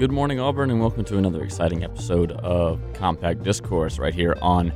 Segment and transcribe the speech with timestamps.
[0.00, 4.72] Good morning, Auburn, and welcome to another exciting episode of Compact Discourse right here on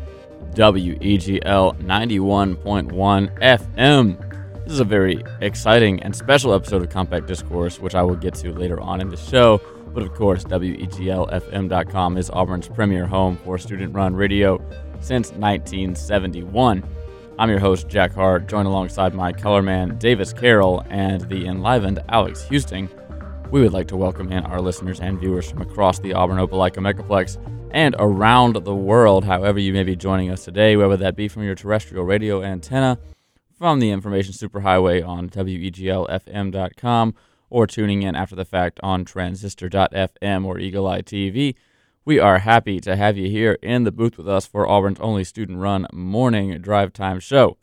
[0.52, 4.64] WEGL 91.1 FM.
[4.64, 8.34] This is a very exciting and special episode of Compact Discourse, which I will get
[8.34, 9.62] to later on in the show.
[9.94, 14.58] But of course, WEGLFM.com is Auburn's premier home for student run radio
[15.00, 16.84] since 1971.
[17.38, 22.00] I'm your host, Jack Hart, joined alongside my color man, Davis Carroll, and the enlivened
[22.10, 22.90] Alex Houston.
[23.50, 26.78] We would like to welcome in our listeners and viewers from across the Auburn Opelika
[26.78, 27.38] Megaplex
[27.70, 31.44] and around the world, however you may be joining us today, whether that be from
[31.44, 32.98] your terrestrial radio antenna,
[33.56, 37.14] from the information superhighway on WEGLFM.com,
[37.50, 41.54] or tuning in after the fact on transistor.fm or Eagle Eye TV.
[42.04, 45.22] We are happy to have you here in the booth with us for Auburn's only
[45.22, 47.56] student run morning drive time show.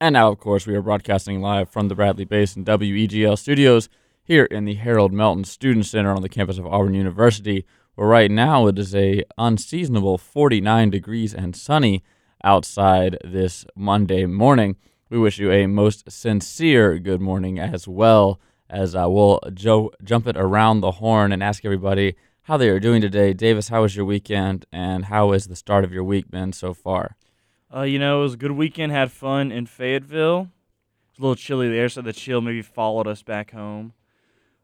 [0.00, 3.88] And now, of course, we are broadcasting live from the Bradley Basin WEGL studios
[4.24, 8.30] here in the Harold Melton Student Center on the campus of Auburn University, where right
[8.30, 12.02] now it is a unseasonable 49 degrees and sunny
[12.42, 14.76] outside this Monday morning.
[15.10, 20.26] We wish you a most sincere good morning as well as uh, we'll jo- jump
[20.26, 23.34] it around the horn and ask everybody how they are doing today.
[23.34, 26.72] Davis, how was your weekend and how has the start of your week been so
[26.72, 27.16] far?
[27.72, 28.90] Uh, you know, it was a good weekend.
[28.90, 30.40] Had fun in Fayetteville.
[30.40, 33.92] It was a little chilly there, so the chill maybe followed us back home.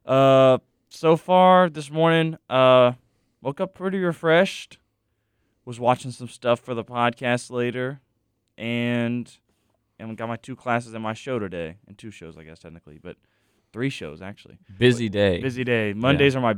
[0.04, 2.92] Uh, so far this morning, uh,
[3.40, 4.78] woke up pretty refreshed.
[5.64, 8.00] Was watching some stuff for the podcast later,
[8.58, 9.30] and
[9.98, 12.98] and got my two classes and my show today, and two shows, I guess technically,
[13.00, 13.16] but
[13.72, 14.58] three shows actually.
[14.78, 15.40] Busy day.
[15.40, 15.92] Busy day.
[15.92, 16.56] Mondays are my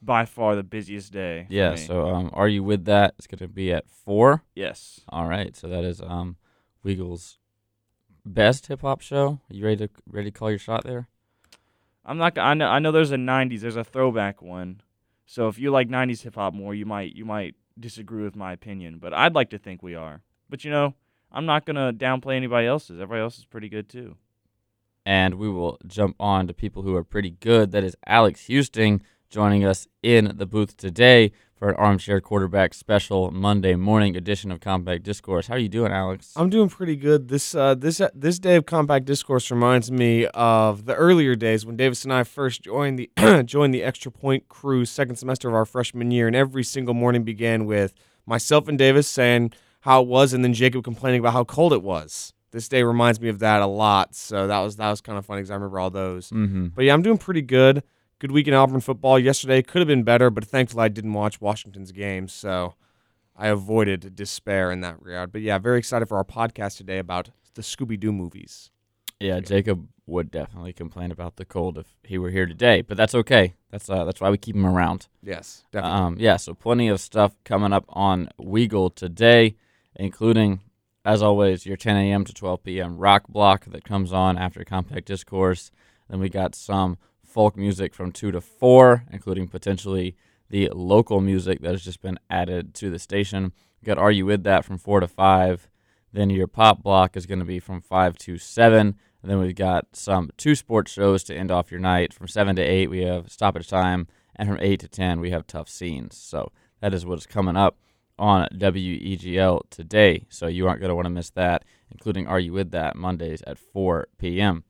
[0.00, 1.46] by far the busiest day.
[1.48, 1.74] Yeah.
[1.76, 3.14] So, um, are you with that?
[3.18, 4.42] It's going to be at four.
[4.54, 5.56] yes, All right.
[5.56, 6.36] So that is um,
[6.84, 7.38] Weagle's
[8.24, 9.40] best hip hop show.
[9.50, 11.08] You ready to ready to call your shot there?
[12.04, 12.36] I'm not.
[12.38, 12.66] I know.
[12.68, 12.92] I know.
[12.92, 13.60] There's a '90s.
[13.60, 14.80] There's a throwback one.
[15.26, 18.52] So if you like '90s hip hop more, you might you might disagree with my
[18.52, 20.22] opinion, but I'd like to think we are.
[20.50, 20.94] But you know,
[21.32, 23.00] I'm not gonna downplay anybody else's.
[23.00, 24.16] Everybody else is pretty good too.
[25.06, 27.72] and we will jump on to people who are pretty good.
[27.72, 33.30] That is Alex Houston joining us in the booth today for an armchair quarterback special
[33.30, 35.46] Monday morning edition of Compact Discourse.
[35.46, 36.32] How are you doing, Alex?
[36.36, 37.28] I'm doing pretty good.
[37.28, 41.64] This uh, this uh, this day of compact discourse reminds me of the earlier days
[41.64, 45.54] when Davis and I first joined the joined the Extra Point crew second semester of
[45.54, 47.94] our freshman year, and every single morning began with
[48.26, 51.82] myself and Davis saying how it was, and then Jacob complaining about how cold it
[51.82, 52.32] was.
[52.50, 55.26] This day reminds me of that a lot, so that was that was kind of
[55.26, 56.30] funny because I remember all those.
[56.30, 56.68] mm-hmm.
[56.68, 57.82] But yeah, I'm doing pretty good.
[58.20, 59.18] Good week in Auburn football.
[59.18, 62.74] Yesterday could have been better, but thankfully I didn't watch Washington's game, so
[63.36, 65.32] I avoided despair in that regard.
[65.32, 68.70] But yeah, very excited for our podcast today about the Scooby Doo movies.
[69.20, 73.14] Yeah, Jacob would definitely complain about the cold if he were here today, but that's
[73.14, 73.54] okay.
[73.70, 75.08] That's uh, that's why we keep him around.
[75.22, 75.98] Yes, definitely.
[75.98, 79.56] Um, yeah, so plenty of stuff coming up on Weagle today,
[79.96, 80.60] including,
[81.04, 82.24] as always, your 10 a.m.
[82.24, 82.98] to 12 p.m.
[82.98, 85.70] rock block that comes on after Compact Discourse.
[86.08, 86.98] Then we got some
[87.34, 90.14] folk music from 2 to 4, including potentially
[90.50, 93.52] the local music that has just been added to the station.
[93.84, 95.68] Got Are You With That from 4 to 5.
[96.12, 98.94] Then your pop block is going to be from 5 to 7.
[99.20, 102.14] And then we've got some two sports shows to end off your night.
[102.14, 104.06] From 7 to 8, we have Stoppage Time.
[104.36, 106.16] And from 8 to 10, we have Tough Scenes.
[106.16, 107.76] So that is what is coming up
[108.16, 110.24] on WEGL today.
[110.28, 113.42] So you aren't going to want to miss that, including Are You With That Mondays
[113.44, 114.62] at 4 p.m.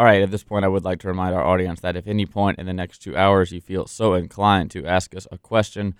[0.00, 2.24] All right, at this point, I would like to remind our audience that if any
[2.24, 5.94] point in the next two hours you feel so inclined to ask us a question,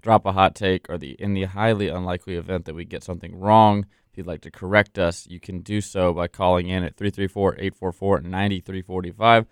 [0.00, 3.38] drop a hot take, or the in the highly unlikely event that we get something
[3.38, 6.96] wrong, if you'd like to correct us, you can do so by calling in at
[6.96, 9.46] 334 844 9345.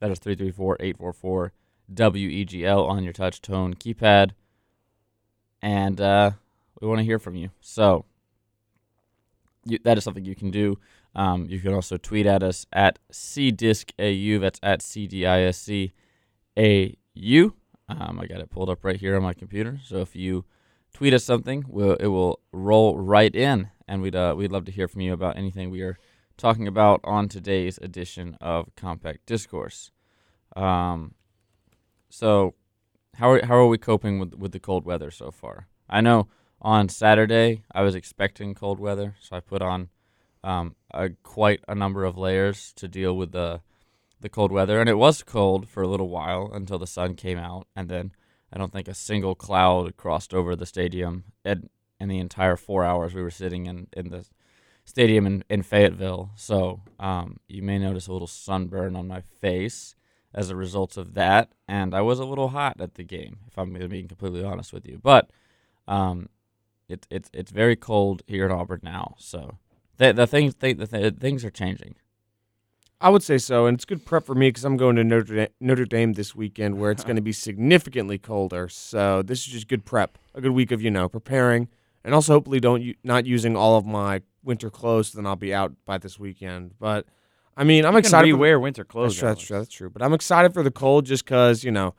[0.00, 1.52] That is 334 844
[1.94, 4.32] WEGL on your touch tone keypad.
[5.62, 6.32] And uh,
[6.80, 7.50] we want to hear from you.
[7.60, 8.04] So
[9.64, 10.76] you, that is something you can do.
[11.14, 14.40] Um, you can also tweet at us at CDiscAU.
[14.40, 15.92] That's at CDISCAU.
[17.88, 19.78] Um, I got it pulled up right here on my computer.
[19.84, 20.44] So if you
[20.92, 23.70] tweet us something, we'll, it will roll right in.
[23.86, 25.98] And we'd, uh, we'd love to hear from you about anything we are
[26.36, 29.90] talking about on today's edition of Compact Discourse.
[30.56, 31.14] Um,
[32.08, 32.54] so,
[33.16, 35.68] how are, how are we coping with, with the cold weather so far?
[35.88, 36.28] I know
[36.60, 39.90] on Saturday I was expecting cold weather, so I put on
[40.44, 43.60] um, a, quite a number of layers to deal with the
[44.20, 47.36] the cold weather, and it was cold for a little while until the sun came
[47.36, 48.12] out, and then
[48.52, 51.68] I don't think a single cloud crossed over the stadium in,
[52.00, 54.24] in the entire four hours we were sitting in in the
[54.84, 56.30] stadium in, in Fayetteville.
[56.36, 59.94] So um, you may notice a little sunburn on my face
[60.34, 63.58] as a result of that, and I was a little hot at the game, if
[63.58, 64.98] I'm being completely honest with you.
[65.02, 65.30] But
[65.86, 66.28] um,
[66.88, 69.58] it's it's it's very cold here in Auburn now, so
[69.98, 71.96] the the things the th- things are changing.
[73.00, 75.34] I would say so, and it's good prep for me because I'm going to Notre
[75.34, 77.08] Dame, Notre Dame this weekend, where it's uh-huh.
[77.08, 78.68] going to be significantly colder.
[78.68, 81.68] So this is just good prep, a good week of you know preparing,
[82.02, 85.12] and also hopefully don't not using all of my winter clothes.
[85.12, 86.74] Then I'll be out by this weekend.
[86.78, 87.06] But
[87.56, 88.28] I mean, I'm You excited.
[88.28, 89.20] Can for- rewear winter clothes.
[89.20, 89.58] That's true, that's true.
[89.58, 89.90] That's true.
[89.90, 91.94] But I'm excited for the cold just because you know,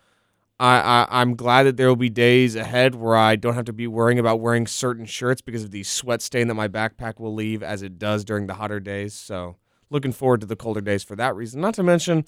[0.60, 3.74] I, I I'm glad that there will be days ahead where I don't have to
[3.74, 7.34] be worrying about wearing certain shirts because of the sweat stain that my backpack will
[7.34, 9.13] leave as it does during the hotter days.
[9.13, 9.57] So
[9.90, 11.60] looking forward to the colder days for that reason.
[11.62, 12.25] Not to mention,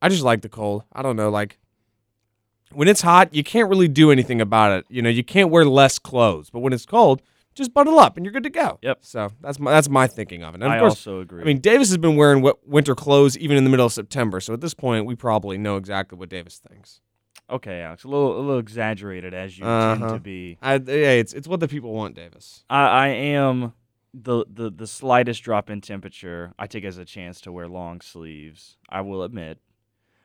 [0.00, 0.84] I just like the cold.
[0.92, 1.58] I don't know, like.
[2.72, 4.84] When it's hot, you can't really do anything about it.
[4.90, 6.50] You know, you can't wear less clothes.
[6.50, 7.22] But when it's cold,
[7.54, 8.78] just bundle up and you're good to go.
[8.82, 8.98] Yep.
[9.00, 10.62] So that's my that's my thinking of it.
[10.62, 11.40] And of I course, also agree.
[11.40, 14.38] I mean, Davis has been wearing winter clothes even in the middle of September.
[14.40, 17.00] So at this point, we probably know exactly what Davis thinks.
[17.50, 19.96] Okay, Alex, a little a little exaggerated as you Uh-huh.
[19.96, 20.58] tend to be.
[20.62, 22.64] I, yeah, it's it's what the people want, Davis.
[22.70, 23.72] I, I am
[24.14, 26.52] the, the the slightest drop in temperature.
[26.58, 28.76] I take as a chance to wear long sleeves.
[28.88, 29.58] I will admit,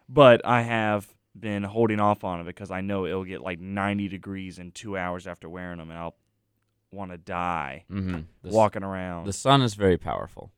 [0.09, 4.07] but I have been holding off on it because I know it'll get like 90
[4.07, 6.15] degrees in two hours after wearing them, and I'll
[6.91, 8.19] want to die Mm-hmm.
[8.43, 9.25] The, walking around.
[9.25, 10.51] the sun is very powerful.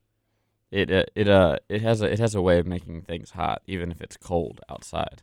[0.70, 3.62] It uh, it uh it has a it has a way of making things hot,
[3.66, 5.22] even if it's cold outside.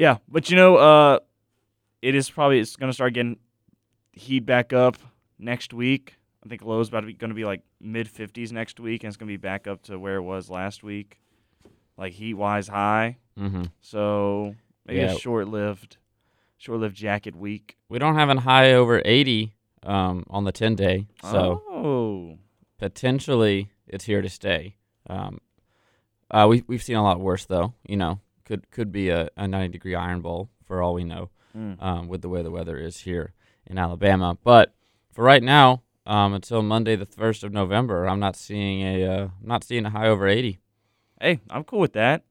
[0.00, 1.18] Yeah, but you know, uh,
[2.00, 3.38] it is probably it's gonna start getting
[4.12, 4.96] heat back up
[5.38, 6.14] next week.
[6.42, 9.18] I think low's about to be gonna be like mid fifties next week, and it's
[9.18, 11.20] gonna be back up to where it was last week,
[11.98, 13.18] like heat wise high.
[13.38, 13.64] Mm-hmm.
[13.82, 14.54] So
[14.86, 15.12] maybe Yeah.
[15.12, 15.98] a short lived,
[16.56, 17.76] short lived jacket week.
[17.90, 22.38] We don't have a high over 80 um, on the 10 day, so oh,
[22.78, 24.76] potentially it's here to stay.
[25.10, 25.42] Um,
[26.30, 27.74] uh, we we've seen a lot worse though.
[27.86, 28.20] You know,
[28.50, 31.30] could could be a, a 90 degree iron bowl for all we know.
[31.56, 31.82] Mm.
[31.82, 33.32] um, with the way the weather is here
[33.66, 34.38] in Alabama.
[34.44, 34.72] But
[35.12, 39.22] for right now, um, until Monday the first of November, I'm not seeing a uh,
[39.24, 40.60] I'm not seeing a high over 80.
[41.20, 42.22] hey, I'm cool with that.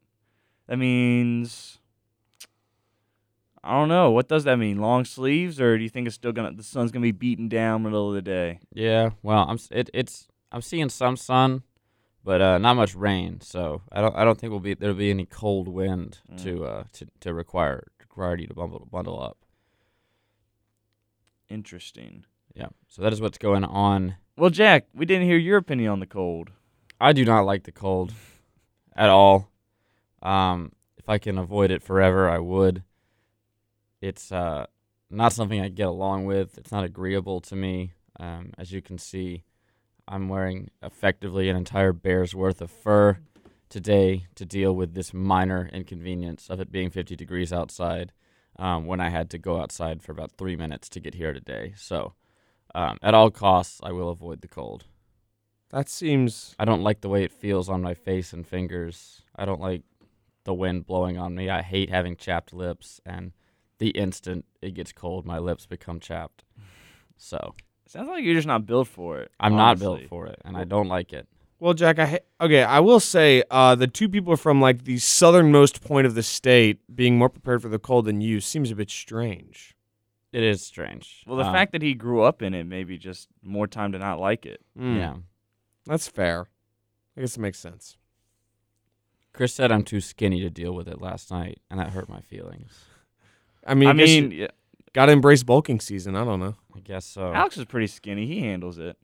[0.67, 1.79] That means.
[3.61, 4.11] I don't know.
[4.11, 4.77] What does that mean?
[4.77, 7.83] Long sleeves, or do you think it's still gonna the sun's gonna be beating down
[7.83, 8.59] middle of the day?
[8.73, 11.63] Yeah, well, I'm it, it's I'm seeing some sun,
[12.23, 13.41] but uh, not much rain.
[13.41, 16.43] So I don't I don't think we'll be there'll be any cold wind Mm.
[16.43, 19.37] to uh to, to require require you to bundle bundle up.
[21.49, 22.25] Interesting.
[22.53, 24.15] Yeah, so that is what's going on.
[24.37, 26.51] Well, Jack, we didn't hear your opinion on the cold.
[27.01, 28.13] I do not like the cold
[28.95, 29.49] at all.
[30.21, 32.83] Um, if I can avoid it forever, I would.
[34.01, 34.65] It's uh,
[35.09, 36.57] not something I get along with.
[36.57, 37.93] It's not agreeable to me.
[38.19, 39.43] Um, as you can see,
[40.09, 43.19] I'm wearing effectively an entire bear's worth of fur
[43.69, 48.11] today to deal with this minor inconvenience of it being 50 degrees outside
[48.57, 51.73] um, when I had to go outside for about three minutes to get here today.
[51.77, 52.13] So,
[52.73, 54.85] um, at all costs, I will avoid the cold.
[55.69, 59.21] That seems I don't like the way it feels on my face and fingers.
[59.35, 59.83] I don't like
[60.43, 61.51] the wind blowing on me.
[61.51, 63.33] I hate having chapped lips, and
[63.77, 66.43] the instant it gets cold, my lips become chapped.
[67.15, 67.53] So
[67.89, 69.31] Sounds like you're just not built for it.
[69.39, 71.27] I'm not built for it, and I don't like it.
[71.59, 71.97] well, Jack.
[71.97, 72.61] I ha- okay.
[72.63, 76.79] I will say uh, the two people from like the southernmost point of the state
[76.95, 79.75] being more prepared for the cold than you seems a bit strange.
[80.31, 81.23] It is strange.
[81.25, 83.97] Well, the Um, fact that he grew up in it, maybe just more time to
[83.97, 84.61] not like it.
[84.77, 85.15] Mm, yeah,
[85.87, 86.45] that's fair.
[87.17, 87.97] I guess it makes sense.
[89.33, 92.21] Chris said I'm too skinny to deal with it last night, and that hurt my
[92.21, 92.71] feelings.
[93.65, 94.47] I mean, I I guess mean,
[94.95, 96.15] you yeah, gotta embrace bulking season.
[96.15, 96.55] I don't know.
[96.75, 97.33] I guess so.
[97.33, 98.25] Alex is pretty skinny.
[98.25, 98.97] He handles it.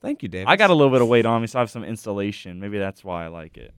[0.00, 0.46] Thank you, Dave.
[0.46, 2.60] I got a little bit of weight on me, so I have some insulation.
[2.60, 3.72] Maybe that's why I like it.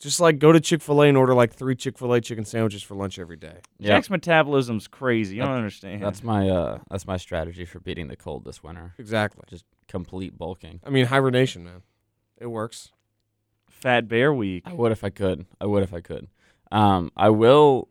[0.00, 2.44] just like go to Chick Fil A and order like three Chick Fil A chicken
[2.44, 3.58] sandwiches for lunch every day.
[3.78, 5.36] Yeah, Jack's metabolism's crazy.
[5.36, 6.02] You don't That- understand.
[6.02, 8.94] that's my uh, that's my strategy for beating the cold this winter.
[8.98, 9.44] Exactly.
[9.48, 10.80] Just complete bulking.
[10.84, 11.82] I mean, hibernation, man.
[12.38, 12.90] It works.
[13.70, 14.64] Fat Bear Week.
[14.66, 15.46] I would if I could.
[15.60, 16.26] I would if I could.
[16.72, 17.88] Um, I will.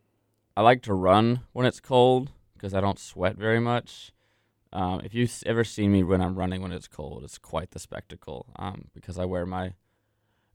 [0.58, 4.12] I like to run when it's cold because I don't sweat very much.
[4.72, 7.80] Um, if you've ever seen me when I'm running when it's cold, it's quite the
[7.80, 8.46] spectacle.
[8.56, 9.74] Um, because I wear my,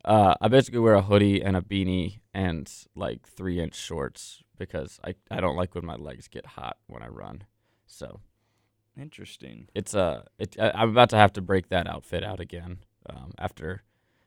[0.05, 5.01] uh, I basically wear a hoodie and a beanie and like three inch shorts because
[5.05, 7.43] I, I don't like when my legs get hot when I run.
[7.87, 8.21] So
[8.99, 9.69] Interesting.
[9.75, 12.79] it's uh, it, I, I'm about to have to break that outfit out again.
[13.09, 13.83] Um, after,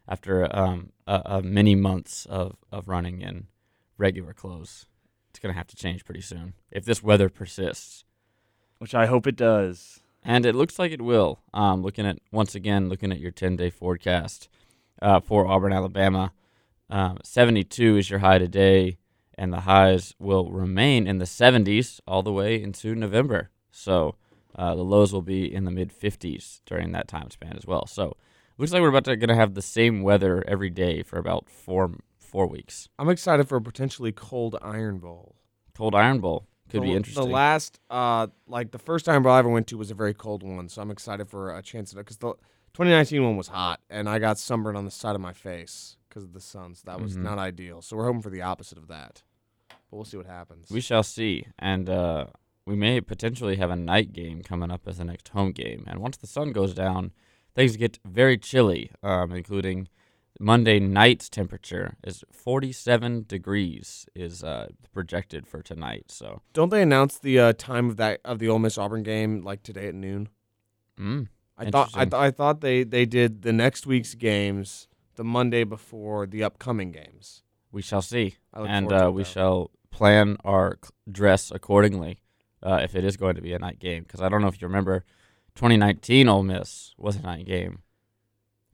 [0.07, 3.47] after um, a, a many months of of running in
[3.97, 4.85] regular clothes,
[5.29, 8.05] it's gonna have to change pretty soon if this weather persists.
[8.79, 9.99] Which I hope it does.
[10.23, 11.39] And it looks like it will.
[11.53, 14.49] Um, looking at once again, looking at your 10 day forecast
[15.01, 16.31] uh, for Auburn, Alabama.
[16.89, 18.97] Um, 72 is your high today,
[19.37, 23.49] and the highs will remain in the 70s all the way into November.
[23.71, 24.15] So
[24.55, 27.85] uh, the lows will be in the mid 50s during that time span as well.
[27.85, 28.17] So
[28.57, 31.91] looks like we're about to gonna have the same weather every day for about four
[32.29, 32.87] four weeks.
[32.97, 35.35] I'm excited for a potentially cold Iron Bowl.
[35.75, 37.25] Cold Iron Bowl could the, be interesting.
[37.25, 40.13] The last, uh, like the first Iron Bowl I ever went to was a very
[40.13, 42.33] cold one, so I'm excited for a chance at it because the
[42.73, 46.23] 2019 one was hot and I got sunburned on the side of my face because
[46.23, 47.23] of the sun, so that was Mhm.
[47.23, 47.81] not ideal.
[47.81, 49.23] So we're hoping for the opposite of that,
[49.69, 50.69] but we'll see what happens.
[50.69, 51.47] We shall see.
[51.57, 52.27] And uh,
[52.65, 55.83] we may potentially have a night game coming up as the next home game.
[55.87, 57.11] And once the sun goes down,
[57.55, 59.87] things get very chilly, um, including
[60.39, 66.05] Monday night's temperature is 47 degrees is uh, projected for tonight.
[66.07, 69.41] So, Don't they announce the uh, time of that of the Ole Miss Auburn game
[69.41, 70.29] like today at noon?
[70.97, 71.27] mm,
[71.57, 75.65] I thought I, th- I thought they they did the next week's games the Monday
[75.65, 77.43] before the upcoming games.
[77.73, 78.35] we shall see.
[78.53, 80.79] And uh, we shall plan our
[81.11, 82.21] dress accordingly
[82.63, 84.03] uh, if it is going to be a night game.
[84.03, 85.03] Because I don't know if you remember,
[85.55, 87.79] 2019 Ole Miss was a night game.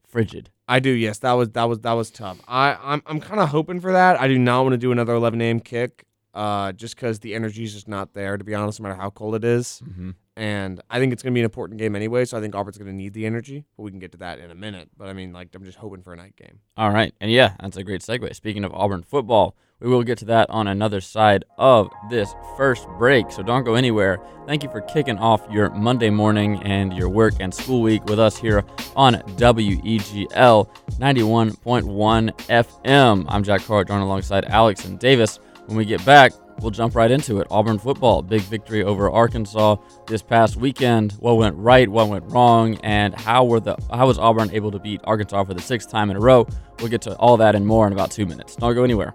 [0.06, 0.50] Frigid.
[0.68, 0.90] I do.
[0.90, 2.40] Yes, that was that was that was tough.
[2.48, 4.20] I I'm I'm kind of hoping for that.
[4.20, 5.60] I do not want to do another 11 a.m.
[5.60, 6.04] kick,
[6.34, 8.36] uh, just because the energy is just not there.
[8.36, 10.10] To be honest, no matter how cold it is, Mm-hmm.
[10.36, 12.24] And I think it's gonna be an important game anyway.
[12.24, 13.64] So I think Auburn's gonna need the energy.
[13.76, 14.90] But we can get to that in a minute.
[14.96, 16.60] But I mean, like I'm just hoping for a night game.
[16.76, 17.14] All right.
[17.20, 18.34] And yeah, that's a great segue.
[18.34, 22.86] Speaking of Auburn football, we will get to that on another side of this first
[22.98, 23.30] break.
[23.30, 24.18] So don't go anywhere.
[24.46, 28.18] Thank you for kicking off your Monday morning and your work and school week with
[28.18, 28.64] us here
[28.94, 33.24] on WEGL 91.1 FM.
[33.28, 35.38] I'm Jack Carr, joined alongside Alex and Davis.
[35.66, 37.46] When we get back, we'll jump right into it.
[37.50, 41.12] Auburn football, big victory over Arkansas this past weekend.
[41.12, 44.78] What went right, what went wrong, and how were the how was Auburn able to
[44.78, 46.46] beat Arkansas for the sixth time in a row?
[46.78, 48.56] We'll get to all that and more in about two minutes.
[48.56, 49.14] Don't go anywhere.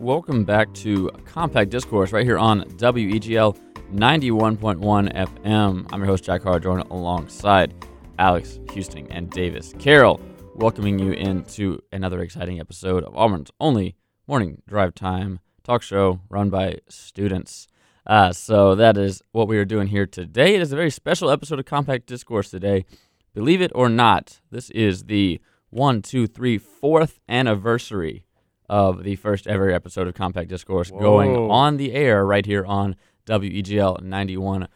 [0.00, 3.54] Welcome back to Compact Discourse right here on WEGL
[3.92, 5.86] 91.1 FM.
[5.92, 7.74] I'm your host, Jack Carr, joined alongside
[8.18, 10.18] Alex Houston and Davis Carroll,
[10.54, 13.94] welcoming you into another exciting episode of Auburn's only
[14.26, 17.68] morning drive time talk show run by students.
[18.06, 20.54] Uh, so that is what we are doing here today.
[20.54, 22.86] It is a very special episode of Compact Discourse today.
[23.34, 28.24] Believe it or not, this is the one, two, three, fourth anniversary
[28.70, 32.94] of the first ever episode of Compact Discourse going on the air right here on
[33.26, 34.68] WEGL 91.1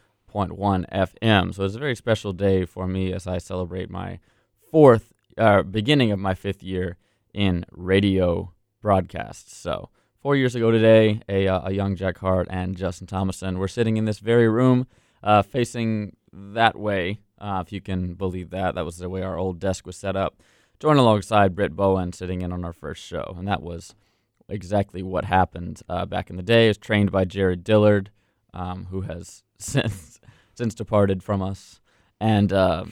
[0.91, 1.55] FM.
[1.55, 4.19] So it's a very special day for me as I celebrate my
[4.69, 6.97] fourth, uh, beginning of my fifth year
[7.33, 9.57] in radio broadcasts.
[9.57, 13.69] So four years ago today, a, uh, a young Jack Hart and Justin Thomason were
[13.69, 14.89] sitting in this very room,
[15.23, 18.75] uh, facing that way, uh, if you can believe that.
[18.75, 20.43] That was the way our old desk was set up.
[20.85, 23.95] Joined alongside Britt Bowen sitting in on our first show, and that was
[24.51, 26.67] exactly what happened uh, back in the day.
[26.67, 28.11] It was trained by Jared Dillard,
[28.53, 30.21] um, who has since
[30.53, 31.81] since departed from us,
[32.21, 32.85] and uh,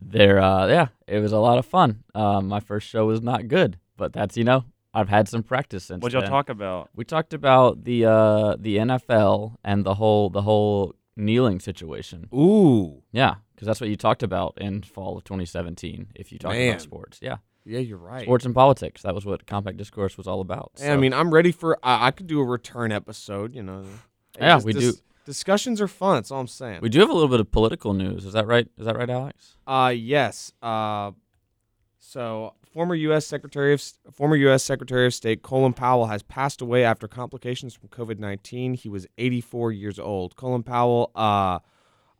[0.00, 2.02] there, uh, yeah, it was a lot of fun.
[2.12, 5.84] Um, my first show was not good, but that's you know I've had some practice
[5.84, 6.02] since.
[6.02, 6.30] What'd y'all then.
[6.32, 6.90] talk about?
[6.92, 12.28] We talked about the uh, the NFL and the whole the whole kneeling situation.
[12.34, 16.12] Ooh, Yeah, because that's what you talked about in fall of 2017.
[16.14, 16.68] If you talk Man.
[16.68, 18.22] about sports, yeah, yeah, you're right.
[18.22, 19.02] sports and politics.
[19.02, 20.70] That was what compact discourse was all about.
[20.78, 21.76] Hey, I mean, I'm ready for.
[21.82, 23.54] I, I could do a return episode.
[23.54, 23.84] You know.
[24.38, 25.02] Yeah, just- we dis- do.
[25.24, 26.14] Discussions are fun.
[26.16, 26.78] That's all I'm saying.
[26.80, 28.24] we do have a little bit of political news.
[28.24, 28.66] Is that right?
[28.78, 29.56] Is that right, Alex?
[29.66, 30.52] Uh yes.
[30.62, 31.10] Uh,
[31.98, 33.26] so former U.S.
[33.26, 34.62] Secretary of former U.S.
[34.62, 38.76] Secretary of State Colin Powell has passed away after complications from COVID-19.
[38.76, 40.36] He was 84 years old.
[40.36, 41.58] Colin Powell, uh,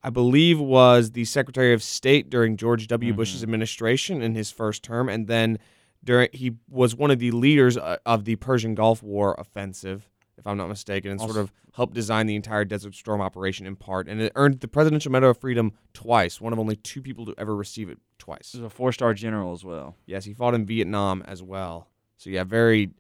[0.03, 3.13] I believe, was the Secretary of State during George W.
[3.13, 5.59] Bush's administration in his first term, and then
[6.05, 10.09] during he was one of the leaders uh, of the Persian Gulf War offensive.
[10.37, 13.75] If I'm not mistaken, and sort of helped design the entire Desert Storm operation in
[13.75, 16.41] part, and it earned the Presidential Medal of Freedom twice.
[16.41, 18.55] One of only two people to ever receive it twice.
[18.55, 19.97] Is a four-star general as well.
[20.07, 21.89] Yes, he fought in Vietnam as well.
[22.19, 22.91] So yeah, very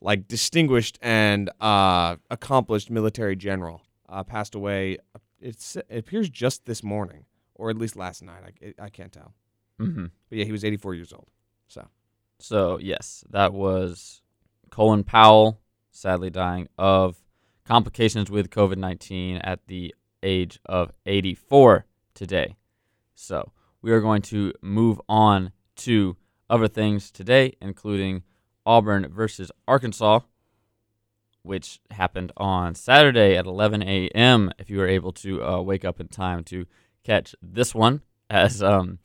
[0.00, 3.82] like distinguished and uh, accomplished military general.
[4.08, 4.98] Uh, passed away.
[5.40, 8.42] It's, it appears just this morning, or at least last night.
[8.44, 9.34] I, it, I can't tell.
[9.80, 10.06] Mm-hmm.
[10.28, 11.28] But yeah, he was 84 years old.
[11.68, 11.86] So
[12.38, 14.20] So yes, that was
[14.70, 17.16] Colin Powell, sadly dying of
[17.64, 22.56] complications with COVID 19 at the age of 84 today.
[23.14, 26.16] So we are going to move on to
[26.48, 28.22] other things today, including
[28.66, 30.20] Auburn versus Arkansas,
[31.42, 34.50] which happened on Saturday at 11 a.m.
[34.58, 36.66] If you were able to uh, wake up in time to
[37.04, 38.98] catch this one, as um,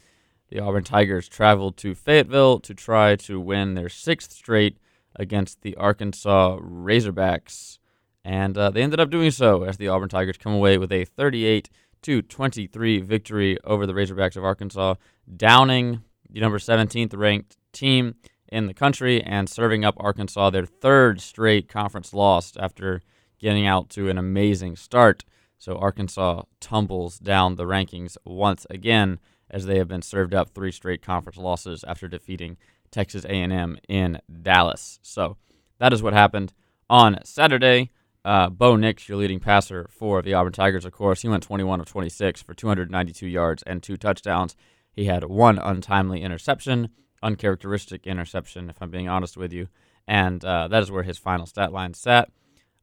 [0.50, 4.78] the Auburn Tigers traveled to Fayetteville to try to win their sixth straight
[5.16, 7.80] against the Arkansas Razorbacks.
[8.24, 11.06] And uh, they ended up doing so as the Auburn Tigers come away with a
[11.06, 11.70] 38
[12.04, 14.96] to 23 victory over the Razorbacks of Arkansas,
[15.36, 18.16] downing the number 17th ranked team
[18.56, 23.02] in the country and serving up Arkansas their third straight conference loss after
[23.38, 25.26] getting out to an amazing start.
[25.58, 29.20] So Arkansas tumbles down the rankings once again
[29.50, 32.56] as they have been served up three straight conference losses after defeating
[32.92, 35.00] Texas A&M in Dallas.
[35.04, 35.36] So
[35.80, 36.54] that is what happened
[36.90, 37.92] on Saturday.
[38.24, 41.82] Uh, Bo Nix, your leading passer for the Auburn Tigers, of course, he went 21
[41.82, 44.56] of 26 for 292 yards and two touchdowns.
[44.94, 46.90] He had one untimely interception,
[47.26, 49.68] uncharacteristic interception, if I'm being honest with you,
[50.08, 52.30] and uh, that is where his final stat line sat.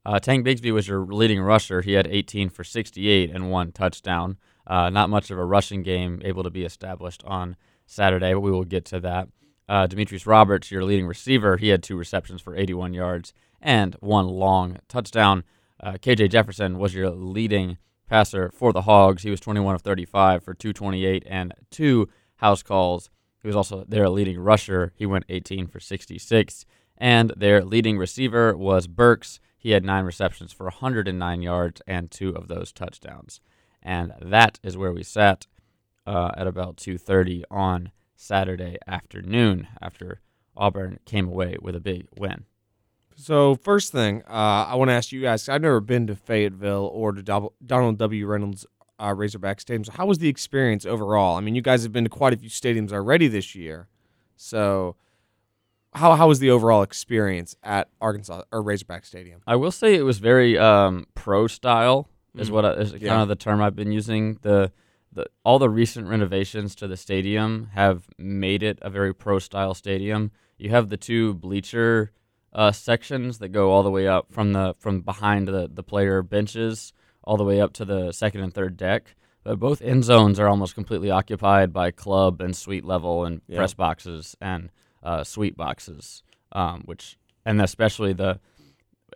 [0.05, 1.81] Uh, Tank Bigsby was your leading rusher.
[1.81, 4.37] He had 18 for 68 and one touchdown.
[4.67, 7.57] Uh, not much of a rushing game able to be established on
[7.87, 9.29] Saturday, but we will get to that.
[9.69, 14.27] Uh, Demetrius Roberts, your leading receiver, he had two receptions for 81 yards and one
[14.27, 15.45] long touchdown.
[15.81, 19.23] Uh, KJ Jefferson was your leading passer for the Hogs.
[19.23, 23.09] He was 21 of 35 for 228 and two house calls.
[23.43, 24.93] He was also their leading rusher.
[24.97, 26.65] He went 18 for 66.
[26.97, 29.40] And their leading receiver was Burks.
[29.59, 33.40] He had nine receptions for 109 yards and two of those touchdowns.
[33.83, 35.47] And that is where we sat
[36.07, 40.21] uh, at about 2:30 on Saturday afternoon after
[40.57, 42.45] Auburn came away with a big win.
[43.14, 45.49] So first thing, uh, I want to ask you guys.
[45.49, 48.27] I've never been to Fayetteville or to Donald W.
[48.27, 48.66] Reynolds
[49.03, 49.85] uh, Razorback Stadium.
[49.85, 51.37] So how was the experience overall?
[51.37, 53.88] I mean, you guys have been to quite a few stadiums already this year.
[54.37, 54.97] So
[55.95, 59.41] how how was the overall experience at Arkansas or Razorback Stadium?
[59.47, 62.09] I will say it was very um, pro style.
[62.35, 62.53] Is Mm.
[62.55, 63.09] what I, is Yeah.
[63.11, 64.38] kind of the term I've been using.
[64.43, 64.73] The
[65.12, 69.75] the all the recent renovations to the stadium have made it a very pro style
[69.75, 70.31] stadium.
[70.57, 72.12] You have the two bleacher
[72.55, 76.23] uh, sections that go all the way up from the from behind the the player
[76.23, 79.15] benches all the way up to the second and third deck.
[79.45, 83.57] But both end zones are almost completely occupied by club and suite level and Yeah.
[83.59, 84.71] press boxes and
[85.03, 88.39] uh, suite boxes, um, which and especially the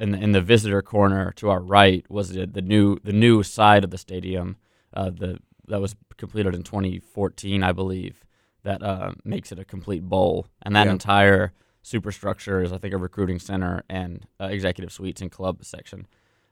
[0.00, 3.42] in the, in the visitor corner to our right was the, the new the new
[3.42, 4.56] side of the stadium.
[4.92, 5.38] Uh, the
[5.68, 8.24] that was completed in 2014, I believe.
[8.64, 10.92] That uh, makes it a complete bowl, and that Yeah.
[10.92, 16.08] entire superstructure is, I think, a recruiting center and uh, executive suites and club section.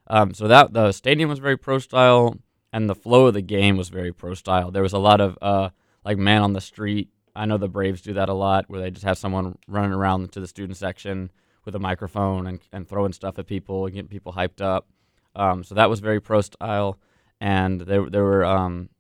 [0.07, 2.37] Um, so that the stadium was very pro style,
[2.73, 4.71] and the flow of the game was very pro style.
[4.71, 5.71] There was a lot of uh,
[6.05, 7.09] like man on the street.
[7.37, 10.33] I know the Braves do that a lot, where they just have someone running around
[10.33, 11.31] to the student section
[11.65, 14.87] with a microphone and, and throwing stuff at people and getting people hyped up.
[15.35, 16.99] Um, so that was very pro style,
[17.41, 18.91] and there there were um,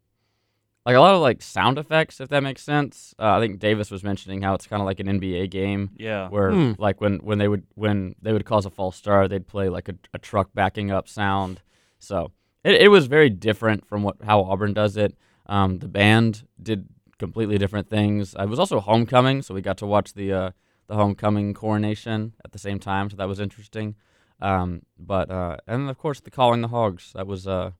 [0.87, 3.15] like a lot of like sound effects, if that makes sense.
[3.19, 6.29] Uh, I think Davis was mentioning how it's kind of like an NBA game Yeah.
[6.29, 6.73] where Hmm.
[6.79, 9.89] like when when they would when they would cause a false start, they'd play like
[9.89, 11.63] a, a truck backing up sound.
[11.99, 12.33] So
[12.65, 15.17] it, it was very different from what how Auburn does it.
[15.47, 16.87] Um, the band did
[17.19, 18.35] completely different things.
[18.39, 20.51] It was also homecoming, so we got to watch the uh,
[20.87, 23.95] the homecoming coronation at the same time, so that was interesting.
[24.41, 27.71] Um, but uh, and of course the calling the hogs that was uh,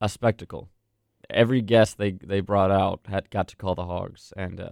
[0.00, 0.68] a spectacle.
[1.30, 4.70] Every guest they they brought out had got to call the hogs, and uh,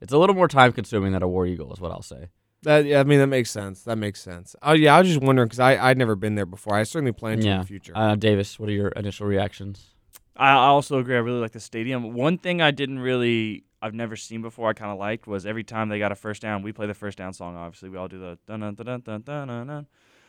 [0.00, 2.28] it's a little more time consuming than a war eagle, is what I'll say.
[2.62, 3.82] That yeah, I mean that makes sense.
[3.82, 4.54] That makes sense.
[4.62, 6.74] Oh yeah, I was just wondering because I I'd never been there before.
[6.74, 7.92] I certainly plan to in the future.
[7.94, 9.94] Uh, Davis, what are your initial reactions?
[10.36, 11.16] I I also agree.
[11.16, 12.12] I really like the stadium.
[12.12, 14.68] One thing I didn't really, I've never seen before.
[14.68, 16.94] I kind of liked was every time they got a first down, we play the
[16.94, 17.56] first down song.
[17.56, 19.66] Obviously, we all do the dun dun dun dun dun dun dun.
[19.66, 19.86] dun.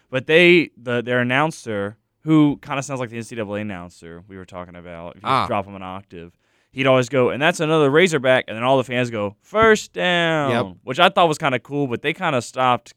[0.10, 4.46] But they, the their announcer, who kind of sounds like the NCAA announcer we were
[4.46, 5.48] talking about, if you Ah.
[5.48, 6.34] drop him an octave,
[6.72, 10.52] he'd always go, and that's another Razorback, and then all the fans go first down,
[10.52, 10.78] Yep.
[10.84, 11.88] which I thought was kind of cool.
[11.88, 12.94] But they kind of stopped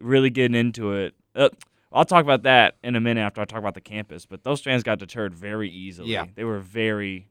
[0.00, 1.14] really getting into it.
[1.34, 1.48] Uh,
[1.92, 4.26] I'll talk about that in a minute after I talk about the campus.
[4.26, 6.10] But those fans got deterred very easily.
[6.10, 6.26] Yeah.
[6.34, 7.28] they were very,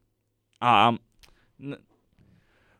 [0.61, 0.99] um,
[1.61, 1.77] n-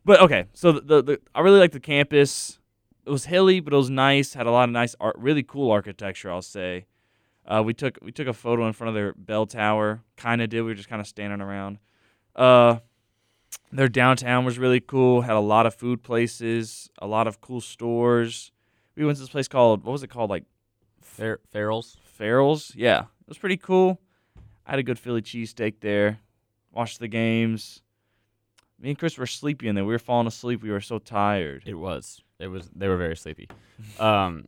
[0.06, 0.46] but okay.
[0.54, 2.60] So the, the, the I really like the campus.
[3.06, 4.34] It was hilly, but it was nice.
[4.34, 6.32] Had a lot of nice art, really cool architecture.
[6.32, 6.86] I'll say.
[7.48, 10.02] Uh, we took we took a photo in front of their bell tower.
[10.18, 10.62] Kind of did.
[10.62, 11.78] We were just kind of standing around.
[12.36, 12.80] Uh,
[13.72, 15.22] their downtown was really cool.
[15.22, 18.52] Had a lot of food places, a lot of cool stores.
[18.96, 20.30] We went to this place called what was it called?
[20.30, 20.46] Like
[21.02, 21.98] Fer- Farrell's.
[22.04, 22.74] Farrell's.
[22.76, 24.00] Yeah, it was pretty cool.
[24.66, 26.20] I had a good Philly cheesesteak there.
[26.72, 27.82] Watched the games.
[28.80, 29.86] Me and Chris were sleepy in there.
[29.86, 30.62] We were falling asleep.
[30.62, 31.64] We were so tired.
[31.66, 32.22] It was.
[32.40, 32.70] It was.
[32.76, 33.48] They were very sleepy.
[34.00, 34.46] Um.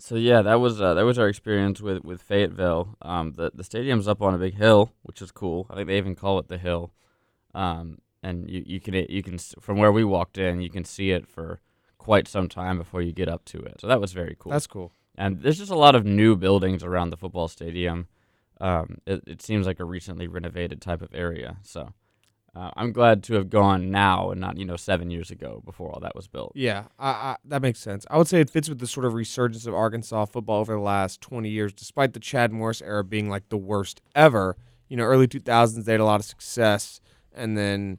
[0.00, 2.96] So yeah, that was uh, that was our experience with with Fayetteville.
[3.02, 5.66] Um, the the stadium's up on a big hill, which is cool.
[5.70, 6.92] I think they even call it the hill.
[7.54, 11.10] Um, and you you can you can from where we walked in, you can see
[11.10, 11.60] it for
[11.98, 13.80] quite some time before you get up to it.
[13.80, 14.52] So that was very cool.
[14.52, 14.92] That's cool.
[15.16, 18.06] and there's just a lot of new buildings around the football stadium.
[18.60, 21.58] Um, it, it seems like a recently renovated type of area.
[21.62, 21.92] So
[22.54, 25.90] uh, I'm glad to have gone now and not you know seven years ago before
[25.90, 26.52] all that was built.
[26.54, 28.06] Yeah, I, I, that makes sense.
[28.10, 30.80] I would say it fits with the sort of resurgence of Arkansas football over the
[30.80, 34.56] last 20 years, despite the Chad Morris era being like the worst ever.
[34.88, 37.00] You know, early 2000s, they had a lot of success.
[37.34, 37.98] And then,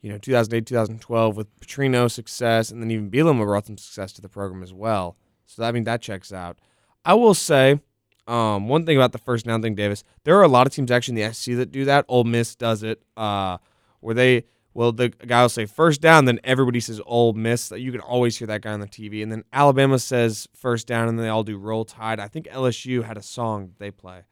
[0.00, 2.70] you know, 2008, 2012 with Petrino success.
[2.70, 5.16] And then even Bielema brought some success to the program as well.
[5.44, 6.58] So, I mean, that checks out.
[7.04, 7.80] I will say
[8.26, 10.90] um, one thing about the first down thing, Davis, there are a lot of teams
[10.90, 12.04] actually in the SEC that do that.
[12.08, 13.58] Ole Miss does it, uh,
[14.00, 17.72] where they well, the guy will say first down, then everybody says Ole Miss.
[17.72, 19.20] You can always hear that guy on the TV.
[19.20, 22.20] And then Alabama says first down, and they all do Roll Tide.
[22.20, 24.22] I think LSU had a song they play.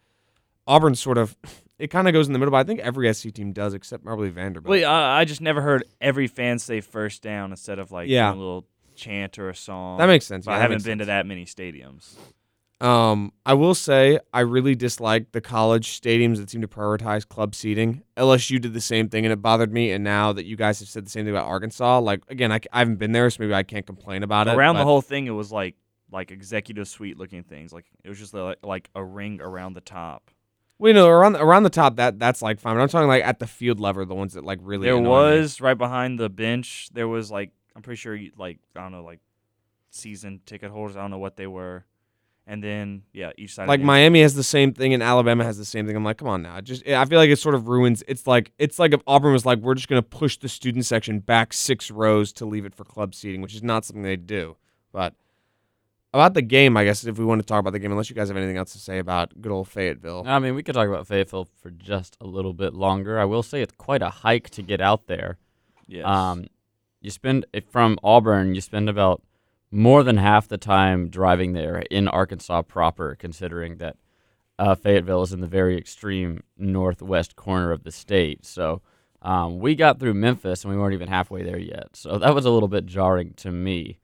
[0.67, 1.37] Auburn sort of,
[1.81, 4.05] it kind of goes in the middle, but I think every SEC team does except
[4.05, 4.71] probably Vanderbilt.
[4.71, 8.31] Wait, I, I just never heard every fan say first down instead of like Yeah.
[8.33, 9.99] a little chant or a song.
[9.99, 10.47] that makes sense.
[10.47, 12.15] Yeah, I haven't been to that many stadiums.
[12.81, 17.55] Um, I will say I really dislike the college stadiums that seem to prioritize club
[17.55, 18.03] seating.
[18.17, 19.91] LSU did the same thing, and it bothered me.
[19.91, 22.61] And now that you guys have said the same thing about Arkansas, like again, I,
[22.73, 24.55] I haven't been there, so maybe I can't complain about it.
[24.55, 25.75] Around the whole thing, it was like
[26.13, 27.73] like executive suite looking things.
[27.73, 30.31] Like it was just like, like a ring around the top.
[30.79, 32.77] Well, you know, around around the top, that that's like fine.
[32.77, 34.87] But I'm talking like at the field level, the ones that like really.
[34.87, 35.41] there annoy me.
[35.41, 36.91] was right behind the bench.
[36.93, 39.19] There was like I'm pretty sure you- like I don't know like
[39.91, 40.97] season ticket holders.
[40.97, 41.85] I don't know what they were.
[42.51, 43.69] And then yeah, each side.
[43.69, 45.95] like the- Miami has the same thing and Alabama has the same thing.
[45.95, 46.57] I'm like, come on now.
[46.57, 48.03] It Just I feel like it sort of ruins.
[48.09, 51.21] It's like it's like if Auburn was like, we're just gonna push the student section
[51.21, 54.57] back six rows to leave it for club seating, which is not something they do.
[54.93, 55.15] But
[56.15, 58.17] about the game, I guess if we want to talk about the game, unless you
[58.17, 60.25] guys have anything else to say about good old Fayetteville.
[60.27, 63.19] I mean, we could talk about Fayetteville for just a little bit longer.
[63.21, 65.37] I will say it's quite a hike to get out there.
[65.87, 66.07] Yes.
[66.07, 66.47] Um,
[67.03, 69.23] you spend from Auburn, you spend about
[69.71, 73.97] more than half the time driving there in Arkansas proper, considering that
[74.59, 78.45] uh, Fayetteville is in the very extreme northwest corner of the state.
[78.45, 78.83] So
[79.23, 81.95] um, we got through Memphis and we weren't even halfway there yet.
[81.95, 83.99] So that was a little bit jarring to me.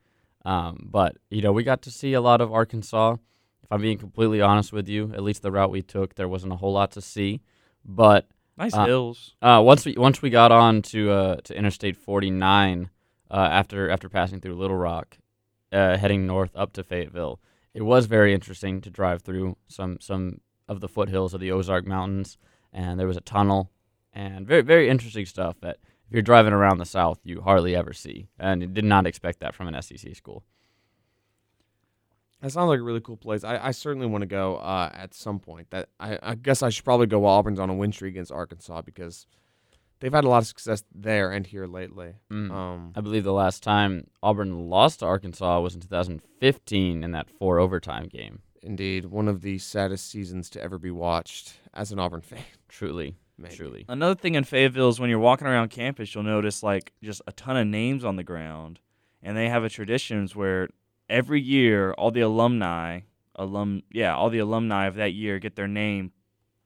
[0.44, 3.16] Um, but you know, we got to see a lot of Arkansas.
[3.62, 6.52] If I'm being completely honest with you, at least the route we took, there wasn't
[6.52, 7.40] a whole lot to see.
[7.84, 9.34] But nice uh, hills.
[9.40, 12.90] uh, once we once we got on to uh, to Interstate 49,
[13.30, 15.16] uh, after after passing through Little Rock,
[15.74, 17.40] uh, heading north up to Fayetteville,
[17.74, 21.86] it was very interesting to drive through some some of the foothills of the Ozark
[21.86, 22.38] Mountains,
[22.72, 23.70] and there was a tunnel,
[24.12, 27.92] and very very interesting stuff that if you're driving around the South, you hardly ever
[27.92, 30.44] see, and you did not expect that from an SEC school.
[32.40, 33.42] That sounds like a really cool place.
[33.42, 35.70] I, I certainly want to go uh, at some point.
[35.70, 38.30] That I, I guess I should probably go while Auburn's on a win streak against
[38.30, 39.26] Arkansas because
[40.04, 42.12] they've had a lot of success there and here lately.
[42.30, 42.50] Mm.
[42.50, 47.30] Um, I believe the last time Auburn lost to Arkansas was in 2015 in that
[47.30, 48.40] four overtime game.
[48.62, 52.44] Indeed, one of the saddest seasons to ever be watched as an Auburn fan.
[52.68, 53.54] Truly, Maybe.
[53.56, 53.84] truly.
[53.88, 57.32] Another thing in Fayetteville is when you're walking around campus, you'll notice like just a
[57.32, 58.80] ton of names on the ground,
[59.22, 60.68] and they have a traditions where
[61.08, 63.00] every year all the alumni,
[63.36, 66.12] alum, yeah, all the alumni of that year get their name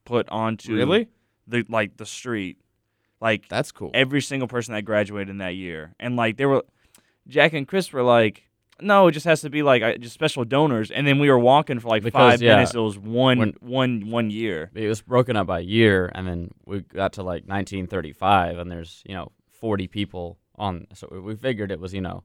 [0.03, 1.07] put onto Really?
[1.47, 2.57] the like the street,
[3.21, 3.91] like That's cool.
[3.93, 6.63] every single person that graduated in that year, and like they were,
[7.27, 8.43] Jack and Chris were like.
[8.81, 11.37] No, it just has to be like uh, just special donors, and then we were
[11.37, 12.73] walking for like Because, five yeah, minutes.
[12.73, 14.71] It was one, when- one, one year.
[14.73, 19.03] It was broken up by year, and then we got to like 1935, and there's
[19.05, 20.87] you know 40 people on.
[20.93, 22.23] So we figured it was you know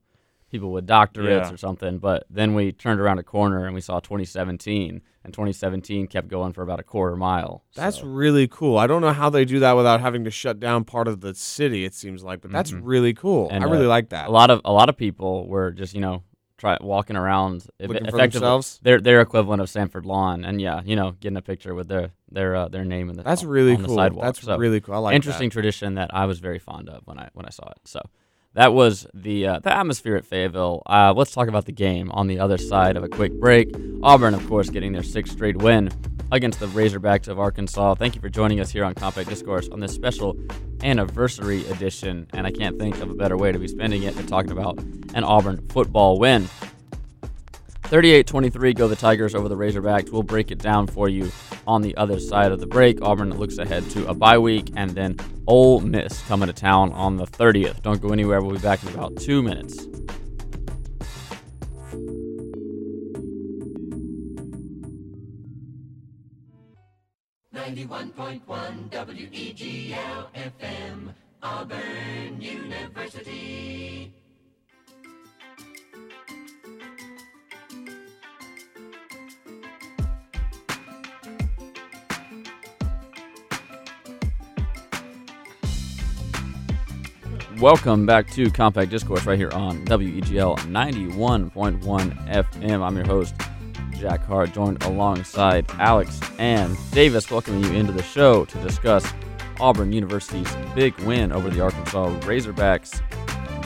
[0.55, 1.53] people with doctorates Yeah.
[1.53, 1.99] or something.
[1.99, 6.53] But then we turned around a corner and we saw 2017, and 2017 kept going
[6.53, 7.65] for about a quarter mile.
[7.75, 8.79] That's So, really cool.
[8.79, 11.35] I don't know how they do that without having to shut down part of the
[11.35, 11.85] city.
[11.85, 12.81] It seems like, but that's Mhm.
[12.85, 13.49] really cool.
[13.51, 14.29] And, I really uh, like that.
[14.29, 16.23] a lot of a lot of people were just you know
[16.57, 18.81] try walking around Looking for effectively themselves.
[18.85, 22.11] their their equivalent of Samford Lawn, and yeah, you know getting a picture with their
[22.31, 23.95] their uh, their name in the That's really cool.
[23.97, 24.25] sidewalk.
[24.25, 24.95] That's So- really cool.
[24.95, 27.67] I like interesting tradition that I was very fond of when I when I saw
[27.71, 27.81] it.
[27.87, 28.01] So
[28.55, 30.83] that was the uh, the atmosphere at Fayetteville.
[30.87, 33.75] Uh, let's talk about the game on the other side of a quick break.
[34.03, 35.91] Auburn, of course, getting their sixth straight win
[36.33, 37.95] against the Razorbacks of Arkansas.
[37.95, 40.37] Thank you for joining us here on Compact Discourse on this special
[40.83, 42.27] anniversary edition.
[42.33, 44.79] And I can't think of a better way to be spending it than talking about
[45.15, 46.49] an Auburn football win.
[47.85, 50.11] 38-23 go the Tigers over the Razorbacks.
[50.11, 51.31] We'll break it down for you
[51.67, 53.03] on the other side of the break.
[53.03, 55.17] Auburn looks ahead to a bye week and then
[55.47, 57.83] Ole Miss coming to town on the 30th.
[57.83, 58.41] Don't go anywhere.
[58.41, 59.87] We'll be back in about two minutes.
[67.53, 74.13] Ninety-one point one WEGL FM, Auburn University.
[87.61, 91.81] Welcome back to Compact Discourse right here on WEGL 91.1
[92.29, 92.83] FM.
[92.83, 93.33] I'm your host,
[93.93, 99.07] Jack Hart, joined alongside Alex and Davis, welcoming you into the show to discuss
[99.61, 103.01] Auburn University's big win over the Arkansas Razorbacks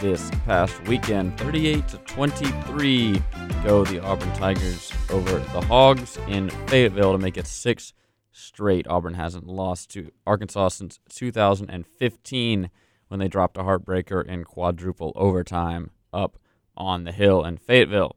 [0.03, 1.39] this past weekend.
[1.39, 3.23] 38 to 23
[3.65, 7.95] go the Auburn Tigers over the Hogs in Fayetteville to make it six
[8.33, 8.87] straight.
[8.87, 12.71] Auburn hasn't lost to Arkansas since 2015
[13.09, 16.39] when they dropped a heartbreaker in quadruple overtime up
[16.77, 18.17] on the hill in Fayetteville.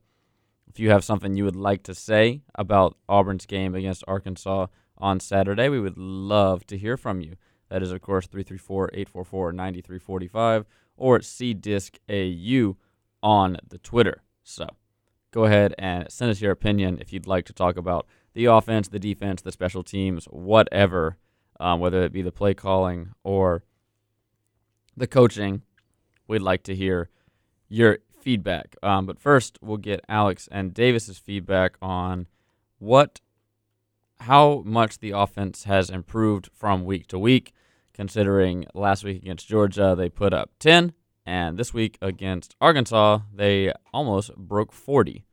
[0.67, 5.19] If you have something you would like to say about Auburn's game against Arkansas on
[5.19, 7.35] Saturday, we would love to hear from you.
[7.69, 12.75] That is, of course, 334 844 9345 or CDiscAU
[13.23, 14.21] on the Twitter.
[14.43, 14.67] So
[15.31, 18.87] go ahead and send us your opinion if you'd like to talk about the offense,
[18.87, 21.17] the defense, the special teams, whatever,
[21.59, 23.63] um, whether it be the play calling or
[24.95, 25.61] the coaching.
[26.27, 27.09] We'd like to hear
[27.67, 28.75] your feedback.
[28.83, 32.27] Um, but first, we'll get Alex and Davis's feedback on
[32.79, 33.19] what,
[34.21, 37.53] how much the offense has improved from week to week.
[37.93, 40.93] Considering last week against Georgia, they put up 10,
[41.25, 45.25] and this week against Arkansas, they almost broke 40.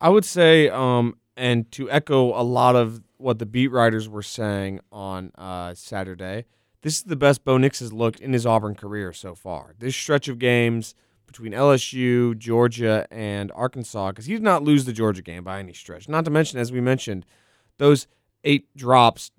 [0.00, 4.22] I would say, um, and to echo a lot of what the beat writers were
[4.22, 6.44] saying on uh, Saturday,
[6.84, 9.74] this is the best Bo Nix has looked in his Auburn career so far.
[9.78, 10.94] This stretch of games
[11.26, 15.72] between LSU, Georgia, and Arkansas, because he did not lose the Georgia game by any
[15.72, 16.10] stretch.
[16.10, 17.24] Not to mention, as we mentioned,
[17.78, 18.06] those
[18.44, 19.30] eight drops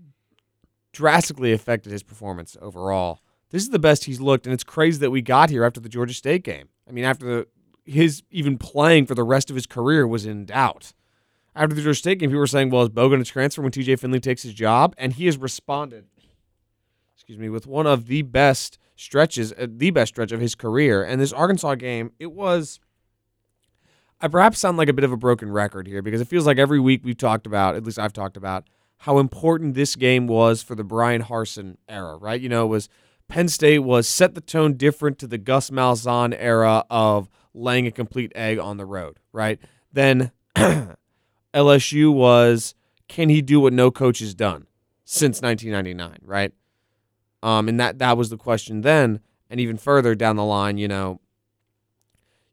[0.91, 3.19] drastically affected his performance overall.
[3.51, 5.87] This is the best he's looked, and it's crazy that we got here after the
[5.87, 6.69] Georgia State game.
[6.89, 7.47] I mean, after the,
[7.85, 10.93] his even playing for the rest of his career was in doubt.
[11.55, 13.71] After the Georgia State game, people were saying, well, is Bo going to transfer when
[13.71, 14.95] TJ Finley takes his job?
[14.97, 16.07] And he has responded,
[17.25, 21.03] excuse me, with one of the best stretches, uh, the best stretch of his career.
[21.03, 22.79] And this Arkansas game, it was.
[24.21, 26.59] I perhaps sound like a bit of a broken record here because it feels like
[26.59, 28.65] every week we've talked about, at least I've talked about,
[28.99, 32.39] how important this game was for the Bryan Harsin era, right?
[32.39, 32.89] You know, it was
[33.27, 37.91] Penn State was set the tone different to the Gus Malzahn era of laying a
[37.91, 39.59] complete egg on the road, right?
[39.91, 40.31] Then
[41.53, 42.75] LSU was
[43.07, 44.67] can he do what no coach has done
[45.03, 46.53] since 1999, right?
[47.45, 49.19] Um, and that that was the question then,
[49.51, 51.21] and even further down the line, you know,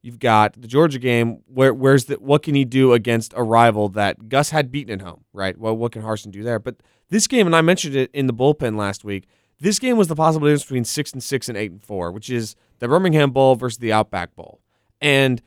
[0.02, 1.40] you've got the Georgia game.
[1.46, 5.06] Where where's the what can he do against a rival that Gus had beaten at
[5.06, 5.56] home, right?
[5.56, 6.58] Well, what can Harsin do there?
[6.58, 6.76] But
[7.08, 9.26] this game, and I mentioned it in the bullpen last week.
[9.58, 12.28] This game was the possible difference between six and six and eight and four, which
[12.28, 14.60] is the Birmingham Bowl versus the Outback Bowl.
[15.00, 15.40] And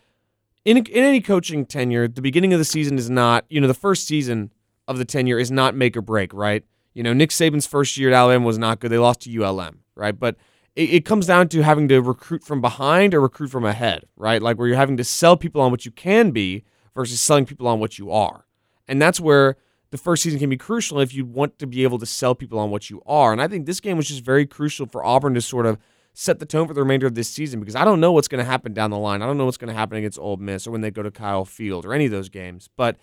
[0.64, 3.76] in in any coaching tenure, the beginning of the season is not, you know, the
[3.76, 4.52] first season
[4.88, 6.64] of the tenure is not make or break, right?
[6.96, 8.90] You know, Nick Saban's first year at Alabama was not good.
[8.90, 10.18] They lost to ULM, right?
[10.18, 10.38] But
[10.76, 14.42] it, it comes down to having to recruit from behind or recruit from ahead, right?
[14.42, 16.64] Like where you're having to sell people on what you can be
[16.96, 18.46] versus selling people on what you are.
[18.88, 19.58] And that's where
[19.92, 22.60] the first season can be crucial if you want to be able to sell people
[22.60, 23.32] on what you are.
[23.32, 25.78] And I think this game was just very crucial for Auburn to sort of
[26.14, 28.44] set the tone for the remainder of this season because I don't know what's going
[28.44, 29.22] to happen down the line.
[29.22, 31.12] I don't know what's going to happen against Ole Miss or when they go to
[31.12, 32.70] Kyle Field or any of those games.
[32.78, 32.96] But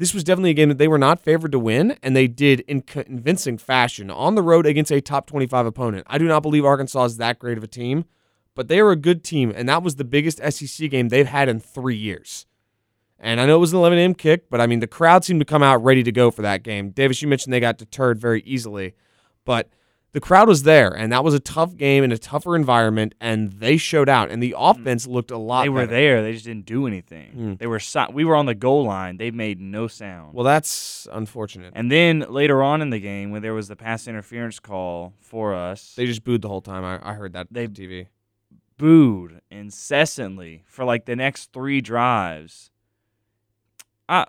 [0.00, 2.60] this was definitely a game that they were not favored to win, and they did
[2.60, 6.06] in convincing fashion on the road against a top 25 opponent.
[6.08, 8.06] I do not believe Arkansas is that great of a team,
[8.54, 11.50] but they are a good team, and that was the biggest SEC game they've had
[11.50, 12.46] in three years.
[13.18, 14.14] And I know it was an 11 a.m.
[14.14, 16.62] kick, but I mean, the crowd seemed to come out ready to go for that
[16.62, 16.92] game.
[16.92, 18.94] Davis, you mentioned they got deterred very easily,
[19.44, 19.68] but
[20.12, 23.52] the crowd was there, and that was a tough game in a tougher environment, and
[23.52, 24.30] they showed out.
[24.30, 25.62] And the offense looked a lot.
[25.62, 25.90] They were better.
[25.92, 26.22] there.
[26.22, 27.30] They just didn't do anything.
[27.32, 27.54] Hmm.
[27.54, 29.18] They were si- we were on the goal line.
[29.18, 30.34] They made no sound.
[30.34, 31.72] Well, that's unfortunate.
[31.76, 35.54] and then later on in the game, when there was the pass interference call for
[35.54, 36.84] us, They just booed the whole time.
[36.84, 38.06] I, I heard that They- on TV.
[38.78, 42.70] booed incessantly for like the next three drives.
[44.08, 44.26] I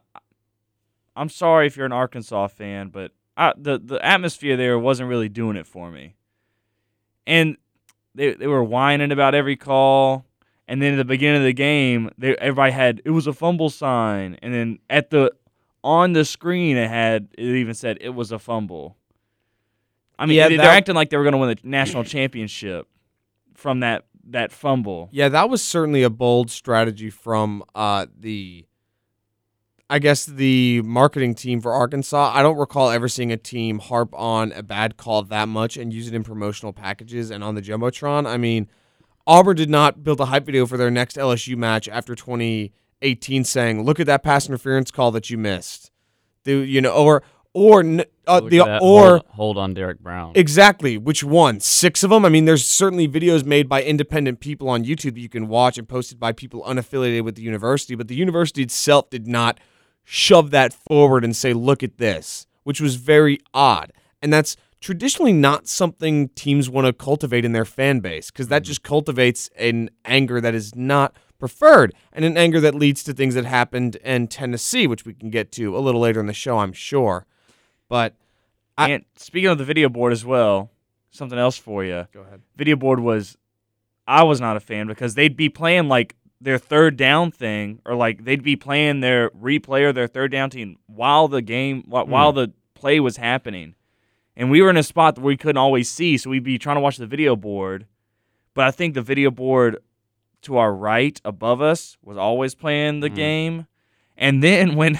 [1.16, 5.30] I'm sorry if you're an Arkansas fan, but I, the the atmosphere there wasn't really
[5.30, 6.16] doing it for me.
[7.26, 7.58] And
[8.16, 10.26] they they were whining about every call,
[10.68, 13.70] And then at the beginning of the game, they, everybody had it was a fumble
[13.70, 15.32] sign, and then at the
[15.84, 18.96] on the screen it had it even said it was a fumble.
[20.20, 22.88] I mean, Yeah, they, they're acting like they were going to win the national championship
[23.56, 25.10] from that that fumble.
[25.12, 28.66] Yeah, that was certainly a bold strategy from uh, the,
[29.92, 32.32] I guess the marketing team for Arkansas.
[32.34, 35.92] I don't recall ever seeing a team harp on a bad call that much and
[35.92, 38.26] use it in promotional packages and on the jumbotron.
[38.26, 38.70] I mean,
[39.28, 43.84] Auburn did not build a hype video for their next LSU match after 2018, saying,
[43.84, 45.92] "Look at that pass interference call that you missed,"
[46.46, 47.22] the, you know, or
[47.54, 47.84] or
[48.28, 49.10] uh, the or.
[49.10, 50.32] hold, hold on Derrick Brown.
[50.36, 50.98] Exactly.
[50.98, 51.60] Which one?
[51.60, 52.24] Six of them?
[52.24, 55.78] I mean, there's certainly videos made by independent people on YouTube that you can watch
[55.78, 59.60] and posted by people unaffiliated with the university, but the university itself did not
[60.14, 63.94] shove that forward and say, look at this, which was very odd.
[64.22, 68.64] And that's traditionally not something teams want to cultivate in their fan base because that
[68.64, 68.68] mm-hmm.
[68.68, 73.36] just cultivates an anger that is not preferred and an anger that leads to things
[73.36, 76.60] that happened in Tennessee, which we can get to a little later in the show,
[76.60, 77.26] I'm sure.
[77.88, 78.18] But
[78.78, 80.72] I- and speaking of the video board as well,
[81.12, 82.06] something else for you.
[82.12, 82.42] go ahead.
[82.58, 83.38] Video board was,
[84.06, 87.96] I was not a fan because they'd be playing like their third down thing, or
[87.96, 92.06] like they'd be playing their replay or their third down team while the game, while,
[92.08, 93.76] while the play was happening,
[94.36, 96.78] and we were in a spot where we couldn't always see, so we'd be trying
[96.78, 97.86] to watch the video board.
[98.54, 99.78] But I think the video board
[100.42, 103.16] to our right above us was always playing the Mm.
[103.16, 103.68] game,
[104.18, 105.00] and then when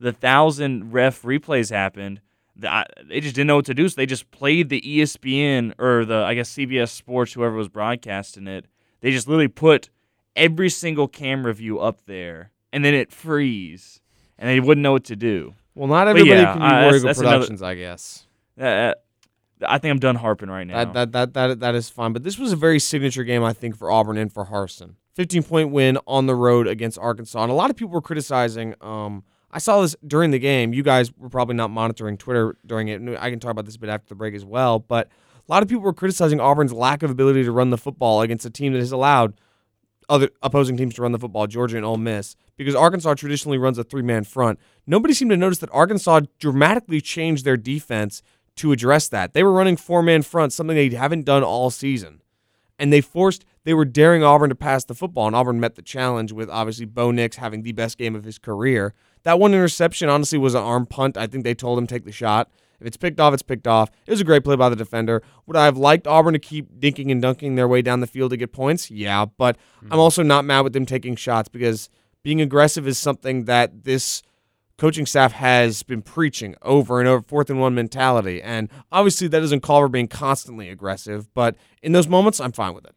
[0.00, 2.20] the thousand ref replays happened,
[2.62, 6.04] I, they just didn't know what to do, so they just played the ESPN or
[6.04, 8.66] the I guess CBS Sports, whoever was broadcasting it.
[9.00, 9.90] They just literally put
[10.36, 14.00] every single camera view up there, and then it freeze,
[14.38, 15.54] and they wouldn't know what to do.
[15.74, 18.26] Well, not everybody yeah, can uh, be that's- Warrigal that's another- Productions, I guess.
[18.60, 18.94] Uh,
[19.66, 20.84] I think I'm done harping right now.
[20.84, 22.12] That, that that that that is fine.
[22.12, 24.94] But this was a very signature game, I think, for Auburn and for Harsin.
[25.14, 28.74] 15 point win on the road against Arkansas, and a lot of people were criticizing.
[28.80, 30.74] Um, I saw this during the game.
[30.74, 33.00] You guys were probably not monitoring Twitter during it.
[33.20, 34.80] I can talk about this a bit after the break as well.
[34.80, 38.22] But a lot of people were criticizing Auburn's lack of ability to run the football
[38.22, 39.34] against a team that has allowed
[40.08, 43.78] other opposing teams to run the football, Georgia and Ole Miss, because Arkansas traditionally runs
[43.78, 44.58] a three man front.
[44.86, 48.22] Nobody seemed to notice that Arkansas dramatically changed their defense
[48.56, 49.32] to address that.
[49.32, 52.20] They were running four man front, something they haven't done all season.
[52.78, 55.82] And they forced, they were daring Auburn to pass the football, and Auburn met the
[55.82, 58.94] challenge with obviously Bo Nix having the best game of his career.
[59.22, 61.16] That one interception honestly was an arm punt.
[61.16, 62.50] I think they told him take the shot.
[62.80, 63.90] If it's picked off, it's picked off.
[64.06, 65.22] It was a great play by the defender.
[65.46, 68.30] Would I have liked Auburn to keep dinking and dunking their way down the field
[68.30, 68.90] to get points?
[68.90, 69.98] Yeah, but I'm mm-hmm.
[69.98, 71.88] also not mad with them taking shots because
[72.22, 74.22] being aggressive is something that this
[74.76, 78.42] coaching staff has been preaching over and over fourth and one mentality.
[78.42, 82.74] And obviously, that doesn't call for being constantly aggressive, but in those moments, I'm fine
[82.74, 82.94] with it.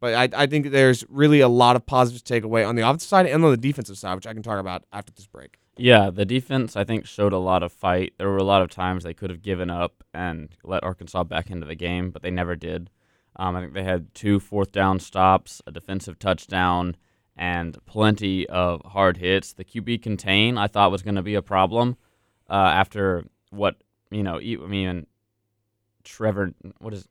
[0.00, 2.82] But I, I think there's really a lot of positives to take away on the
[2.82, 5.58] offensive side and on the defensive side, which I can talk about after this break.
[5.80, 8.12] Yeah, the defense I think showed a lot of fight.
[8.18, 11.50] There were a lot of times they could have given up and let Arkansas back
[11.50, 12.90] into the game, but they never did.
[13.36, 16.96] Um, I think they had two fourth down stops, a defensive touchdown,
[17.36, 19.54] and plenty of hard hits.
[19.54, 21.96] The QB contain I thought was going to be a problem
[22.50, 23.76] uh, after what
[24.10, 24.38] you know.
[24.38, 25.06] I mean,
[26.04, 27.08] Trevor, what is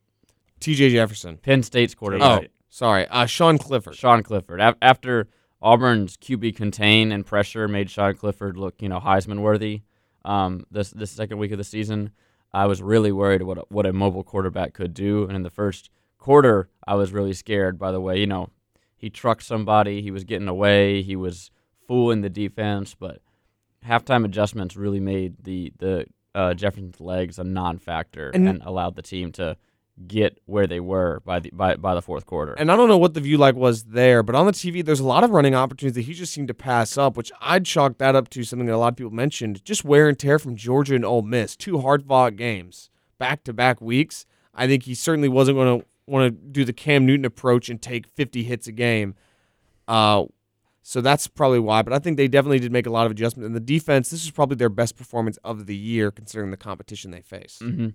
[0.60, 1.38] TJ Jefferson.
[1.38, 2.44] Penn State's quarterback?
[2.44, 3.08] Oh, sorry.
[3.08, 3.96] Uh, Sean Clifford.
[3.96, 4.60] Sean Clifford.
[4.60, 5.28] Af- After
[5.62, 9.82] Auburn's QB contain and pressure made Sean Clifford look, you know, Heisman worthy.
[10.26, 12.12] Um, this this second week of the season,
[12.54, 15.24] I was really worried what a, what a mobile quarterback could do.
[15.24, 17.78] And in the first quarter, I was really scared.
[17.80, 18.50] By the way, you know,
[18.96, 21.52] he trucked somebody, he was getting away, he was
[21.88, 23.22] fooling the defense, but
[23.86, 29.02] halftime adjustments really made the the uh, Jefferson's legs a non-factor And- and, allowed the
[29.02, 29.58] team to
[30.08, 32.54] get where they were by the by, by the fourth quarter.
[32.54, 35.00] And I don't know what the view like was there, but on the TV, there's
[35.00, 37.98] a lot of running opportunities that he just seemed to pass up, which I'd chalk
[37.98, 40.56] that up to something that a lot of people mentioned just wear and tear from
[40.56, 41.56] Georgia and Ole Miss.
[41.56, 44.26] Two hard fought games, back to back weeks.
[44.54, 47.82] I think he certainly wasn't going to want to do the Cam Newton approach and
[47.82, 49.16] take 50 hits a game.
[49.88, 50.26] Uh,
[50.82, 51.82] so that's probably why.
[51.82, 53.46] But I think they definitely did make a lot of adjustments.
[53.46, 57.12] And the defense, this is probably their best performance of the year considering the competition
[57.12, 57.60] they face.
[57.62, 57.90] hmm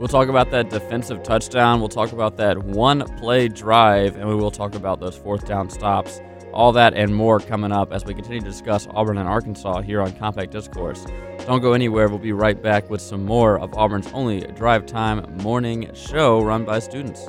[0.00, 1.78] We'll talk about that defensive touchdown.
[1.78, 5.68] We'll talk about that one play drive, and we will talk about those fourth down
[5.68, 6.22] stops.
[6.54, 10.00] All that and more coming up as we continue to discuss Auburn and Arkansas here
[10.00, 11.04] on Compact Discourse.
[11.40, 12.08] Don't go anywhere.
[12.08, 16.64] We'll be right back with some more of Auburn's only drive time morning show run
[16.64, 17.28] by students.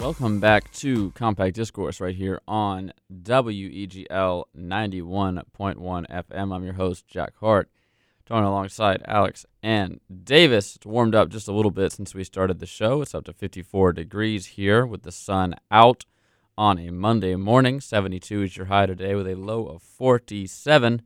[0.00, 5.44] Welcome back to Compact Discourse right here on WEGL 91.1
[5.76, 6.54] FM.
[6.54, 7.68] I'm your host, Jack Hart.
[8.24, 10.76] Talking alongside Alex and Davis.
[10.76, 13.02] It's warmed up just a little bit since we started the show.
[13.02, 16.06] It's up to 54 degrees here with the sun out
[16.56, 17.80] on a Monday morning.
[17.80, 21.02] 72 is your high today with a low of 47.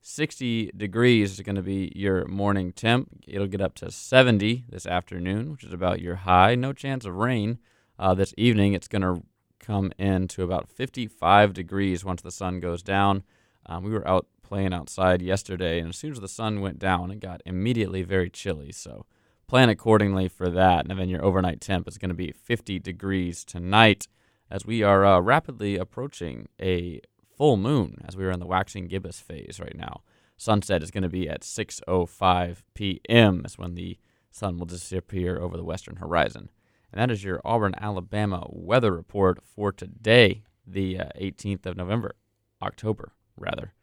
[0.00, 3.08] 60 degrees is going to be your morning temp.
[3.26, 6.54] It'll get up to 70 this afternoon, which is about your high.
[6.54, 7.58] No chance of rain.
[7.98, 9.22] Uh, this evening, it's going to
[9.58, 13.24] come in to about 55 degrees once the sun goes down.
[13.66, 17.10] Um, we were out playing outside yesterday, and as soon as the sun went down,
[17.10, 18.72] it got immediately very chilly.
[18.72, 19.04] So
[19.48, 20.86] plan accordingly for that.
[20.88, 24.06] And then your overnight temp is going to be 50 degrees tonight
[24.50, 27.00] as we are uh, rapidly approaching a
[27.36, 30.02] full moon as we are in the waxing gibbous phase right now.
[30.36, 33.42] Sunset is going to be at 6:05 p.m.
[33.44, 33.98] is when the
[34.30, 36.50] sun will disappear over the western horizon.
[36.92, 42.14] And that is your Auburn, Alabama weather report for today, the uh, 18th of November,
[42.62, 43.74] October rather.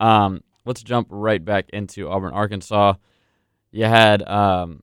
[0.00, 2.94] Um, let's jump right back into Auburn, Arkansas.
[3.70, 4.82] You had um,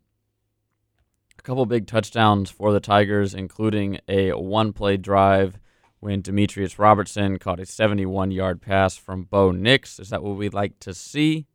[1.38, 5.60] a couple big touchdowns for the Tigers, including a one-play drive
[6.00, 10.00] when Demetrius Robertson caught a 71-yard pass from Bo Nix.
[10.00, 11.48] Is that what we'd like to see?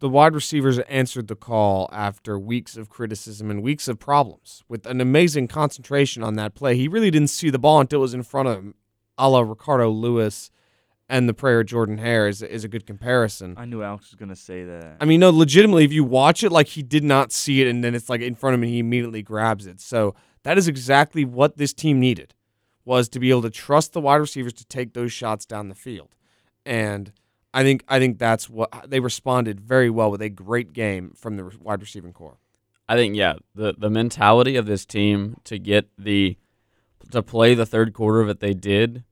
[0.00, 4.86] The wide receivers answered the call after weeks of criticism and weeks of problems with
[4.86, 6.76] an amazing concentration on that play.
[6.76, 8.74] He really didn't see the ball until it was in front of him,
[9.16, 10.50] a la Ricardo Lewis
[11.10, 13.54] and the prayer Jordan Hare is, is a good comparison.
[13.58, 14.96] I knew Alex was gonna say that.
[15.00, 17.82] I mean, no, legitimately, if you watch it, like he did not see it, and
[17.82, 19.80] then it's like in front of him, and he immediately grabs it.
[19.80, 22.34] So that is exactly what this team needed,
[22.84, 25.74] was to be able to trust the wide receivers to take those shots down the
[25.74, 26.14] field,
[26.64, 27.12] and
[27.52, 31.36] I think I think that's what they responded very well with a great game from
[31.36, 32.38] the wide receiving core.
[32.88, 36.36] I think yeah, the the mentality of this team to get the
[37.10, 39.04] to play the third quarter that they did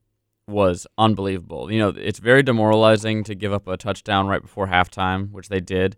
[0.47, 1.71] was unbelievable.
[1.71, 5.59] You know, it's very demoralizing to give up a touchdown right before halftime, which they
[5.59, 5.95] did.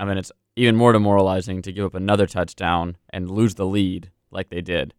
[0.00, 4.10] I mean, it's even more demoralizing to give up another touchdown and lose the lead
[4.30, 4.94] like they did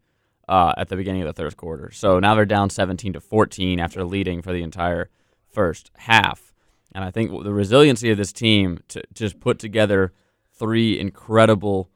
[0.48, 1.90] uh, at the beginning of the third quarter.
[1.90, 5.10] So now they're down 17 to 14 after leading for the entire
[5.48, 6.45] first half.
[6.96, 10.14] And I think the resiliency of this team to just put together
[10.54, 11.90] three incredible,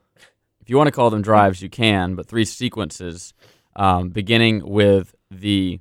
[0.61, 3.33] if you want to call them drives, you can, but three sequences,
[3.75, 5.81] um, beginning with the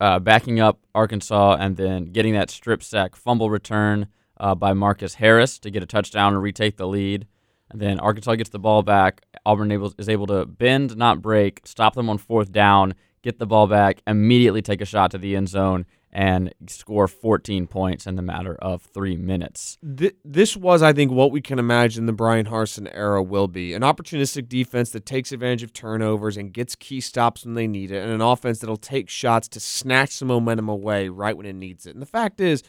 [0.00, 4.08] uh, backing up Arkansas and then getting that strip sack fumble return
[4.40, 7.28] uh, by Marcus Harris to get a touchdown and retake the lead.
[7.70, 9.22] And then Arkansas gets the ball back.
[9.46, 13.46] Auburn able, is able to bend, not break, stop them on fourth down, get the
[13.46, 18.16] ball back, immediately take a shot to the end zone, and score 14 points in
[18.16, 19.78] the matter of three minutes.
[19.96, 23.72] Th- this was, I think, what we can imagine the Bryan Harsin era will be
[23.72, 27.90] an opportunistic defense that takes advantage of turnovers and gets key stops when they need
[27.90, 31.54] it, and an offense that'll take shots to snatch some momentum away right when it
[31.54, 31.94] needs it.
[31.94, 32.62] And the fact is,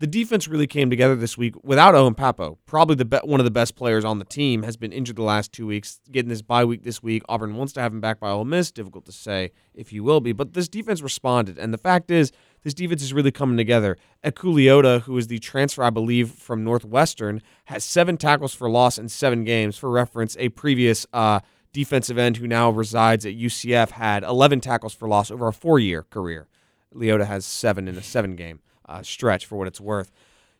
[0.00, 2.58] the defense really came together this week without Owen Pappoe.
[2.66, 5.22] Probably the be- one of the best players on the team has been injured the
[5.22, 6.00] last two weeks.
[6.10, 8.70] Getting this bye week this week, Auburn wants to have him back by Ole Miss.
[8.70, 12.30] Difficult to say if he will be, but this defense responded, and the fact is,
[12.62, 13.96] this defense is really coming together.
[14.24, 18.98] Eku Leota, who is the transfer, I believe, from Northwestern, has seven tackles for loss
[18.98, 19.76] in seven games.
[19.76, 21.40] For reference, a previous uh,
[21.72, 26.04] defensive end who now resides at UCF had 11 tackles for loss over a four-year
[26.10, 26.48] career.
[26.94, 30.10] Leota has seven in a seven-game uh, stretch, for what it's worth.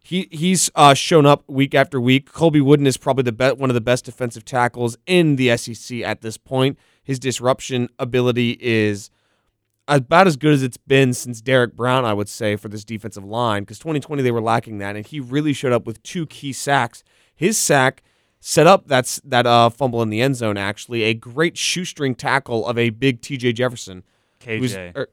[0.03, 2.33] He he's uh, shown up week after week.
[2.33, 6.01] Colby Wooden is probably the be- one of the best defensive tackles in the SEC
[6.01, 6.79] at this point.
[7.03, 9.11] His disruption ability is
[9.89, 13.25] about as good as it's been since Derrick Brown, I would say, for this defensive
[13.25, 16.53] line, because 2020 they were lacking that, and he really showed up with two key
[16.53, 17.03] sacks.
[17.35, 18.03] His sack
[18.41, 20.57] set up that's that uh, fumble in the end zone.
[20.57, 23.55] Actually, a great shoestring tackle of a big T.J.
[23.55, 24.05] Jefferson.
[24.41, 24.97] KJ.
[24.97, 25.09] er,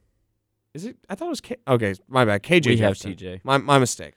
[0.74, 0.98] is it?
[1.10, 1.56] I thought it was K.
[1.68, 2.44] Okay, my bad.
[2.44, 2.68] KJ.
[2.68, 3.42] We have TJ.
[3.44, 4.16] My my mistake.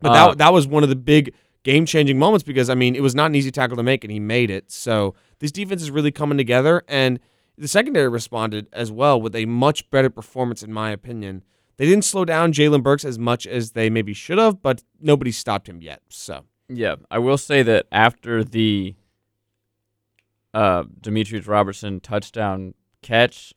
[0.00, 2.94] But Uh, that that was one of the big game changing moments because I mean
[2.94, 4.70] it was not an easy tackle to make and he made it.
[4.70, 7.18] So this defense is really coming together and
[7.58, 11.42] the secondary responded as well with a much better performance in my opinion.
[11.76, 15.30] They didn't slow down Jalen Burks as much as they maybe should have, but nobody
[15.30, 16.02] stopped him yet.
[16.08, 18.94] So Yeah, I will say that after the
[20.54, 23.52] uh, Demetrius Robertson touchdown catch,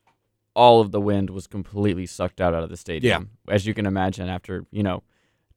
[0.54, 3.30] all of the wind was completely sucked out out of the stadium.
[3.48, 5.02] As you can imagine, after you know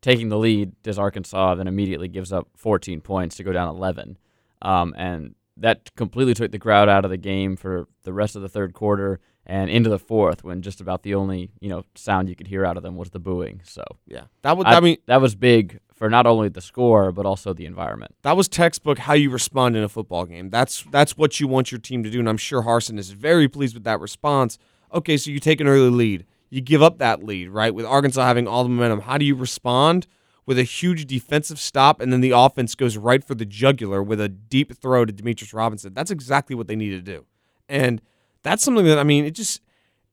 [0.02, 4.18] taking the lead, does Arkansas then immediately gives up 14 points to go down 11,
[4.62, 8.42] um, and that completely took the crowd out of the game for the rest of
[8.42, 12.30] the third quarter and into the fourth, when just about the only you know sound
[12.30, 13.62] you could hear out of them was the booing.
[13.66, 17.12] So yeah, that would I, I, mean that was big for not only the score
[17.12, 18.16] but also the environment.
[18.22, 20.50] That was textbook how you respond in a football game.
[20.50, 23.50] That's that's what you want your team to do, and I'm sure Harsin is very
[23.50, 24.58] pleased with that response.
[24.94, 27.74] Okay, so you take an early lead, you give up that lead, right?
[27.74, 30.08] With Arkansas having all the momentum, how do you respond?
[30.46, 34.20] With a huge defensive stop, and then the offense goes right for the jugular with
[34.20, 35.94] a deep throw to Demetrius Robinson.
[35.94, 37.26] That's exactly what they need to do,
[37.70, 38.02] and
[38.42, 39.62] that's something that I mean, it just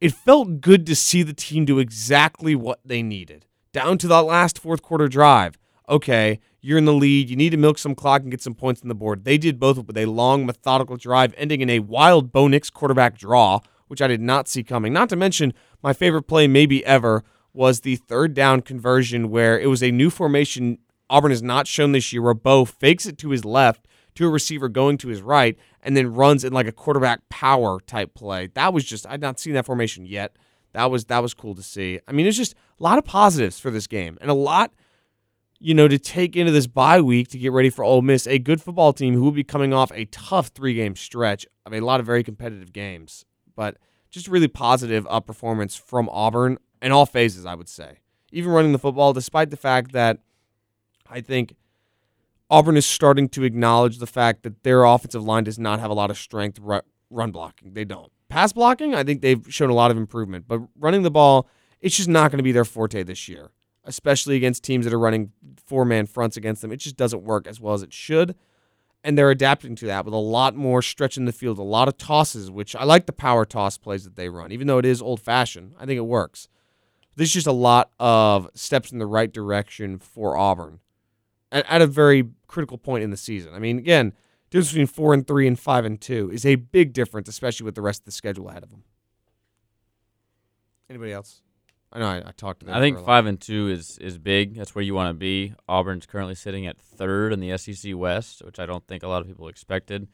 [0.00, 4.22] it felt good to see the team do exactly what they needed down to that
[4.22, 5.58] last fourth quarter drive.
[5.88, 7.30] Okay, you're in the lead.
[7.30, 9.24] You need to milk some clock and get some points on the board.
[9.24, 13.18] They did both with a long, methodical drive, ending in a wild Bo Nix quarterback
[13.18, 14.92] draw, which I did not see coming.
[14.92, 15.52] Not to mention,
[15.82, 20.10] my favorite play maybe ever was the third down conversion where it was a new
[20.10, 20.78] formation
[21.08, 24.30] Auburn has not shown this year where Bo fakes it to his left to a
[24.30, 28.46] receiver going to his right and then runs in like a quarterback power type play.
[28.54, 30.36] That was just I'd not seen that formation yet.
[30.72, 31.98] That was that was cool to see.
[32.06, 34.72] I mean, it's just a lot of positives for this game and a lot
[35.62, 38.38] you know, to take into this bye week to get ready for Ole Miss, a
[38.38, 41.80] good football team who will be coming off a tough three game stretch of a
[41.80, 43.26] lot of very competitive games.
[43.54, 43.76] But
[44.10, 47.98] just really positive up performance from Auburn in all phases, I would say.
[48.32, 50.18] Even running the football, despite the fact that
[51.08, 51.54] I think
[52.48, 55.94] Auburn is starting to acknowledge the fact that their offensive line does not have a
[55.94, 57.74] lot of strength run blocking.
[57.74, 58.12] They don't.
[58.28, 61.48] Pass blocking, I think they've shown a lot of improvement, but running the ball,
[61.80, 63.50] it's just not going to be their forte this year
[63.84, 65.32] especially against teams that are running
[65.66, 66.72] four man fronts against them.
[66.72, 68.34] It just doesn't work as well as it should.
[69.02, 71.88] And they're adapting to that with a lot more stretch in the field, a lot
[71.88, 74.84] of tosses, which I like the power toss plays that they run, even though it
[74.84, 75.74] is old fashioned.
[75.78, 76.48] I think it works.
[77.16, 80.80] There's just a lot of steps in the right direction for Auburn
[81.52, 83.54] at, at a very critical point in the season.
[83.54, 84.12] I mean, again,
[84.50, 87.74] difference between four and three and five and two is a big difference, especially with
[87.74, 88.84] the rest of the schedule ahead of them.
[90.88, 91.42] Anybody else?
[91.92, 92.74] I know I, I talked to them.
[92.74, 94.56] I think five and two is is big.
[94.56, 95.54] That's where you want to be.
[95.68, 99.20] Auburn's currently sitting at third in the SEC West, which I don't think a lot
[99.22, 100.08] of people expected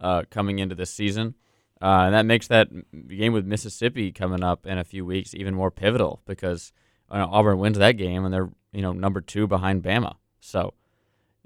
[0.00, 1.34] uh, coming into this season.
[1.80, 2.68] Uh, and that makes that
[3.08, 6.72] game with Mississippi coming up in a few weeks even more pivotal because
[7.10, 10.16] uh, Auburn wins that game and they're you know number two behind Bama.
[10.40, 10.74] So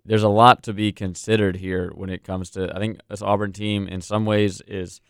[0.05, 2.75] there's a lot to be considered here when it comes to.
[2.75, 5.01] I think this Auburn team in some ways is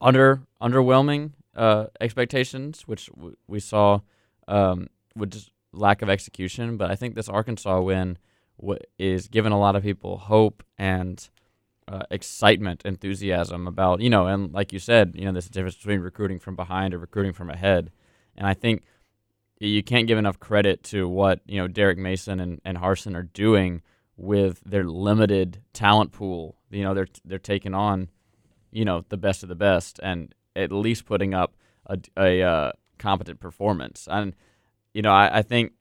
[0.00, 4.00] under underwhelming uh, expectations, which w- we saw
[4.46, 6.76] um, with just lack of execution.
[6.76, 8.18] But I think this Arkansas win
[8.60, 11.28] w- is giving a lot of people hope and
[11.88, 15.76] uh, excitement, enthusiasm about you know, and like you said, you know, there's a difference
[15.76, 17.90] between recruiting from behind or recruiting from ahead.
[18.36, 18.84] And I think
[19.58, 23.22] you can't give enough credit to what you know Derek Mason and, and Harsin are
[23.22, 23.82] doing
[24.16, 26.56] with their limited talent pool.
[26.70, 28.10] You know, they're they're taking on,
[28.70, 32.72] you know, the best of the best, and at least putting up a, a uh,
[32.98, 34.06] competent performance.
[34.10, 34.34] And
[34.92, 35.72] you know, I, I think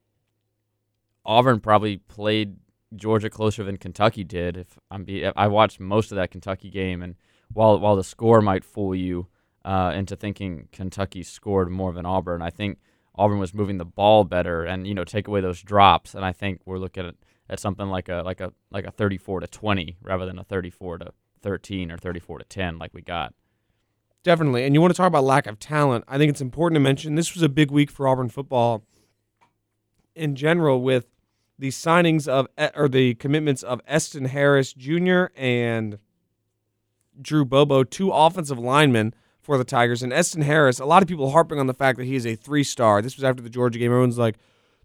[1.26, 2.55] Auburn probably played
[2.96, 4.58] Georgia closer than Kentucky did.
[4.58, 7.16] If I'm be, I watched most of that Kentucky game, and
[7.54, 9.28] while while the score might fool you
[9.66, 12.80] uh, into thinking Kentucky scored more than Auburn, I think
[13.16, 16.32] Auburn was moving the ball better, and you know, take away those drops, and I
[16.32, 17.16] think we're looking at
[17.50, 21.00] at something like a like a like a 34 to 20 rather than a 34
[21.00, 23.34] to 13 or 34 to 10 like we got.
[24.24, 24.66] Definitely.
[24.66, 26.04] And you want to talk about lack of talent.
[26.08, 28.84] I think it's important to mention this was a big week for Auburn football
[30.16, 31.06] in general with
[31.60, 35.26] the signings of or the commitments of Eston Harris Jr.
[35.36, 35.97] and
[37.22, 40.03] Drew Bobo, two offensive linemen for the Tigers.
[40.03, 42.36] And Eston Harris, a lot of people harping on the fact that he is a
[42.36, 43.01] three star.
[43.01, 43.91] This was after the Georgia game.
[43.91, 44.36] Everyone's like,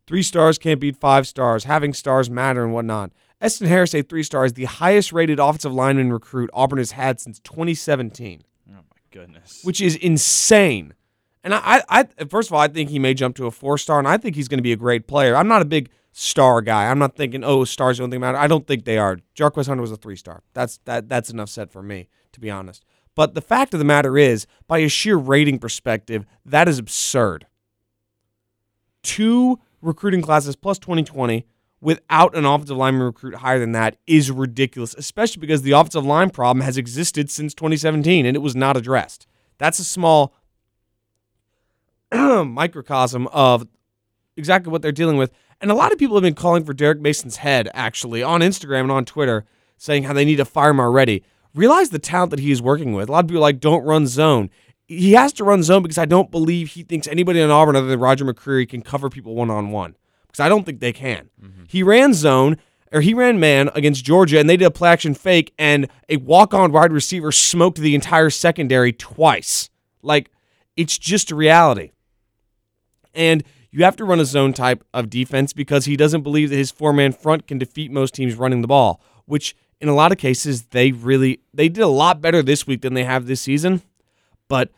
[0.07, 1.65] three stars can't beat five stars.
[1.65, 3.13] Having stars matter and whatnot.
[3.41, 7.21] Eston Harris, a three star, is the highest rated offensive lineman recruit Auburn has had
[7.21, 9.61] since 2017 Oh, my goodness.
[9.65, 10.95] which is insane.
[11.45, 13.99] And I, I, first of all, I think he may jump to a four star,
[13.99, 15.37] and I think he's going to be a great player.
[15.37, 16.89] I'm not a big star guy.
[16.89, 18.39] I'm not thinking, oh, stars don't think matter.
[18.39, 19.19] I don't think they are.
[19.35, 20.43] Jarquez Hunter was a three star.
[20.55, 21.09] That's that.
[21.09, 22.85] That's enough said for me, to be honest.
[23.15, 27.47] But the fact of the matter is, by a sheer rating perspective, that is absurd.
[29.03, 31.45] Two recruiting classes plus 2020
[31.81, 36.31] without an offensive lineman recruit higher than that is ridiculous, especially because the offensive line
[36.31, 39.27] problem has existed since 2017 and it was not addressed.
[39.59, 40.33] That's a small
[42.45, 43.67] microcosm of
[44.37, 45.33] exactly what they're dealing with.
[45.61, 48.83] And a lot of people have been calling for Derek Mason's head, actually, on Instagram
[48.83, 49.45] and on Twitter,
[49.77, 51.23] saying how they need to fire him already.
[51.55, 53.09] Realize the talent that he is working with.
[53.09, 54.51] A lot of people are like, don't run zone.
[54.87, 57.87] He has to run zone because I don't believe he thinks anybody in Auburn other
[57.87, 59.97] than Roger McCreary can cover people one on one
[60.27, 61.31] because I don't think they can.
[61.43, 61.65] Mm-hmm.
[61.69, 62.57] He ran zone
[62.91, 66.17] or he ran man against Georgia and they did a play action fake and a
[66.19, 69.71] walk on wide receiver smoked the entire secondary twice.
[70.03, 70.31] Like
[70.77, 71.93] it's just a reality.
[73.15, 76.57] And you have to run a zone type of defense because he doesn't believe that
[76.57, 80.13] his four man front can defeat most teams running the ball, which in a lot
[80.13, 83.41] of cases they really they did a lot better this week than they have this
[83.41, 83.83] season.
[84.47, 84.71] But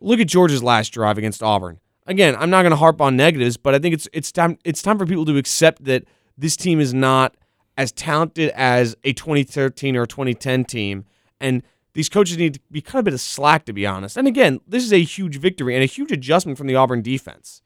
[0.00, 1.78] look at Georgia's last drive against Auburn.
[2.06, 4.82] Again, I'm not going to harp on negatives, but I think it's it's time it's
[4.82, 6.04] time for people to accept that
[6.36, 7.36] this team is not
[7.78, 11.04] as talented as a 2013 or 2010 team,
[11.40, 11.62] and
[11.94, 14.16] these coaches need to be of a bit of slack, to be honest.
[14.16, 17.62] And again, this is a huge victory and a huge adjustment from the Auburn defense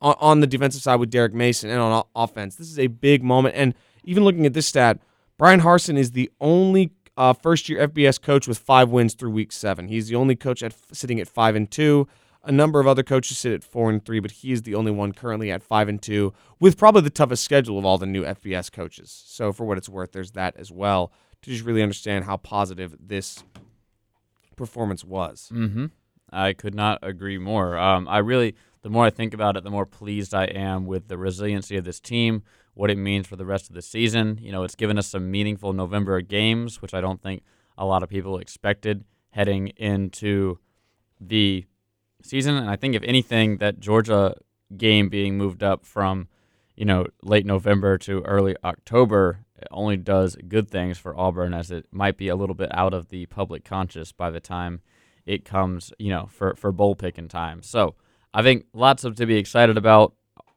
[0.00, 2.56] on, on the defensive side with Derek Mason and on offense.
[2.56, 3.54] This is a big moment.
[3.56, 3.74] And
[4.04, 4.98] even looking at this stat,
[5.38, 9.52] Bryan Harsin is the only uh, first year FBS coach with five wins through week
[9.52, 9.88] seven.
[9.88, 12.08] He's the only coach at sitting at five and two.
[12.42, 14.90] A number of other coaches sit at four and three, but he is the only
[14.90, 18.24] one currently at five and two, with probably the toughest schedule of all the new
[18.24, 19.22] FBS coaches.
[19.26, 22.96] So for what it's worth, there's that as well to just really understand how positive
[22.98, 23.44] this
[24.56, 25.50] performance was.
[25.52, 25.86] Mm-hmm.
[26.32, 27.76] I could not agree more.
[27.76, 31.08] Um, I really, the more I think about it, the more pleased I am with
[31.08, 32.42] the resiliency of this team,
[32.74, 34.38] what it means for the rest of the season.
[34.40, 37.42] You know, it's given us some meaningful November games, which I don't think
[37.76, 40.58] a lot of people expected heading into
[41.20, 41.66] the
[42.22, 42.56] season.
[42.56, 44.34] And I think, if anything, that Georgia
[44.76, 46.28] game being moved up from,
[46.76, 51.70] you know, late November to early October it only does good things for Auburn as
[51.70, 54.80] it might be a little bit out of the public conscious by the time
[55.26, 57.62] it comes, you know, for, for bowl picking time.
[57.62, 57.94] So
[58.32, 60.14] I think lots of to be excited about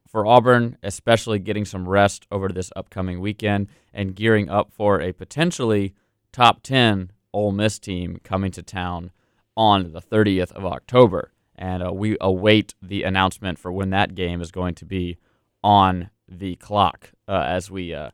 [0.08, 5.12] for Auburn, especially getting some rest over this upcoming weekend and gearing up for a
[5.12, 5.96] potentially
[6.32, 9.12] top 10 Ole Miss team coming to town
[9.58, 11.32] on the 30th of October.
[11.56, 15.18] And uh, we await the announcement for when that game is going to be
[15.64, 18.12] on the clock uh, as we uh,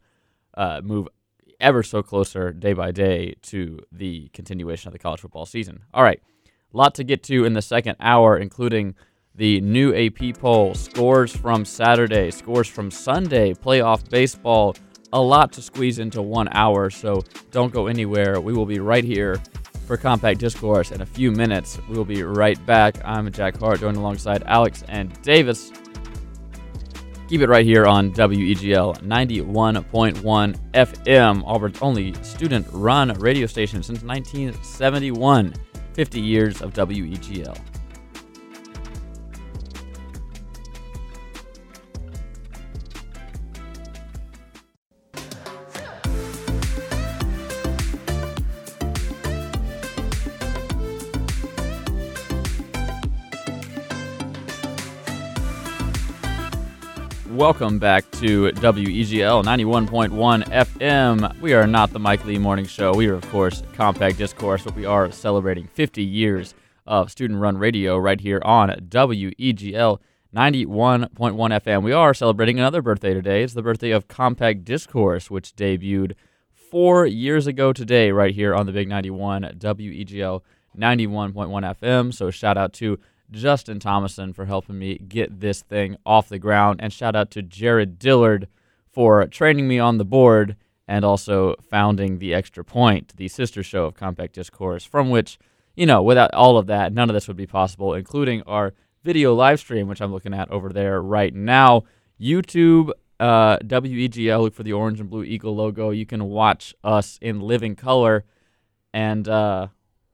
[0.55, 1.07] uh, move
[1.60, 5.82] ever so closer day by day to the continuation of the college football season.
[5.93, 6.22] All right,
[6.74, 8.95] a lot to get to in the second hour, including
[9.40, 14.76] the new AP poll, scores from Saturday, scores from Sunday, playoff baseball.
[15.14, 18.42] A lot to squeeze into one hour, so don't go anywhere.
[18.42, 19.42] We will be right here
[19.88, 21.80] for Compact Discourse in a few minutes.
[21.88, 22.98] We will be right back.
[23.06, 25.72] I'm Jack Hart, joined alongside Alex and Davis.
[27.30, 34.04] Keep it right here on WEGL 91.1 FM, Auburn's only student run radio station since
[34.04, 35.54] 1971.
[35.94, 37.68] 50 years of WEGL.
[57.40, 61.40] Welcome back to WEGL 91.1 FM.
[61.40, 62.94] We are not the Mike Lee Morning Show.
[62.94, 66.54] We are, of course, Compact Discourse, but we are celebrating 50 years
[66.86, 70.02] of student run radio right here on WEGL
[70.36, 71.82] 91.1 FM.
[71.82, 73.42] We are celebrating another birthday today.
[73.42, 76.16] It's the birthday of Compact Discourse, which debuted
[76.52, 80.42] four years ago today, right here on the Big 91 WEGL
[80.78, 82.14] 91.1 FM.
[82.14, 83.00] So, shout out to
[83.32, 86.80] Justin Thomason for helping me get this thing off the ground.
[86.82, 88.48] And shout out to Jared Dillard
[88.92, 90.56] for training me on the board
[90.88, 95.38] and also founding the Extra Point, the sister show of Compact Discourse, from which,
[95.76, 98.74] you know, without all of that, none of this would be possible, including our
[99.04, 101.84] video live stream, which I'm looking at over there right now.
[102.20, 105.92] YouTube, uh, WEGL, look for the orange and blue eagle logo.
[105.92, 108.26] You can watch us in living color.
[108.92, 109.68] And, uh,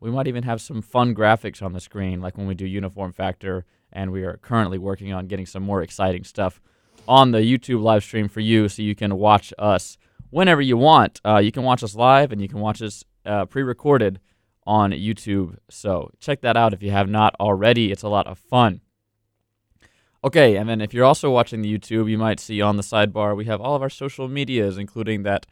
[0.05, 3.11] we might even have some fun graphics on the screen, like when we do Uniform
[3.11, 6.61] Factor, and we are currently working on getting some more exciting stuff
[7.07, 9.97] on the YouTube live stream for you so you can watch us
[10.29, 11.19] whenever you want.
[11.25, 14.19] Uh, you can watch us live and you can watch us uh, pre recorded
[14.67, 15.57] on YouTube.
[15.69, 17.91] So check that out if you have not already.
[17.91, 18.81] It's a lot of fun.
[20.23, 23.35] Okay, and then if you're also watching the YouTube, you might see on the sidebar
[23.35, 25.45] we have all of our social medias, including that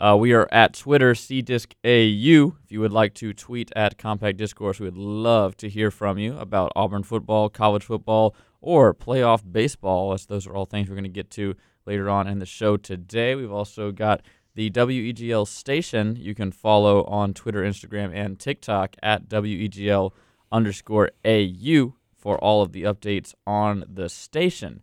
[0.00, 2.56] uh, we are at Twitter, CDiscAU.
[2.64, 6.16] If you would like to tweet at Compact Discourse, we would love to hear from
[6.16, 10.94] you about Auburn football, college football, or playoff baseball, as those are all things we're
[10.94, 13.34] going to get to later on in the show today.
[13.34, 14.22] We've also got
[14.54, 20.12] the WEGL station you can follow on Twitter, Instagram, and TikTok at WEGL
[20.50, 24.82] underscore AU for all of the updates on the station.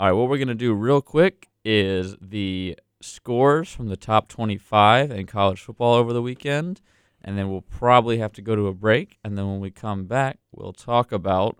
[0.00, 4.28] All right, what we're going to do real quick is the scores from the top
[4.28, 6.80] 25 in college football over the weekend.
[7.22, 9.18] And then we'll probably have to go to a break.
[9.24, 11.58] And then when we come back, we'll talk about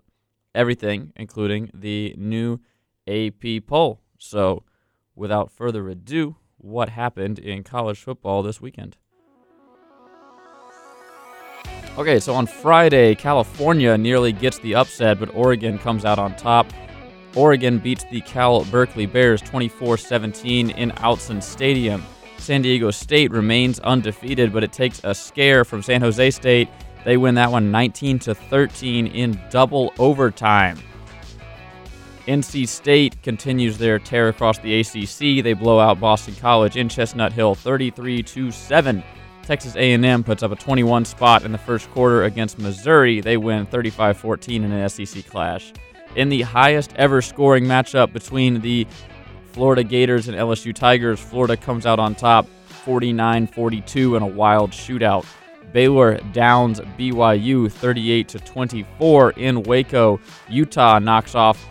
[0.53, 2.59] everything, including the new
[3.07, 3.99] AP poll.
[4.17, 4.63] So,
[5.15, 8.97] without further ado, what happened in college football this weekend?
[11.97, 16.67] Okay, so on Friday, California nearly gets the upset, but Oregon comes out on top
[17.35, 22.03] Oregon beats the Cal Berkeley Bears 24 17 in Autzen Stadium.
[22.37, 26.69] San Diego State remains undefeated, but it takes a scare from San Jose State.
[27.03, 30.79] They win that one 19 to 13 in double overtime.
[32.27, 35.43] NC State continues their tear across the ACC.
[35.43, 39.03] They blow out Boston College in Chestnut Hill 33 to 7.
[39.43, 43.21] Texas A&M puts up a 21 spot in the first quarter against Missouri.
[43.21, 45.71] They win 35-14 in an SEC clash.
[46.15, 48.87] In the highest ever scoring matchup between the
[49.51, 52.47] Florida Gators and LSU Tigers, Florida comes out on top
[52.85, 55.25] 49-42 in a wild shootout.
[55.73, 60.19] Baylor downs BYU 38 to 24 in Waco.
[60.47, 61.65] Utah knocks off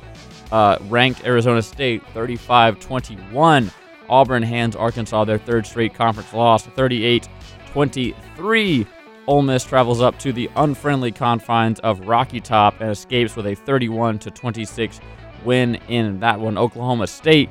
[0.53, 3.71] uh, ranked Arizona State 35 21.
[4.09, 7.29] Auburn hands Arkansas their third straight conference loss 38
[7.73, 8.87] 23.
[9.27, 13.55] Ole Miss travels up to the unfriendly confines of Rocky Top and escapes with a
[13.55, 15.01] 31 26
[15.45, 16.59] win in that one.
[16.59, 17.49] Oklahoma State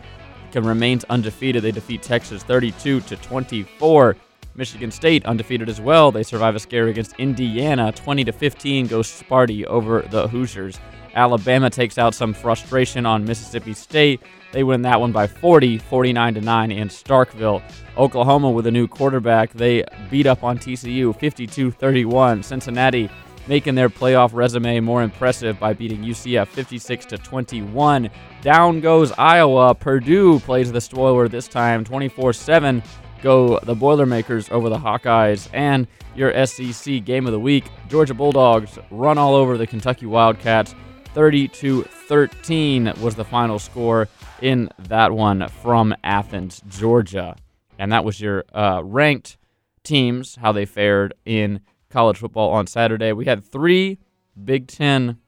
[0.52, 1.64] can remains undefeated.
[1.64, 4.16] They defeat Texas 32 24.
[4.56, 6.12] Michigan State undefeated as well.
[6.12, 10.80] They survive a scare against Indiana 20 to 15 goes Sparty over the Hoosiers.
[11.16, 14.22] Alabama takes out some frustration on Mississippi State.
[14.52, 17.62] They win that one by 40, 49 to 9 in Starkville.
[17.98, 22.44] Oklahoma with a new quarterback, they beat up on TCU 52-31.
[22.44, 23.10] Cincinnati
[23.48, 28.10] making their playoff resume more impressive by beating UCF 56 to 21.
[28.42, 29.76] Down goes Iowa.
[29.76, 32.84] Purdue plays the spoiler this time 24-7
[33.22, 37.66] go the Boilermakers over the Hawkeyes and your SEC game of the week.
[37.88, 40.76] Georgia Bulldogs run all over the Kentucky Wildcats
[41.14, 44.08] 30 to 13 was the final score
[44.42, 47.36] in that one from Athens, Georgia.
[47.78, 49.38] And that was your uh, ranked
[49.84, 51.62] teams, how they fared in
[51.92, 53.12] college football on Saturday.
[53.12, 54.00] We had three
[54.44, 55.20] Big Ten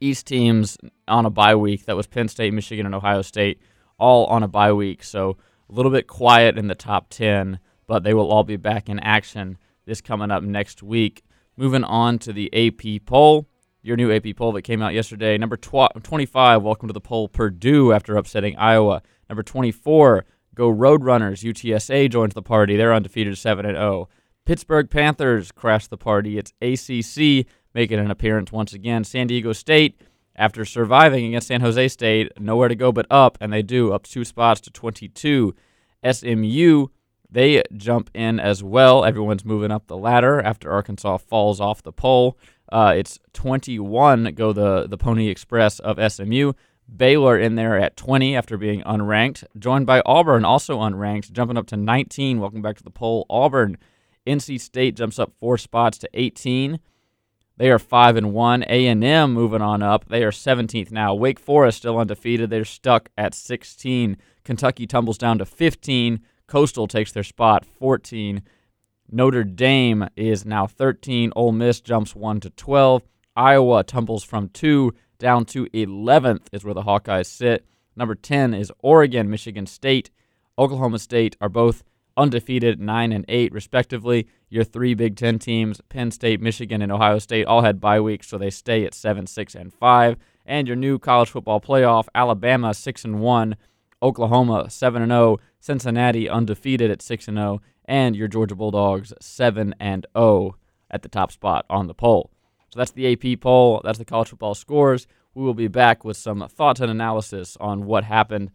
[0.00, 0.78] East teams
[1.08, 1.86] on a bye week.
[1.86, 3.60] That was Penn State, Michigan, and Ohio State,
[3.98, 5.02] all on a bye week.
[5.02, 5.36] So
[5.68, 7.58] a little bit quiet in the top 10,
[7.88, 11.24] but they will all be back in action this coming up next week.
[11.56, 13.48] Moving on to the AP poll
[13.86, 15.38] your new AP poll that came out yesterday.
[15.38, 19.02] Number tw- 25, welcome to the poll, Purdue after upsetting Iowa.
[19.28, 20.24] Number 24,
[20.54, 21.44] go Roadrunners.
[21.44, 22.76] UTSA joins the party.
[22.76, 24.08] They're undefeated 7 and 0.
[24.44, 26.38] Pittsburgh Panthers crash the party.
[26.38, 29.04] It's ACC making an appearance once again.
[29.04, 30.00] San Diego State,
[30.34, 34.04] after surviving against San Jose State, nowhere to go but up, and they do up
[34.04, 35.54] two spots to 22.
[36.10, 36.86] SMU,
[37.30, 39.04] they jump in as well.
[39.04, 42.38] Everyone's moving up the ladder after Arkansas falls off the poll.
[42.70, 46.52] Uh, it's 21 go the, the Pony Express of SMU.
[46.94, 51.66] Baylor in there at 20 after being unranked, joined by Auburn, also unranked, jumping up
[51.68, 52.38] to 19.
[52.38, 53.26] Welcome back to the poll.
[53.28, 53.76] Auburn,
[54.26, 56.78] NC State jumps up four spots to 18.
[57.56, 58.64] They are five and one.
[58.68, 60.08] A and M moving on up.
[60.08, 61.14] They are 17th now.
[61.14, 62.50] Wake Forest still undefeated.
[62.50, 64.16] They're stuck at 16.
[64.44, 66.20] Kentucky tumbles down to 15.
[66.46, 68.42] Coastal takes their spot 14.
[69.10, 71.32] Notre Dame is now 13.
[71.36, 73.02] Ole Miss jumps 1 to 12.
[73.36, 77.66] Iowa tumbles from 2 down to 11th, is where the Hawkeyes sit.
[77.94, 80.10] Number 10 is Oregon, Michigan State.
[80.58, 81.82] Oklahoma State are both
[82.16, 84.26] undefeated, 9 and 8, respectively.
[84.48, 88.28] Your three Big Ten teams, Penn State, Michigan, and Ohio State, all had bye weeks,
[88.28, 90.16] so they stay at 7, 6, and 5.
[90.44, 93.56] And your new college football playoff, Alabama 6 and 1,
[94.02, 99.74] Oklahoma 7 and 0, Cincinnati undefeated at 6 and 0, and your Georgia Bulldogs 7
[99.80, 100.56] and 0
[100.90, 102.30] at the top spot on the poll.
[102.70, 105.06] So that's the AP poll, that's the college football scores.
[105.34, 108.50] We will be back with some thoughts and analysis on what happened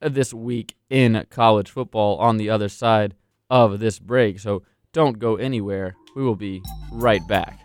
[0.00, 3.14] this week in college football on the other side
[3.50, 4.40] of this break.
[4.40, 4.62] So
[4.92, 5.94] don't go anywhere.
[6.16, 7.61] We will be right back.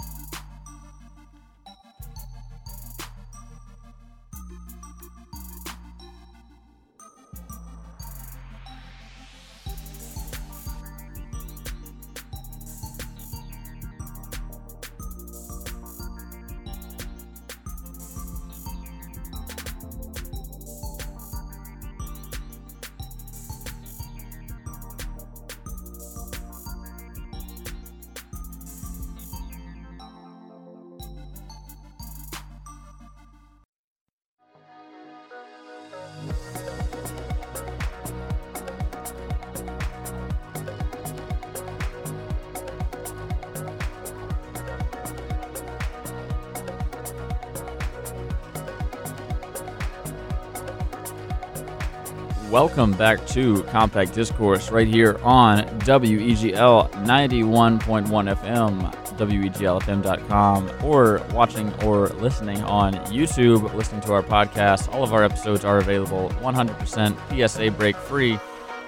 [52.77, 62.09] Welcome back to Compact Discourse right here on WEGL 91.1 FM, WEGLFM.com, or watching or
[62.09, 64.93] listening on YouTube, listening to our podcast.
[64.93, 68.37] All of our episodes are available 100% PSA break free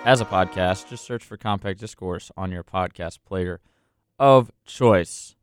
[0.06, 0.88] as a podcast.
[0.88, 3.60] Just search for Compact Discourse on your podcast player
[4.20, 5.36] of choice.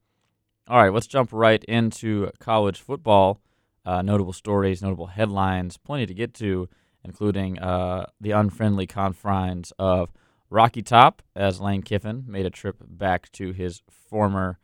[0.68, 3.40] All right, let's jump right into college football.
[3.84, 6.68] Uh, notable stories, notable headlines, plenty to get to,
[7.06, 10.10] including uh, the unfriendly confines of
[10.50, 14.58] Rocky Top as Lane Kiffin made a trip back to his former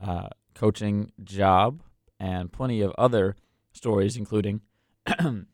[0.00, 1.82] uh, coaching job,
[2.20, 3.36] and plenty of other
[3.72, 4.60] stories, including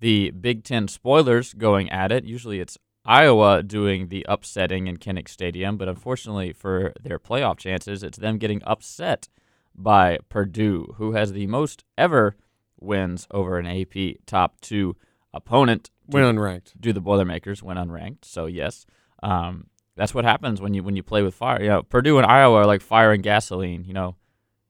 [0.00, 2.24] the Big Ten spoilers going at it.
[2.24, 8.02] Usually it's Iowa doing the upsetting in Kinnick Stadium, but unfortunately for their playoff chances,
[8.02, 9.28] it's them getting upset
[9.74, 12.36] by Purdue, who has the most ever
[12.78, 14.96] wins over an AP top two
[15.34, 15.90] opponent.
[16.06, 16.72] Win unranked.
[16.78, 18.24] Do the Boilermakers win unranked?
[18.24, 18.86] So yes,
[19.22, 21.62] um, that's what happens when you when you play with fire.
[21.62, 23.84] You know, Purdue and Iowa are like fire and gasoline.
[23.84, 24.16] You know,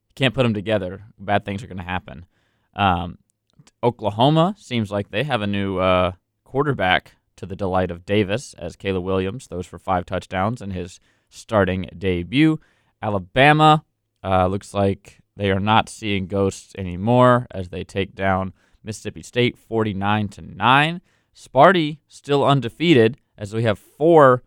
[0.07, 1.05] you can't put them together.
[1.19, 2.25] Bad things are going to happen.
[2.75, 3.17] Um,
[3.83, 8.75] Oklahoma seems like they have a new uh, quarterback to the delight of Davis as
[8.75, 10.99] Caleb Williams throws for five touchdowns in his
[11.29, 12.59] starting debut.
[13.01, 13.83] Alabama
[14.23, 18.53] uh, looks like they are not seeing ghosts anymore as they take down
[18.83, 21.01] Mississippi State 49 to 9.
[21.35, 24.43] Sparty still undefeated as we have four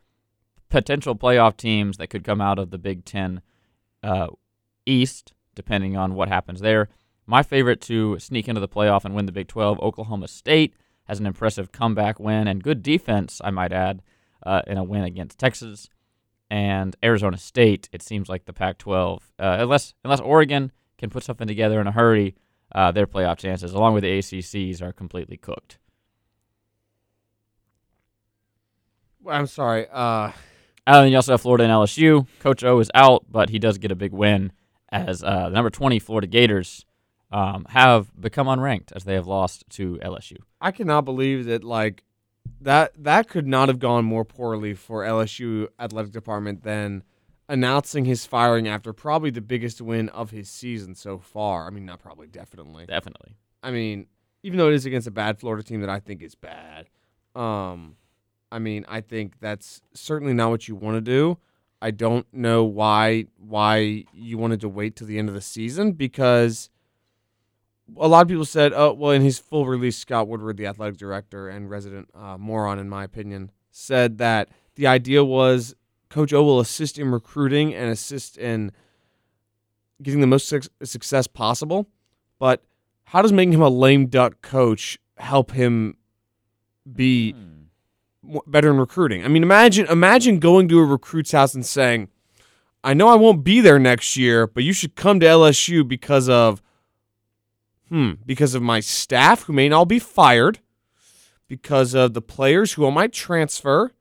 [0.68, 3.40] potential playoff teams that could come out of the Big Ten
[4.02, 4.28] uh,
[4.84, 6.88] East, depending on what happens there.
[7.26, 10.74] My favorite to sneak into the playoff and win the Big 12, Oklahoma State,
[11.04, 14.02] has an impressive comeback win and good defense, I might add,
[14.44, 15.88] uh, in a win against Texas.
[16.48, 21.48] And Arizona State, it seems like the Pac-12, uh, unless unless Oregon can put something
[21.48, 22.36] together in a hurry,
[22.72, 25.78] uh, their playoff chances, along with the ACCs, are completely cooked.
[29.28, 29.86] I'm sorry.
[29.90, 30.32] Uh,
[30.86, 32.26] and you also have Florida and LSU.
[32.40, 34.52] Coach O is out, but he does get a big win
[34.90, 36.84] as uh, the number 20 Florida Gators
[37.32, 40.38] um, have become unranked as they have lost to LSU.
[40.60, 42.04] I cannot believe that like
[42.60, 47.02] that that could not have gone more poorly for LSU athletic department than
[47.48, 51.66] announcing his firing after probably the biggest win of his season so far.
[51.66, 52.86] I mean, not probably, definitely.
[52.86, 53.36] Definitely.
[53.62, 54.06] I mean,
[54.42, 56.88] even though it is against a bad Florida team that I think is bad,
[57.34, 57.96] um,
[58.50, 61.38] I mean, I think that's certainly not what you want to do.
[61.82, 65.92] I don't know why why you wanted to wait till the end of the season
[65.92, 66.70] because
[67.98, 70.96] a lot of people said, oh, well, in his full release, Scott Woodward, the athletic
[70.96, 75.74] director and resident uh, moron, in my opinion, said that the idea was
[76.08, 78.72] Coach O will assist in recruiting and assist in
[80.02, 81.86] getting the most suc- success possible.
[82.38, 82.62] But
[83.04, 85.96] how does making him a lame duck coach help him
[86.90, 87.34] be
[88.22, 89.24] mo- better in recruiting?
[89.24, 92.08] I mean, imagine imagine going to a recruit's house and saying,
[92.84, 96.28] "I know I won't be there next year, but you should come to LSU because
[96.28, 96.62] of
[97.88, 100.58] hmm, because of my staff who may all be fired,
[101.48, 103.92] because of the players who all might transfer,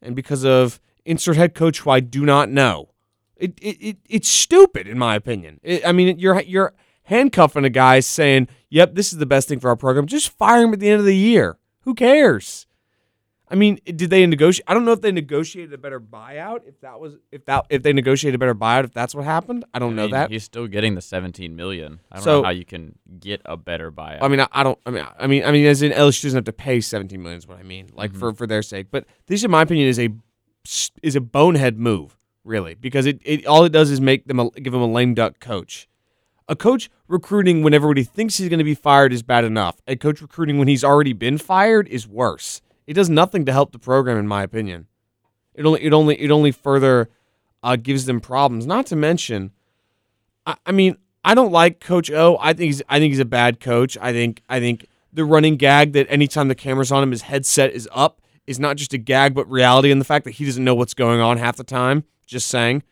[0.00, 0.80] and because of
[1.10, 2.90] insert head coach who I do not know."
[3.36, 5.60] It, it, it it's stupid in my opinion.
[5.62, 9.60] It, I mean, you're you're handcuffing a guy saying, "Yep, this is the best thing
[9.60, 11.58] for our program." Just fire him at the end of the year.
[11.82, 12.66] Who cares?
[13.52, 14.64] I mean, did they negotiate?
[14.68, 16.60] I don't know if they negotiated a better buyout.
[16.66, 19.64] If that was if that if they negotiated a better buyout, if that's what happened,
[19.74, 20.30] I don't I know mean, that.
[20.30, 22.00] He's still getting the 17 million.
[22.12, 24.18] I don't So- know how you can get a better buyout.
[24.22, 24.78] I mean, I, I don't.
[24.86, 27.38] I mean, I mean, I mean, as in LSU doesn't have to pay seventeen million.
[27.38, 27.88] Is what I mean.
[27.92, 28.20] Like mm-hmm.
[28.20, 28.86] for for their sake.
[28.92, 30.10] But this, in my opinion, is a
[31.02, 34.50] is a bonehead move, really, because it, it all it does is make them a,
[34.50, 35.88] give them a lame duck coach.
[36.48, 39.80] A coach recruiting when everybody thinks he's going to be fired is bad enough.
[39.86, 42.60] A coach recruiting when he's already been fired is worse.
[42.86, 44.86] It does nothing to help the program, in my opinion.
[45.54, 47.08] It only it only it only further
[47.62, 48.66] uh, gives them problems.
[48.66, 49.52] Not to mention,
[50.46, 52.36] I, I mean, I don't like Coach O.
[52.40, 53.96] I think he's I think he's a bad coach.
[54.00, 57.72] I think I think the running gag that anytime the camera's on him, his headset
[57.72, 58.20] is up
[58.50, 60.94] is not just a gag but reality, and the fact that he doesn't know what's
[60.94, 62.04] going on half the time.
[62.26, 62.82] Just saying.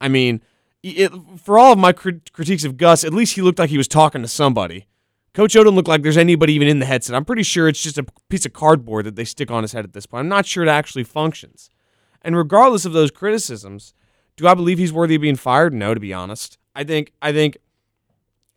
[0.00, 0.40] I mean,
[0.82, 3.78] it, for all of my crit- critiques of Gus, at least he looked like he
[3.78, 4.86] was talking to somebody.
[5.34, 7.16] Coach O don't look like there's anybody even in the headset.
[7.16, 9.84] I'm pretty sure it's just a piece of cardboard that they stick on his head
[9.84, 10.20] at this point.
[10.20, 11.70] I'm not sure it actually functions.
[12.22, 13.94] And regardless of those criticisms,
[14.36, 15.74] do I believe he's worthy of being fired?
[15.74, 16.58] No, to be honest.
[16.74, 17.58] I think I think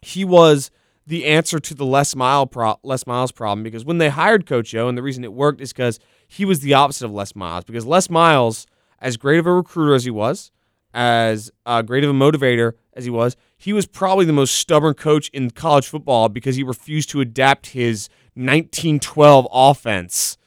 [0.02, 0.72] he was
[1.06, 4.76] the answer to the less Mile pro- Les Miles problem because when they hired Coach
[4.76, 7.63] O, and the reason it worked is because he was the opposite of Les Miles.
[7.63, 8.67] Because Les Miles,
[8.99, 10.51] as great of a recruiter as he was,
[10.93, 14.93] as uh, great of a motivator as he was, he was probably the most stubborn
[14.93, 20.38] coach in college football because he refused to adapt his 1912 offense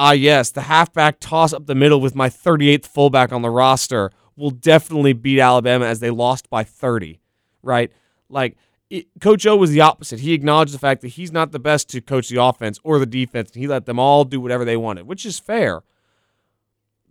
[0.00, 4.10] ah, yes, the halfback toss up the middle with my 38th fullback on the roster
[4.34, 7.20] will definitely beat Alabama as they lost by 30,
[7.62, 7.92] right?
[8.30, 8.56] Like,
[8.90, 10.20] it, Coach O was the opposite.
[10.20, 13.06] He acknowledged the fact that he's not the best to coach the offense or the
[13.06, 15.82] defense, and he let them all do whatever they wanted, which is fair.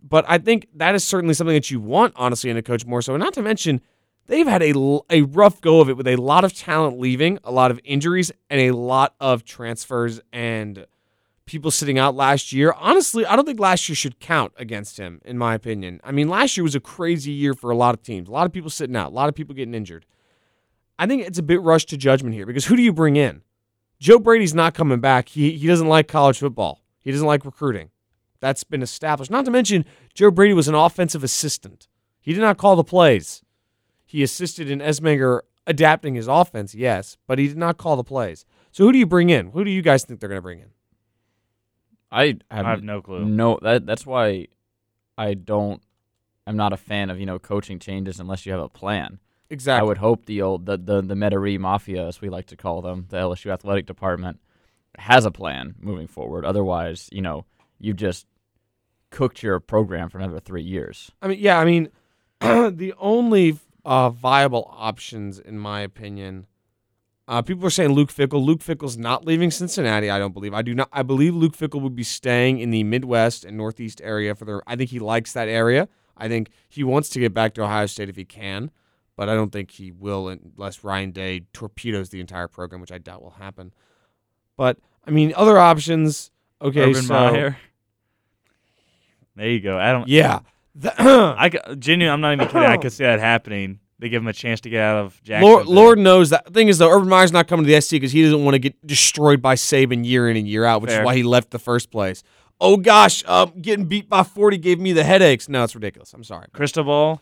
[0.02, 3.02] But I think that is certainly something that you want, honestly, in a coach more
[3.02, 3.14] so.
[3.14, 3.80] And not to mention,
[4.26, 7.50] they've had a, a rough go of it with a lot of talent leaving, a
[7.50, 10.86] lot of injuries, and a lot of transfers and
[11.46, 12.72] people sitting out last year.
[12.78, 16.00] Honestly, I don't think last year should count against him, in my opinion.
[16.04, 18.46] I mean, last year was a crazy year for a lot of teams, a lot
[18.46, 20.06] of people sitting out, a lot of people getting injured.
[21.00, 23.40] I think it's a bit rushed to judgment here because who do you bring in?
[23.98, 25.30] Joe Brady's not coming back.
[25.30, 27.88] He, he doesn't like college football, he doesn't like recruiting.
[28.40, 29.30] That's been established.
[29.30, 31.88] Not to mention, Joe Brady was an offensive assistant.
[32.20, 33.42] He did not call the plays.
[34.04, 38.44] He assisted in Ensminger adapting his offense, yes, but he did not call the plays.
[38.70, 39.52] So who do you bring in?
[39.52, 40.70] Who do you guys think they're going to bring in?
[42.10, 43.24] I have, I have no clue.
[43.24, 44.48] No, that that's why
[45.16, 45.82] I don't.
[46.46, 49.18] I'm not a fan of you know coaching changes unless you have a plan.
[49.50, 49.80] Exactly.
[49.80, 52.80] I would hope the old the the the Metairie Mafia, as we like to call
[52.80, 54.40] them, the LSU athletic department,
[54.96, 56.44] has a plan moving forward.
[56.44, 57.44] Otherwise, you know,
[57.78, 58.26] you've just
[59.10, 61.10] cooked your program for another three years.
[61.20, 61.88] I mean, yeah, I mean,
[62.40, 66.46] the only uh, viable options, in my opinion,
[67.26, 68.44] uh, people are saying Luke Fickell.
[68.44, 70.10] Luke Fickell's not leaving Cincinnati.
[70.10, 70.54] I don't believe.
[70.54, 70.88] I do not.
[70.92, 74.60] I believe Luke Fickell would be staying in the Midwest and Northeast area for the.
[74.66, 75.88] I think he likes that area.
[76.16, 78.70] I think he wants to get back to Ohio State if he can,
[79.20, 82.96] but I don't think he will unless Ryan Day torpedoes the entire program, which I
[82.96, 83.74] doubt will happen.
[84.56, 86.30] But I mean, other options.
[86.62, 87.58] Okay, Urban so Meyer.
[89.36, 89.78] There you go.
[89.78, 90.08] I don't.
[90.08, 90.38] yeah,
[90.82, 92.62] I genuinely, I'm not even kidding.
[92.62, 93.80] I could see that happening.
[93.98, 95.46] They give him a chance to get out of Jackson.
[95.46, 96.46] Lord, Lord knows that.
[96.46, 98.54] The thing is, though, Urban Meyer's not coming to the SEC because he doesn't want
[98.54, 101.02] to get destroyed by Saban year in and year out, which Fair.
[101.02, 102.22] is why he left the first place.
[102.58, 105.46] Oh gosh, um, getting beat by forty gave me the headaches.
[105.46, 106.14] No, it's ridiculous.
[106.14, 106.46] I'm sorry.
[106.54, 107.20] Cristobal.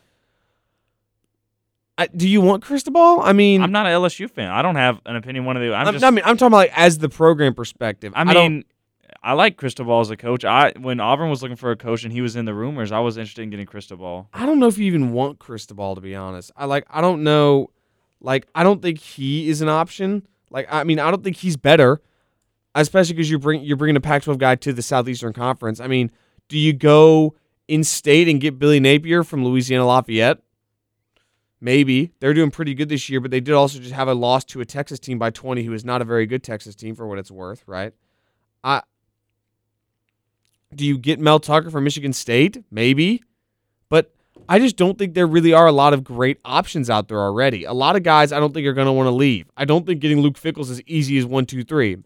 [1.99, 3.21] I, do you want Cristobal?
[3.21, 4.49] I mean, I'm not an LSU fan.
[4.49, 5.75] I don't have an opinion one of the.
[5.75, 6.05] I'm I'm, just.
[6.05, 8.13] I mean, I'm talking about like as the program perspective.
[8.15, 8.65] I mean,
[9.21, 10.45] I, like Cristobal as a coach.
[10.45, 13.01] I when Auburn was looking for a coach and he was in the rumors, I
[13.01, 14.29] was interested in getting Cristobal.
[14.33, 16.53] I don't know if you even want Cristobal to be honest.
[16.57, 17.71] I like I don't know
[18.21, 20.25] like I don't think he is an option.
[20.51, 22.01] Like I mean I don't think he's better,
[22.77, 25.81] especially because you bring you're bringing a Pac-12 guy to the Southeastern Conference.
[25.81, 26.13] I mean,
[26.47, 27.35] do you go
[27.67, 30.39] in state and get Billy Napier from Louisiana Lafayette?
[31.61, 34.45] Maybe they're doing pretty good this year, but they did also just have a loss
[34.47, 37.07] to a Texas team by 20, who is not a very good Texas team for
[37.07, 37.93] what it's worth, right?
[38.63, 38.83] I
[40.75, 42.63] do you get Mel Tucker from Michigan State?
[42.71, 43.23] Maybe.
[43.89, 44.15] But
[44.49, 47.65] I just don't think there really are a lot of great options out there already.
[47.65, 49.51] A lot of guys I don't think are going to want to leave.
[49.57, 51.97] I don't think getting Luke Fickells is as easy as one, two, three.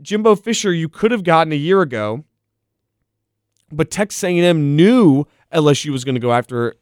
[0.00, 2.24] Jimbo Fisher, you could have gotten a year ago,
[3.72, 6.76] but Texas A&M knew LSU was going to go after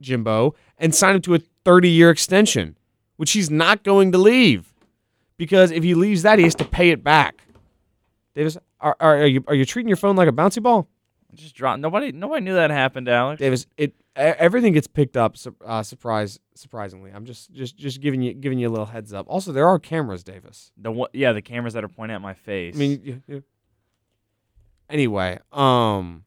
[0.00, 2.76] Jimbo and signed him to a 30-year extension,
[3.16, 4.72] which he's not going to leave
[5.38, 7.42] because if he leaves that, he has to pay it back.
[8.34, 10.88] Davis, are, are, are you are you treating your phone like a bouncy ball?
[11.34, 11.78] Just drop.
[11.78, 12.12] Nobody.
[12.12, 13.40] Nobody knew that happened, Alex.
[13.40, 15.36] Davis, it everything gets picked up.
[15.64, 19.26] Uh, surprise, surprisingly, I'm just just just giving you giving you a little heads up.
[19.28, 20.72] Also, there are cameras, Davis.
[20.76, 22.74] The one, yeah, the cameras that are pointing at my face.
[22.74, 23.22] I mean,
[24.88, 26.24] anyway, um,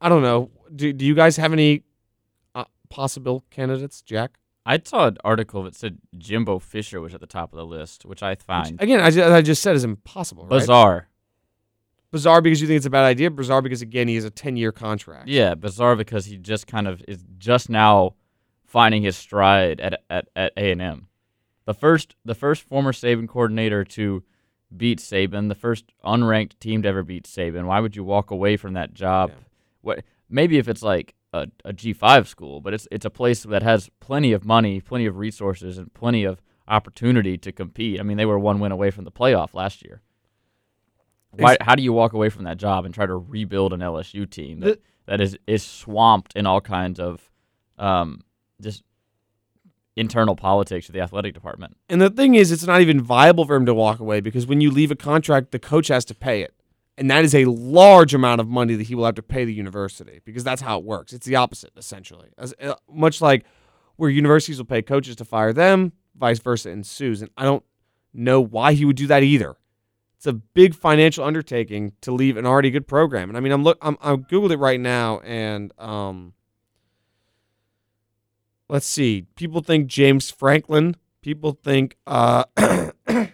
[0.00, 0.50] I don't know.
[0.74, 1.84] Do do you guys have any
[2.92, 4.38] possible candidates, Jack?
[4.64, 8.04] I saw an article that said Jimbo Fisher was at the top of the list,
[8.04, 10.44] which I Which, find again, I just, I just said is impossible.
[10.44, 10.60] Right?
[10.60, 11.08] bizarre.
[12.12, 13.30] Bizarre because you think it's a bad idea.
[13.30, 15.28] Bizarre because again, he has a ten year contract.
[15.28, 18.14] Yeah, bizarre because he just kind of is just now
[18.66, 21.08] finding his stride at at at A and M.
[21.64, 24.22] The first the first former Saban coordinator to
[24.76, 27.64] beat Saban, the first unranked team to ever beat Saban.
[27.64, 29.30] Why would you walk away from that job?
[29.30, 29.44] Yeah.
[29.80, 33.42] What maybe if it's like a, a G five school, but it's it's a place
[33.44, 38.00] that has plenty of money, plenty of resources, and plenty of opportunity to compete.
[38.00, 40.02] I mean, they were one win away from the playoff last year.
[41.32, 44.28] Why, how do you walk away from that job and try to rebuild an LSU
[44.28, 47.30] team that, that is is swamped in all kinds of
[47.78, 48.20] um,
[48.60, 48.82] just
[49.96, 51.78] internal politics of the athletic department?
[51.88, 54.60] And the thing is, it's not even viable for him to walk away because when
[54.60, 56.54] you leave a contract, the coach has to pay it.
[56.98, 59.54] And that is a large amount of money that he will have to pay the
[59.54, 61.12] university because that's how it works.
[61.12, 62.28] It's the opposite, essentially.
[62.36, 63.44] As, uh, much like
[63.96, 67.22] where universities will pay coaches to fire them, vice versa ensues.
[67.22, 67.64] And I don't
[68.12, 69.56] know why he would do that either.
[70.16, 73.28] It's a big financial undertaking to leave an already good program.
[73.28, 76.34] And I mean, I'm look, I'm, I'm googled it right now, and um,
[78.68, 79.26] let's see.
[79.34, 80.94] People think James Franklin.
[81.22, 82.44] People think, uh,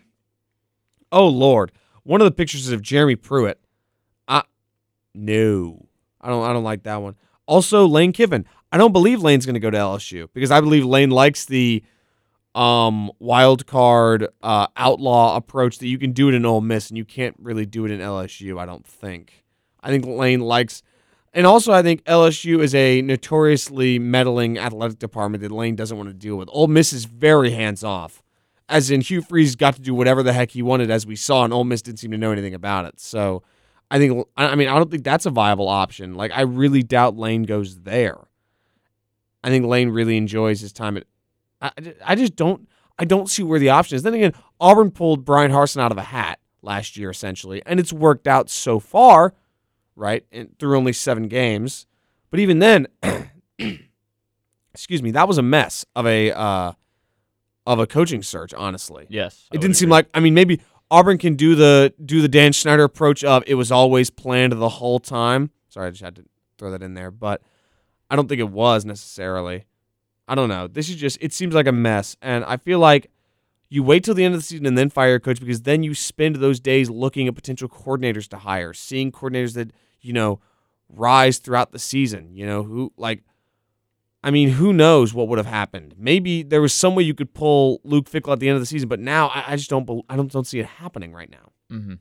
[1.12, 1.72] oh Lord,
[2.08, 3.60] one of the pictures is of Jeremy Pruitt.
[4.26, 4.42] I,
[5.14, 5.86] No,
[6.22, 6.42] I don't.
[6.42, 7.16] I don't like that one.
[7.44, 8.46] Also, Lane Kiffin.
[8.72, 11.84] I don't believe Lane's going to go to LSU because I believe Lane likes the
[12.54, 16.96] um, wild card uh, outlaw approach that you can do it in Ole Miss and
[16.96, 18.58] you can't really do it in LSU.
[18.58, 19.44] I don't think.
[19.82, 20.82] I think Lane likes,
[21.34, 26.08] and also I think LSU is a notoriously meddling athletic department that Lane doesn't want
[26.08, 26.48] to deal with.
[26.52, 28.22] Ole Miss is very hands off,
[28.68, 31.44] as in Hugh Freeze got to do whatever the heck he wanted, as we saw,
[31.44, 33.00] and Ole Miss didn't seem to know anything about it.
[33.00, 33.42] So.
[33.90, 36.14] I think I mean I don't think that's a viable option.
[36.14, 38.18] Like I really doubt Lane goes there.
[39.42, 41.04] I think Lane really enjoys his time at.
[41.60, 41.70] I
[42.04, 42.68] I just don't.
[42.98, 44.02] I don't see where the option is.
[44.02, 47.92] Then again, Auburn pulled Bryan Harsin out of a hat last year, essentially, and it's
[47.92, 49.34] worked out so far,
[49.94, 50.24] right?
[50.32, 51.86] And through only seven games,
[52.30, 52.88] but even then,
[54.74, 56.72] excuse me, that was a mess of a uh,
[57.68, 58.52] of a coaching search.
[58.54, 59.46] Honestly, Yes.
[59.52, 59.92] I it didn't seem agree.
[59.96, 60.08] like.
[60.14, 60.60] I mean, maybe
[60.90, 64.68] Auburn can do the do the Dan Schneider approach of it was always planned the
[64.68, 65.50] whole time.
[65.68, 66.24] Sorry, I just had to
[66.58, 67.42] throw that in there, but
[68.10, 69.66] I don't think it was necessarily.
[70.26, 70.66] I don't know.
[70.66, 73.10] This is just it seems like a mess, and I feel like
[73.70, 75.82] you wait till the end of the season and then fire a coach because then
[75.82, 80.40] you spend those days looking at potential coordinators to hire, seeing coordinators that you know
[80.88, 82.34] rise throughout the season.
[82.34, 83.22] You know who like.
[84.28, 85.94] I mean, who knows what would have happened?
[85.96, 88.66] Maybe there was some way you could pull Luke Fickell at the end of the
[88.66, 89.88] season, but now I, I just don't.
[90.10, 91.52] I don't don't see it happening right now.
[91.72, 91.94] Mm-hmm.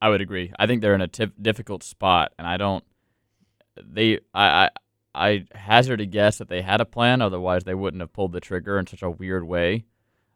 [0.00, 0.52] I would agree.
[0.56, 2.84] I think they're in a difficult spot, and I don't.
[3.76, 4.70] They, I, I,
[5.12, 7.20] I hazard a guess that they had a plan.
[7.20, 9.86] Otherwise, they wouldn't have pulled the trigger in such a weird way.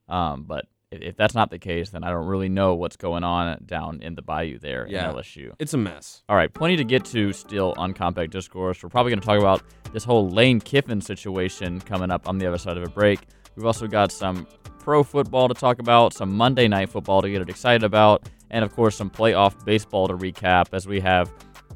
[0.08, 3.24] Um, but if, if that's not the case, then I don't really know what's going
[3.24, 5.10] on down in the bayou there Yeah.
[5.10, 5.52] in LSU.
[5.58, 6.22] It's a mess.
[6.28, 8.82] All right, plenty to get to still on Compact Discourse.
[8.82, 9.62] We're probably going to talk about
[9.92, 13.20] this whole Lane Kiffin situation coming up on the other side of a break.
[13.56, 14.46] We've also got some
[14.78, 18.64] pro football to talk about, some Monday night football to get it excited about, and
[18.64, 21.30] of course, some playoff baseball to recap as we have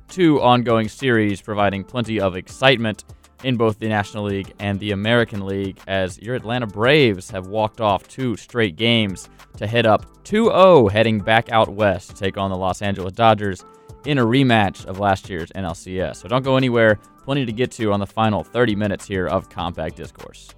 [0.08, 3.04] two ongoing series providing plenty of excitement
[3.44, 7.80] in both the National League and the American League as your Atlanta Braves have walked
[7.80, 12.36] off two straight games to head up 2 0 heading back out west to take
[12.36, 13.64] on the Los Angeles Dodgers
[14.06, 16.16] in a rematch of last year's NLCS.
[16.16, 16.98] So don't go anywhere.
[17.24, 20.48] Plenty to get to on the final 30 minutes here of Compact Discourse.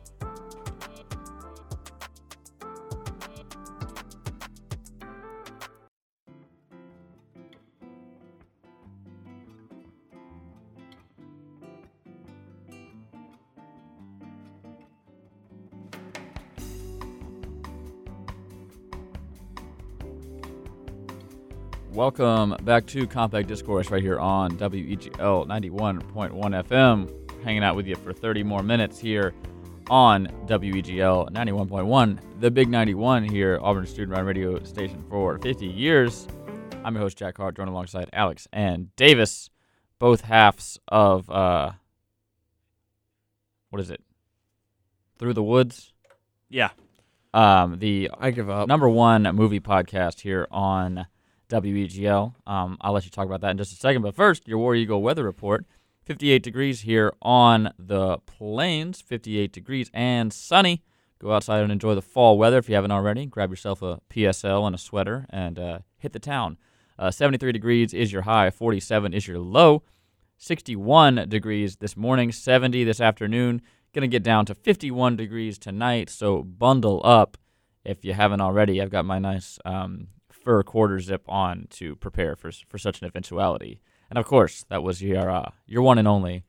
[21.95, 26.33] Welcome back to Compact Discourse right here on WEGL 91.1
[26.65, 27.45] FM.
[27.45, 29.33] Hanging out with you for 30 more minutes here
[29.89, 36.27] on WEGL 91.1, the Big 91 here, Auburn Student Run Radio Station for 50 years.
[36.85, 39.49] I'm your host, Jack Hart, joined alongside Alex and Davis,
[40.01, 41.71] both halves of, uh,
[43.71, 44.01] what is it?
[45.17, 45.93] Through the Woods?
[46.49, 46.71] Yeah.
[47.33, 48.67] Um, the I give up.
[48.67, 51.07] number one movie podcast here on
[51.49, 52.35] WEGL.
[52.47, 54.03] Um, I'll let you talk about that in just a second.
[54.03, 55.67] But first, your War Eagle weather report.
[56.05, 60.83] 58 degrees here on the plains, 58 degrees and sunny.
[61.19, 63.25] Go outside and enjoy the fall weather if you haven't already.
[63.25, 66.59] Grab yourself a PSL and a sweater and uh, hit the town.
[66.99, 69.83] Uh, 73 degrees is your high, 47 is your low.
[70.37, 73.63] 61 degrees this morning, 70 this afternoon.
[73.95, 77.39] Going to get down to 51 degrees tonight, so bundle up
[77.85, 78.83] if you haven't already.
[78.83, 80.09] I've got my nice um,
[80.45, 83.81] fur quarter zip on to prepare for for such an eventuality.
[84.11, 86.45] And of course, that was your uh, your one and only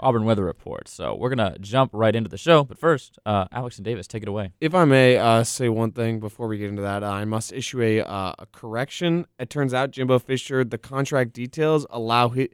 [0.00, 0.88] Auburn weather report.
[0.88, 2.64] So we're gonna jump right into the show.
[2.64, 4.52] But first, uh, Alex and Davis, take it away.
[4.60, 7.80] If I may uh, say one thing before we get into that, I must issue
[7.80, 9.26] a, uh, a correction.
[9.38, 12.50] It turns out Jimbo Fisher, the contract details allow he,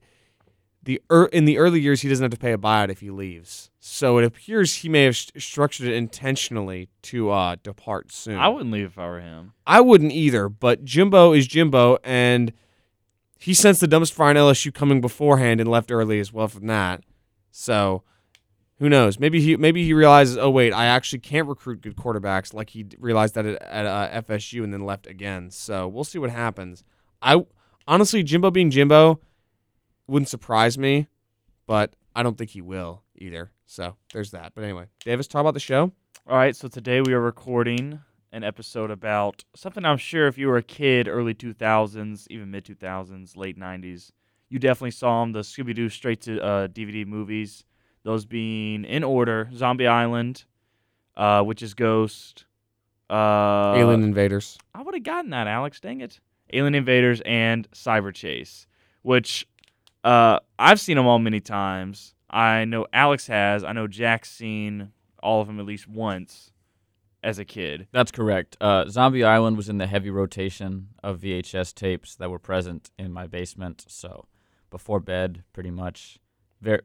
[0.84, 3.10] the er, in the early years he doesn't have to pay a buyout if he
[3.10, 3.70] leaves.
[3.80, 8.38] So it appears he may have st- structured it intentionally to uh, depart soon.
[8.38, 9.52] I wouldn't leave if I were him.
[9.66, 12.52] I wouldn't either, but Jimbo is Jimbo, and
[13.38, 16.66] he sensed the dumpster fire in LSU coming beforehand and left early as well from
[16.68, 17.02] that.
[17.50, 18.02] So
[18.78, 19.20] who knows?
[19.20, 22.86] Maybe he maybe he realizes, oh wait, I actually can't recruit good quarterbacks like he
[22.98, 25.50] realized that at, at uh, FSU and then left again.
[25.50, 26.84] So we'll see what happens.
[27.22, 27.44] I
[27.86, 29.20] honestly, Jimbo being Jimbo
[30.06, 31.08] wouldn't surprise me,
[31.66, 33.50] but I don't think he will either.
[33.66, 34.52] So there's that.
[34.54, 35.92] But anyway, Davis, talk about the show.
[36.28, 38.00] All right, so today we are recording
[38.32, 42.64] an episode about something I'm sure if you were a kid, early 2000s, even mid
[42.64, 44.10] 2000s, late 90s,
[44.48, 45.32] you definitely saw them.
[45.32, 47.64] The Scooby Doo straight to uh, DVD movies,
[48.02, 50.44] those being in order Zombie Island,
[51.16, 52.46] uh, which is Ghost,
[53.10, 54.58] uh, Alien Invaders.
[54.74, 55.80] I would have gotten that, Alex.
[55.80, 56.20] Dang it.
[56.52, 58.66] Alien Invaders and Cyber Chase,
[59.02, 59.46] which
[60.04, 62.14] uh, I've seen them all many times.
[62.30, 63.64] I know Alex has.
[63.64, 66.52] I know Jack's seen all of them at least once
[67.22, 67.88] as a kid.
[67.90, 68.56] That's correct.
[68.60, 73.12] Uh, Zombie Island was in the heavy rotation of VHS tapes that were present in
[73.12, 73.84] my basement.
[73.88, 74.26] So
[74.70, 76.18] before bed, pretty much,
[76.60, 76.80] very,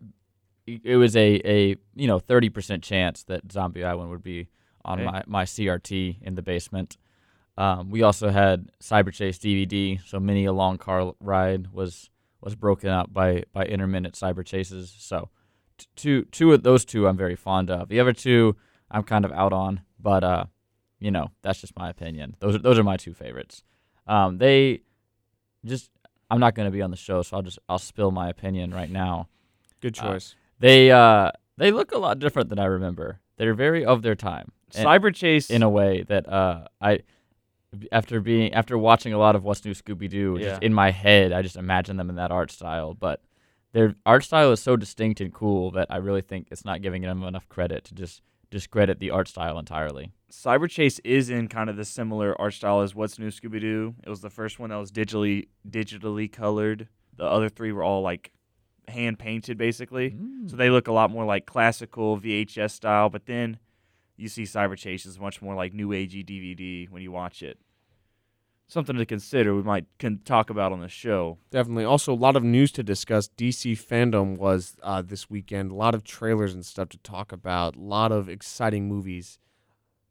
[0.66, 4.48] it was a, a you know thirty percent chance that Zombie Island would be
[4.86, 6.98] on my, my CRT in the basement.
[7.58, 12.10] Um, we also had Cyber Chase DVD, so many a long car ride was
[12.41, 14.94] was broken up by by intermittent cyber chases.
[14.98, 15.30] So
[15.78, 17.90] t- two two of those two I'm very fond of.
[17.90, 18.56] The other two
[18.91, 20.45] I'm kind of out on, but uh,
[20.99, 22.36] you know that's just my opinion.
[22.40, 23.64] Those are those are my two favorites.
[24.07, 24.82] Um, they
[25.66, 25.91] just
[26.32, 28.72] I'm not going to be on the show, so I'll just I'll spill my opinion
[28.72, 29.28] right now.
[29.82, 30.36] Good Uh, choice.
[30.60, 33.20] They uh they look a lot different than I remember.
[33.38, 34.52] They're very of their time.
[34.72, 36.99] Cyber Chase in a way that uh I
[37.91, 40.50] after being after watching a lot of What's New Scooby Doo, Yeah.
[40.50, 42.94] just in my head I just imagine them in that art style.
[42.94, 43.22] But
[43.74, 47.04] their art style is so distinct and cool that I really think it's not giving
[47.04, 50.12] them enough credit to just discredit the art style entirely.
[50.32, 53.96] Cyber Chase is in kind of the similar art style as What's New Scooby Doo.
[54.04, 56.88] It was the first one that was digitally digitally colored.
[57.16, 58.32] The other three were all like
[58.88, 60.12] hand painted, basically.
[60.12, 60.50] Mm.
[60.50, 63.10] So they look a lot more like classical VHS style.
[63.10, 63.60] But then
[64.20, 67.58] you see Cyber Chase is much more like new agey DVD when you watch it.
[68.68, 69.56] Something to consider.
[69.56, 71.40] We might can talk about on the show.
[71.50, 71.86] Definitely.
[71.86, 73.28] Also, a lot of news to discuss.
[73.30, 75.72] DC fandom was uh, this weekend.
[75.72, 77.76] A lot of trailers and stuff to talk about.
[77.76, 79.40] A lot of exciting movies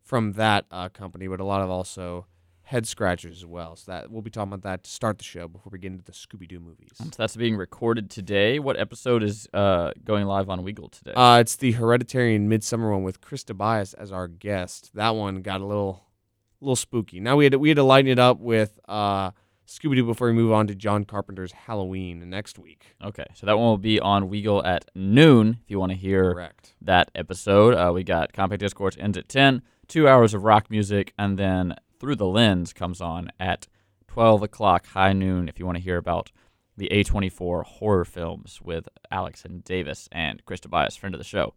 [0.02, 2.26] from that uh, company, but a lot of also
[2.69, 3.77] head scratchers as well.
[3.77, 6.05] So that we'll be talking about that to start the show before we get into
[6.05, 6.90] the Scooby Doo movies.
[6.99, 8.59] So that's being recorded today.
[8.59, 11.15] What episode is uh going live on Weagle today?
[11.15, 14.90] Uh, it's the Hereditary and Midsommar one with Chris Tobias as our guest.
[14.95, 16.05] That one got a little,
[16.61, 17.20] little spooky.
[17.20, 19.31] Now we had to, we had to lighten it up with uh,
[19.66, 22.85] Scooby Doo before we move on to John Carpenter's Halloween next week.
[23.03, 25.59] okay, so that one will be on Weagle at noon.
[25.65, 26.74] If you want to hear Correct.
[26.82, 27.73] that episode.
[27.74, 31.74] Uh, we got Compact Discourse ends at 10, two hours of rock music, and then
[32.00, 33.66] Through the Lens comes on at
[34.06, 36.30] 12 o'clock, high noon, if you want to hear about
[36.76, 41.54] the A24 horror films with Alex and Davis and Chris Tobias, friend of the show.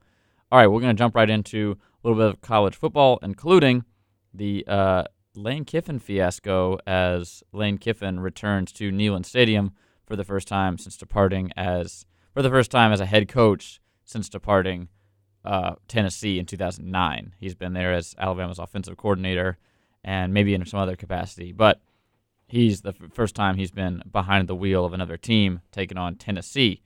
[0.52, 3.86] All right, we're going to jump right into a little bit of college football, including
[4.34, 5.04] the uh,
[5.36, 9.74] Lane Kiffin fiasco as Lane Kiffin returns to Neyland Stadium
[10.06, 13.80] for the first time since departing as for the first time as a head coach
[14.04, 14.90] since departing
[15.46, 17.36] uh, Tennessee in 2009.
[17.40, 19.58] He's been there as Alabama's offensive coordinator
[20.04, 21.82] and maybe in some other capacity, but
[22.48, 26.16] he's the f- first time he's been behind the wheel of another team taking on
[26.16, 26.82] Tennessee.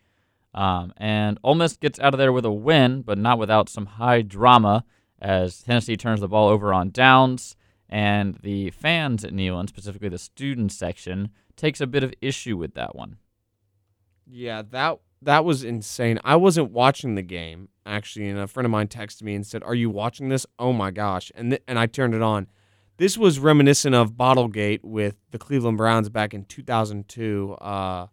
[0.53, 3.85] Um, and Ole Miss gets out of there with a win, but not without some
[3.85, 4.85] high drama
[5.19, 7.55] as Tennessee turns the ball over on downs,
[7.89, 12.73] and the fans at Neyland, specifically the student section, takes a bit of issue with
[12.75, 13.17] that one.
[14.27, 16.19] Yeah, that that was insane.
[16.23, 19.63] I wasn't watching the game actually, and a friend of mine texted me and said,
[19.63, 21.31] "Are you watching this?" Oh my gosh!
[21.35, 22.47] And th- and I turned it on.
[22.97, 27.53] This was reminiscent of Bottlegate with the Cleveland Browns back in 2002.
[27.59, 28.07] Uh,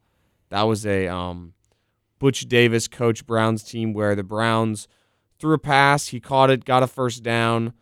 [0.51, 1.55] that was a um,
[2.19, 4.89] Butch Davis coach Browns team where the Browns
[5.39, 7.75] threw a pass, he caught it, got a first down,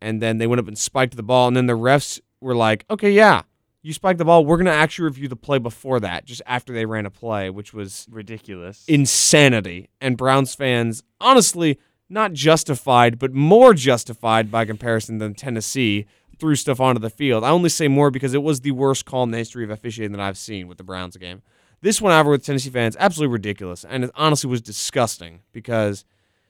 [0.00, 2.84] and then they went up and spiked the ball, and then the refs were like,
[2.90, 3.42] "Okay, yeah."
[3.82, 4.46] You spiked the ball.
[4.46, 7.50] We're going to actually review the play before that, just after they ran a play,
[7.50, 8.82] which was Ridiculous.
[8.88, 9.90] insanity.
[10.00, 11.78] And Browns fans, honestly,
[12.08, 16.06] not justified, but more justified by comparison than Tennessee
[16.38, 17.44] threw stuff onto the field.
[17.44, 20.12] I only say more because it was the worst call in the history of officiating
[20.12, 21.42] that I've seen with the Browns game.
[21.80, 23.84] This one, however, with Tennessee fans, absolutely ridiculous.
[23.84, 26.04] And it honestly was disgusting because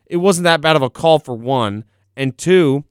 [0.06, 1.84] it wasn't that bad of a call for one.
[2.16, 2.84] And two,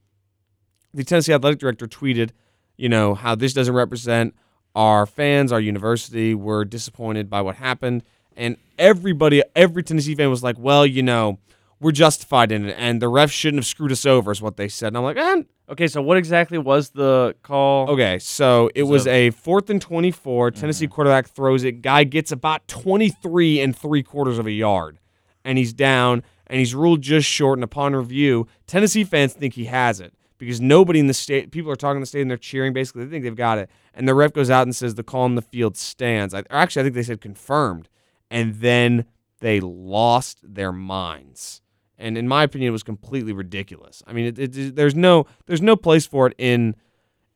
[0.94, 2.32] the Tennessee athletic director tweeted,
[2.76, 4.36] you know, how this doesn't represent
[4.76, 6.36] our fans, our university.
[6.36, 8.04] We're disappointed by what happened.
[8.36, 11.40] And everybody, every Tennessee fan was like, well, you know,
[11.84, 12.76] we're justified in it.
[12.80, 14.88] And the refs shouldn't have screwed us over, is what they said.
[14.88, 15.44] And I'm like, eh.
[15.70, 17.90] okay, so what exactly was the call?
[17.90, 20.52] Okay, so it was a fourth and 24.
[20.52, 21.82] Tennessee quarterback throws it.
[21.82, 25.00] Guy gets about 23 and three quarters of a yard.
[25.46, 27.58] And he's down, and he's ruled just short.
[27.60, 31.70] And upon review, Tennessee fans think he has it because nobody in the state, people
[31.70, 32.72] are talking in the state and they're cheering.
[32.72, 33.70] Basically, they think they've got it.
[33.94, 36.34] And the ref goes out and says the call in the field stands.
[36.34, 37.90] I, or actually, I think they said confirmed.
[38.32, 39.06] And then
[39.40, 41.62] they lost their minds.
[42.04, 44.04] And in my opinion, it was completely ridiculous.
[44.06, 46.76] I mean, it, it, there's no there's no place for it in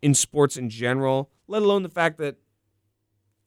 [0.01, 2.35] in sports in general, let alone the fact that,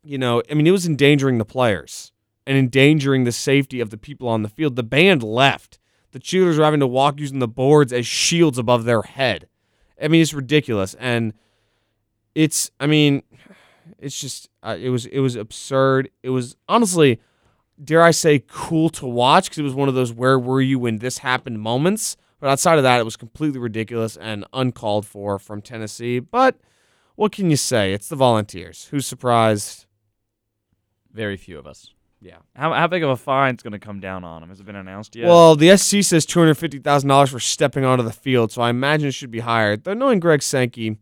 [0.02, 2.12] you know, I mean, it was endangering the players
[2.46, 4.76] and endangering the safety of the people on the field.
[4.76, 5.78] The band left.
[6.12, 9.46] The cheerleaders were having to walk using the boards as shields above their head.
[10.02, 10.94] I mean, it's ridiculous.
[10.94, 11.34] And
[12.34, 13.22] it's, I mean,
[13.98, 16.10] it's just uh, it was it was absurd.
[16.22, 17.20] It was honestly,
[17.82, 20.78] dare I say, cool to watch because it was one of those where were you
[20.78, 22.16] when this happened moments.
[22.38, 26.18] But outside of that, it was completely ridiculous and uncalled for from Tennessee.
[26.20, 26.56] But
[27.14, 27.92] what can you say?
[27.92, 28.88] It's the Volunteers.
[28.90, 29.86] Who's surprised?
[31.12, 31.92] Very few of us.
[32.22, 32.36] Yeah.
[32.54, 34.50] How, how big of a fine's going to come down on him?
[34.50, 35.26] Has it been announced yet?
[35.26, 38.62] Well, the SEC says two hundred fifty thousand dollars for stepping onto the field, so
[38.62, 39.76] I imagine it should be higher.
[39.76, 40.98] Though knowing Greg Sankey,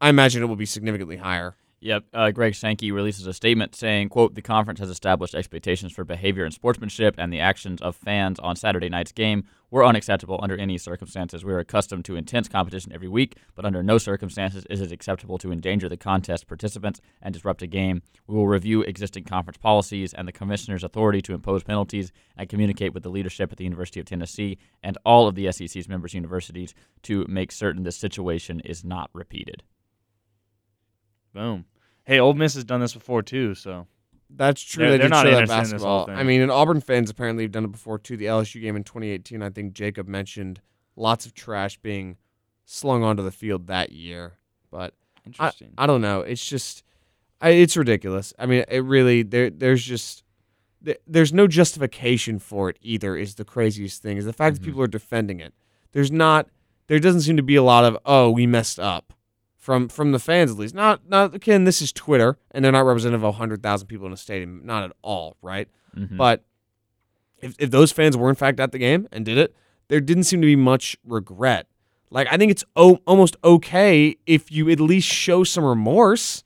[0.00, 1.56] I imagine it will be significantly higher.
[1.80, 2.06] Yep.
[2.12, 6.44] Uh, Greg Sankey releases a statement saying, "quote The conference has established expectations for behavior
[6.44, 10.76] and sportsmanship, and the actions of fans on Saturday night's game were unacceptable under any
[10.76, 11.44] circumstances.
[11.44, 15.38] We are accustomed to intense competition every week, but under no circumstances is it acceptable
[15.38, 18.02] to endanger the contest participants and disrupt a game.
[18.26, 22.92] We will review existing conference policies and the commissioner's authority to impose penalties, and communicate
[22.92, 26.74] with the leadership at the University of Tennessee and all of the SEC's members universities
[27.02, 29.62] to make certain this situation is not repeated."
[31.34, 31.64] Boom.
[32.04, 33.86] Hey, Ole Miss has done this before too, so
[34.30, 34.82] That's true.
[34.84, 36.20] They're- they they're not show that interested in this whole basketball.
[36.20, 38.16] I mean, and Auburn fans apparently have done it before too.
[38.16, 40.60] The LSU game in 2018, I think Jacob mentioned
[40.96, 42.16] lots of trash being
[42.64, 44.34] slung onto the field that year.
[44.70, 44.94] But
[45.24, 45.72] interesting.
[45.78, 46.20] I don't know.
[46.20, 46.82] It's just,
[47.40, 48.34] I, it's ridiculous.
[48.38, 49.48] I mean, it really there.
[49.50, 50.24] There's just
[50.82, 53.16] there, there's no justification for it either.
[53.16, 54.58] Is the craziest thing is the fact Mhm.
[54.60, 55.54] that people are defending it.
[55.92, 56.48] There's not.
[56.88, 59.12] There doesn't seem to be a lot of oh we messed up
[59.68, 60.74] from from the fans at least.
[60.74, 61.64] Not not again.
[61.64, 64.62] This is Twitter, and they're not representative of hundred thousand people in a stadium.
[64.64, 65.68] Not at all, right?
[65.94, 66.16] Mhm.
[66.16, 66.42] But
[67.42, 69.54] if, if those fans were in fact at the game and did it,
[69.88, 71.66] there didn't seem to be much regret.
[72.08, 76.44] Like I think it's o- almost okay if you at least show some remorse.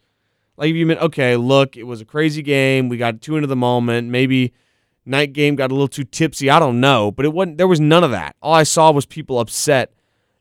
[0.56, 2.88] Like if you meant okay, look, it was a crazy game.
[2.88, 4.08] We got too into the moment.
[4.08, 4.52] Maybe
[5.06, 6.50] night game got a little too tipsy.
[6.50, 7.58] I don't know, but it wasn't.
[7.58, 8.34] There was none of that.
[8.42, 9.92] All I saw was people upset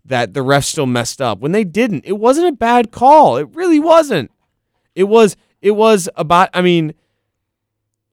[0.05, 2.05] that the refs still messed up when they didn't.
[2.05, 3.37] It wasn't a bad call.
[3.37, 4.31] It really wasn't.
[4.95, 5.35] It was.
[5.61, 6.49] It was about.
[6.53, 6.93] I mean,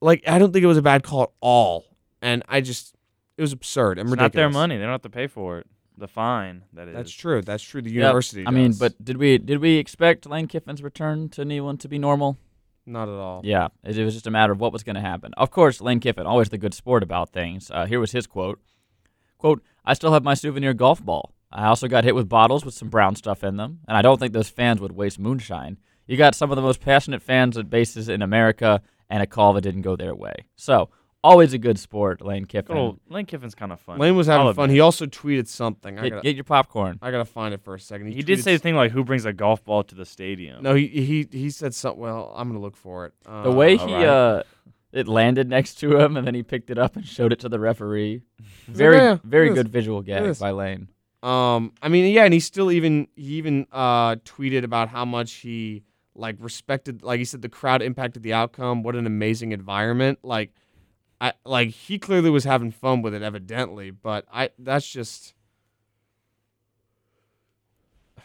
[0.00, 1.84] like I don't think it was a bad call at all.
[2.20, 2.94] And I just,
[3.36, 4.34] it was absurd and it's ridiculous.
[4.34, 4.76] not their money.
[4.76, 5.66] They don't have to pay for it.
[5.96, 6.94] The fine that is.
[6.94, 7.42] That's true.
[7.42, 7.82] That's true.
[7.82, 7.94] The Yep.
[7.94, 8.44] university.
[8.46, 11.98] I mean, but did we did we expect Lane Kiffin's return to Neyland to be
[11.98, 12.38] normal?
[12.90, 13.42] not at all.
[13.44, 15.34] Yeah, it, it was just a matter of what was going to happen.
[15.36, 17.70] Of course, Lane Kiffin, always the good sport about things.
[17.70, 18.60] Uh, here was his quote:
[19.36, 21.34] "Quote: I still have my souvenir golf ball.
[21.50, 24.18] I also got hit with bottles with some brown stuff in them, and I don't
[24.18, 25.78] think those fans would waste moonshine.
[26.06, 28.80] You got some of the most passionate fans at bases in America,
[29.10, 30.34] and a call that didn't go their way.
[30.56, 30.90] So
[31.24, 32.74] always a good sport, Lane Kiffin.
[32.76, 33.98] Good old Lane Kiffin's kind of fun.
[33.98, 34.64] Lane was having fun.
[34.66, 34.74] admit.
[34.74, 35.98] He also tweeted something.
[35.98, 36.98] I Get, gotta, get your popcorn.
[37.02, 38.12] I gotta find it for a second.
[38.12, 40.74] He did say the thing like, "Who brings a golf ball to the stadium?" No,
[40.74, 42.00] he he he said something.
[42.00, 43.14] Well, I'm gonna look for it.
[43.26, 44.06] Uh, The way he alright.
[44.06, 44.42] uh,
[44.92, 47.48] it landed next to him, and then he picked it up and showed it to
[47.48, 48.22] the referee.
[48.66, 49.54] Very yeah, very it is.
[49.56, 50.88] good visual gag by Lane.
[51.22, 55.32] Um, I mean, yeah, and he still even he even uh tweeted about how much
[55.34, 55.82] he
[56.14, 58.82] like respected, like he said, the crowd impacted the outcome.
[58.82, 60.20] What an amazing environment!
[60.22, 60.52] Like,
[61.20, 63.90] I like he clearly was having fun with it, evidently.
[63.90, 65.34] But I that's just.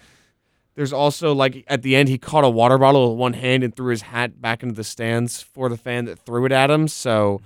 [0.76, 3.76] There's also like at the end he caught a water bottle with one hand and
[3.76, 6.88] threw his hat back into the stands for the fan that threw it at him.
[6.88, 7.42] So,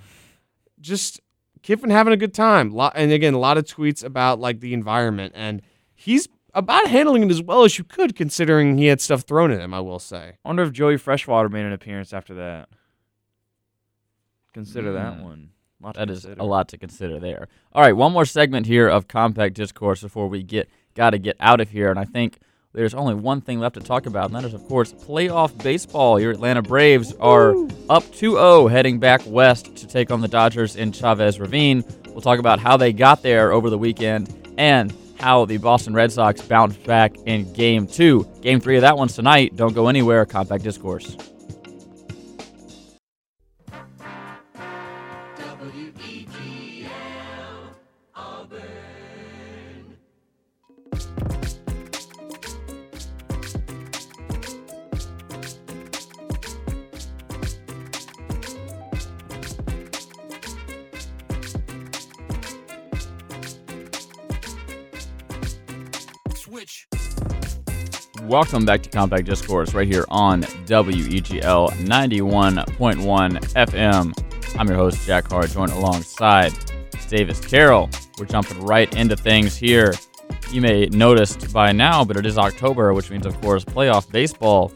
[0.80, 1.20] just
[1.62, 2.72] Kiffin having a good time.
[2.94, 5.62] And again, a lot of tweets about like the environment, and
[5.94, 9.60] he's about handling it as well as you could, considering he had stuff thrown at
[9.60, 9.72] him.
[9.74, 10.36] I will say.
[10.44, 12.68] I wonder if Joey Freshwater made an appearance after that.
[14.54, 15.22] Consider that Mm.
[15.22, 15.50] one.
[15.80, 17.46] Lot That is a lot to consider there.
[17.72, 21.36] All right, one more segment here of compact discourse before we get got to get
[21.38, 22.38] out of here, and I think
[22.78, 26.20] there's only one thing left to talk about, and that is, of course, playoff baseball.
[26.20, 27.50] Your Atlanta Braves are
[27.90, 31.82] up 2-0, heading back west to take on the Dodgers in Chavez Ravine.
[32.06, 36.12] We'll talk about how they got there over the weekend and how the Boston Red
[36.12, 38.28] Sox bounced back in Game Two.
[38.42, 39.56] Game Three of that one's tonight.
[39.56, 40.24] Don't go anywhere.
[40.24, 41.16] Compact discourse.
[68.38, 74.56] Welcome back to Compact Discourse right here on WEGL 91.1 FM.
[74.56, 76.52] I'm your host, Jack Hart, joined alongside
[77.08, 77.90] Davis Carroll.
[78.16, 79.92] We're jumping right into things here.
[80.52, 84.72] You may noticed by now, but it is October, which means, of course, playoff baseball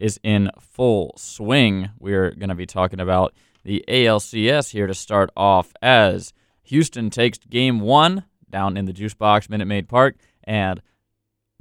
[0.00, 1.90] is in full swing.
[2.00, 6.32] We're going to be talking about the ALCS here to start off as
[6.62, 10.80] Houston takes game one down in the Juice Box, Minute Maid Park, and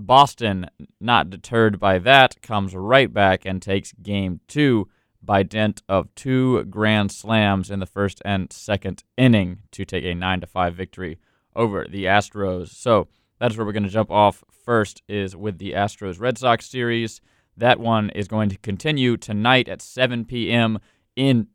[0.06, 0.68] Boston,
[0.99, 4.88] not deterred by that, comes right back and takes game two
[5.23, 10.14] by dint of two grand slams in the first and second inning to take a
[10.14, 11.19] 9 to 5 victory
[11.56, 12.69] over the Astros.
[12.69, 13.07] So
[13.40, 17.22] that's where we're going to jump off first is with the Astros Red Sox series.
[17.57, 20.80] That one is going to continue tonight at 7 p.m.
[21.15, 21.48] in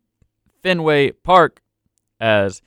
[0.62, 1.62] Fenway Park
[2.20, 2.62] as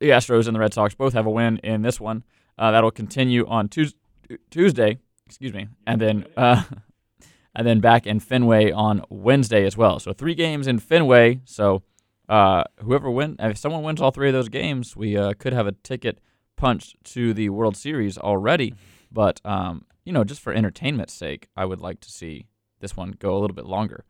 [0.00, 2.24] the Astros and the Red Sox both have a win in this one.
[2.58, 3.94] Uh, that'll continue on Tues-
[4.50, 6.62] Tuesday, excuse me, and then uh,
[7.54, 9.98] and then back in Fenway on Wednesday as well.
[9.98, 11.40] So three games in Fenway.
[11.44, 11.82] So
[12.28, 15.66] uh, whoever win, if someone wins all three of those games, we uh, could have
[15.66, 16.20] a ticket
[16.56, 18.74] punched to the World Series already.
[19.10, 22.46] But um, you know, just for entertainment's sake, I would like to see
[22.80, 24.04] this one go a little bit longer.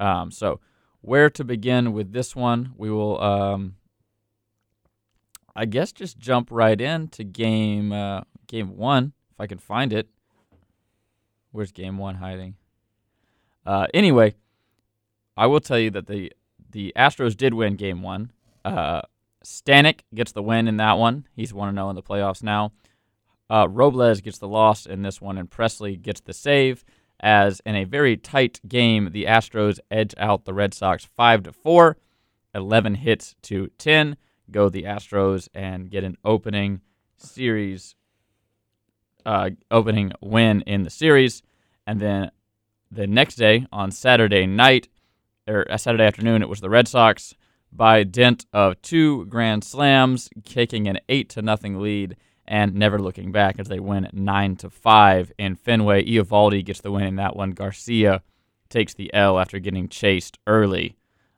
[0.00, 0.60] Um, so
[1.00, 2.72] where to begin with this one?
[2.76, 3.76] We will, um,
[5.54, 10.08] I guess, just jump right into game uh, game one if I can find it.
[11.52, 12.56] Where's game one hiding?
[13.64, 14.34] Uh, anyway,
[15.36, 16.32] I will tell you that the
[16.70, 18.32] the Astros did win game one.
[18.64, 19.02] Uh,
[19.44, 21.26] Stanek gets the win in that one.
[21.34, 22.72] He's 1 0 in the playoffs now.
[23.48, 26.84] Uh, Robles gets the loss in this one, and Pressly gets the save.
[27.20, 31.52] As in a very tight game, the Astros edge out the Red Sox 5 to
[31.52, 31.96] 4,
[32.54, 34.16] 11 hits to 10.
[34.50, 36.82] Go the Astros and get an opening
[37.16, 37.94] series,
[39.28, 41.42] uh, opening win in the series.
[41.86, 42.30] And then
[42.90, 44.88] the next day on Saturday night
[45.46, 47.34] or uh, Saturday afternoon, it was the Red Sox
[47.70, 53.30] by dint of two grand slams, taking an eight to nothing lead and never looking
[53.30, 56.04] back as they win nine to five in Fenway.
[56.06, 57.50] Eovaldi gets the win in that one.
[57.50, 58.22] Garcia
[58.70, 60.96] takes the L after getting chased early.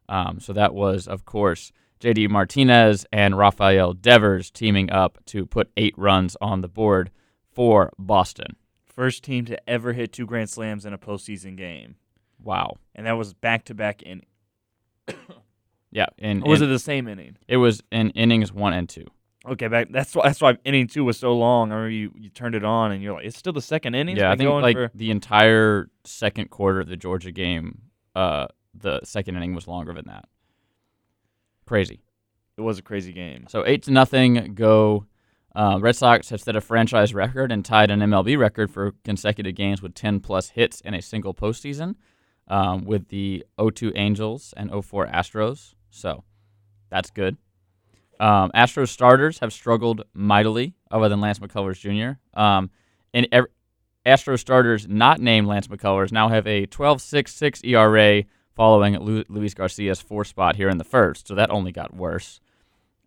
[0.09, 5.73] Um, so that was, of course, JD Martinez and Rafael Devers teaming up to put
[5.77, 7.11] eight runs on the board
[7.61, 8.57] for Boston.
[8.87, 11.97] First team to ever hit two grand slams in a postseason game,
[12.43, 12.77] Wow.
[12.95, 14.23] and that was back to back in.
[15.93, 16.07] Yeah.
[16.19, 17.37] In, Or was it the same inning?
[17.49, 19.07] it was in innings one and two.
[19.45, 19.89] Okay, back.
[19.91, 20.23] That's why.
[20.29, 21.73] That's why inning two was so long.
[21.73, 24.17] I remember you, you turned it on, and you're like, it's still the second inning.
[24.17, 27.83] Yeah, I think like for- the entire second quarter of the Georgia game,
[28.15, 30.27] uh, the second inning was longer than that.
[31.67, 32.01] Crazy.
[32.57, 33.47] it was a crazy game.
[33.49, 35.07] So eight to nothing go.
[35.55, 39.55] Uh, Red Sox have set a franchise record and tied an MLB record for consecutive
[39.55, 41.97] games with 10 plus hits in a single postseason,
[42.49, 45.75] um, with the 0-2 Angels and 0-4 Astros.
[45.91, 46.25] So
[46.89, 47.37] that's good.
[48.21, 52.19] Um, Astros starters have struggled mightily, other than Lance McCullers Jr.
[52.39, 52.71] Um,
[53.15, 53.47] and ev-
[54.07, 58.25] Astros starters not named Lance McCullers now have a 12.66 ERA
[58.55, 61.29] following Lu- Luis Garcia's four spot here in the first.
[61.29, 62.41] So that only got worse.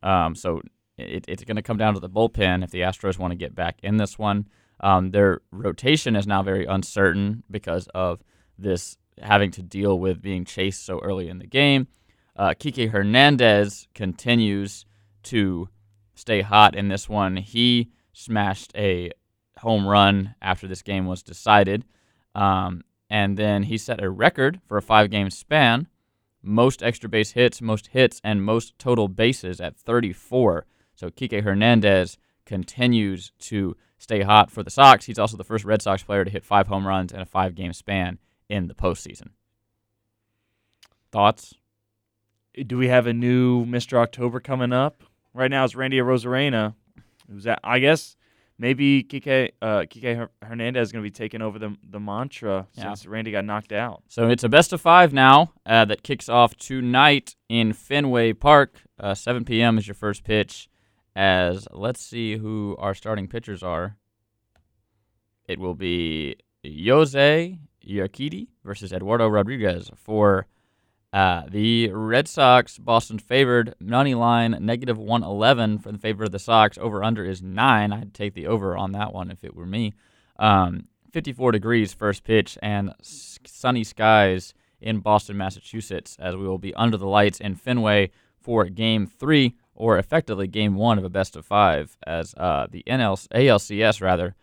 [0.02, 0.62] Um, so
[0.98, 3.56] it, it's going to come down to the bullpen if the Astros want to get
[3.56, 4.48] back in this one.
[4.80, 8.22] Um, their rotation is now very uncertain because of
[8.58, 11.88] this having to deal with being chased so early in the game.
[12.36, 14.86] Uh, Kike Hernandez continues
[15.24, 15.70] to
[16.16, 17.38] stay hot in this one.
[17.38, 19.12] He smashed a
[19.60, 21.86] home run after this game was decided.
[22.36, 25.88] Um, and then he set a record for a five game span
[26.44, 30.66] most extra base hits, most hits, and most total bases at 34.
[30.96, 35.06] So Kike Hernandez continues to stay hot for the Sox.
[35.06, 37.56] He's also the first Red Sox player to hit five home runs in a five
[37.56, 39.30] game span in the postseason.
[41.12, 41.54] Thoughts?
[42.68, 43.98] Do we have a new Mr.
[43.98, 45.04] October coming up?
[45.34, 46.76] Right now it's Randy Arozarena.
[47.32, 47.60] Who's that?
[47.64, 48.16] I guess
[48.60, 52.84] maybe Kike uh, Kike Hernandez is going to be taking over the the mantra Yeah.
[52.84, 54.04] since Randy got knocked out.
[54.08, 58.82] So it's a best of five now uh, that kicks off tonight in Fenway Park.
[59.00, 59.78] Uh, 7 p.m.
[59.80, 60.70] is your first pitch.
[61.16, 63.98] As let's see who our starting pitchers are.
[65.48, 70.48] It will be Jose Urquidy versus Eduardo Rodriguez for
[71.12, 72.80] uh, the Red Sox.
[72.80, 76.78] Boston favored money line negative 111 for the favor of the Sox.
[76.78, 77.94] Over under is nine.
[77.94, 79.94] I'd take the over on that one if it were me.
[80.40, 86.74] Um, 54 degrees first pitch and sunny skies in Boston, Massachusetts, as we will be
[86.74, 88.10] under the lights in Fenway
[88.42, 92.84] for game three, or effectively game one of a best of five, as uh, the
[92.88, 94.36] NL- ALCS rather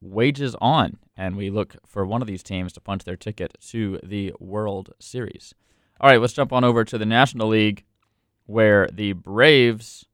[0.00, 3.98] wages on, and we look for one of these teams to punch their ticket to
[4.02, 5.54] the World Series.
[6.00, 7.84] All right, let's jump on over to the National League,
[8.46, 10.04] where the Braves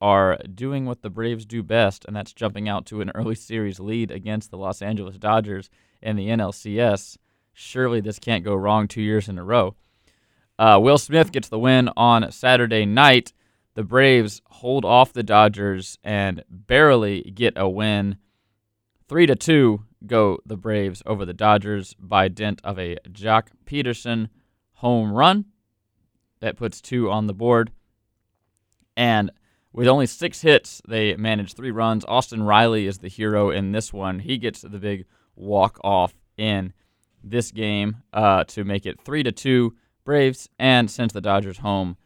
[0.00, 3.78] are doing what the Braves do best, and that's jumping out to an early series
[3.78, 5.70] lead against the Los Angeles Dodgers
[6.02, 7.16] in the NLCS.
[7.52, 9.74] Surely this can't go wrong two years in a row.
[10.58, 13.32] Uh, Will Smith gets the win on Saturday night.
[13.74, 18.16] The Braves hold off the Dodgers and barely get a win
[19.10, 24.28] Three to two go the Braves over the Dodgers by dint of a Joc Pederson
[24.74, 25.46] home run
[26.38, 27.72] that puts two on the board.
[28.96, 29.32] And
[29.72, 32.04] with only six hits, they manage three runs.
[32.04, 34.20] Austin Riley is the hero in this one.
[34.20, 36.72] He gets the big walk off in
[37.20, 39.74] this game uh, to make it three to two
[40.04, 41.96] Braves, and sends the Dodgers home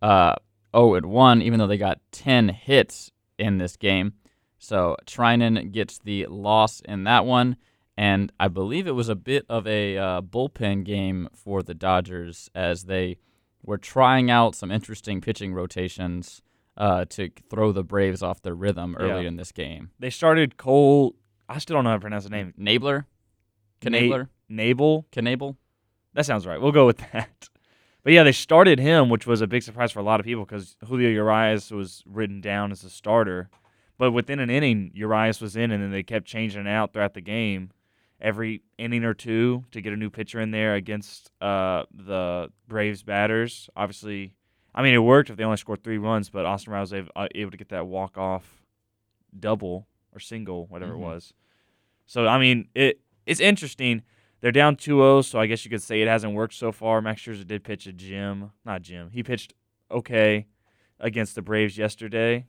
[0.00, 0.36] uh,
[0.74, 4.14] 0 and 1, even though they got 10 hits in this game.
[4.58, 7.56] So Treinen gets the loss in that one,
[7.96, 12.48] and I believe it was a bit of a uh, bullpen game for the Dodgers
[12.54, 13.18] as they
[13.64, 16.42] were trying out some interesting pitching rotations
[16.76, 19.28] uh, to throw the Braves off their rhythm early Yeah.
[19.28, 19.90] in this game.
[19.98, 21.14] They started Cole.
[21.48, 22.54] I still don't know how to pronounce the name.
[22.58, 23.04] Nabler,
[23.84, 25.06] Na- Knabler, Nabel.
[25.12, 25.56] Knable.
[26.14, 26.60] That sounds right.
[26.60, 27.48] We'll go with that.
[28.04, 30.44] But yeah, they started him, which was a big surprise for a lot of people
[30.44, 33.48] because Julio Urias was written down as a starter.
[33.98, 37.14] But within an inning, Urias was in, and then they kept changing it out throughout
[37.14, 37.70] the game,
[38.20, 43.04] every inning or two to get a new pitcher in there against uh, the Braves
[43.04, 43.70] batters.
[43.76, 44.34] Obviously,
[44.74, 47.10] I mean it worked if they only scored three runs, but Austin Riley was able,
[47.14, 48.64] uh, to get that walk off
[49.38, 50.96] double or single, whatever Mhm.
[50.96, 51.34] it was.
[52.06, 54.02] So I mean it it's interesting.
[54.42, 57.00] They're down 2-0, so I guess you could say it hasn't worked so far.
[57.00, 59.10] Max Scherzer did pitch a Jim, not Jim.
[59.12, 59.54] He pitched
[59.88, 60.46] okay
[60.98, 62.46] against the Braves yesterday.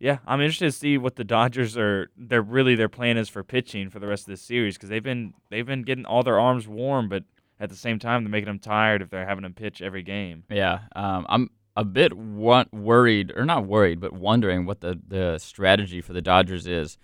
[0.00, 2.10] Yeah, I'm interested to see what the Dodgers are.
[2.16, 5.02] They're really their plan is for pitching for the rest of this series because they've
[5.02, 7.24] been they've been getting all their arms warm, but
[7.58, 10.44] at the same time they're making them tired if they're having them pitch every game.
[10.50, 16.00] Yeah, um, I'm a bit worried, or not worried, but wondering what the, the strategy
[16.00, 16.98] for the Dodgers is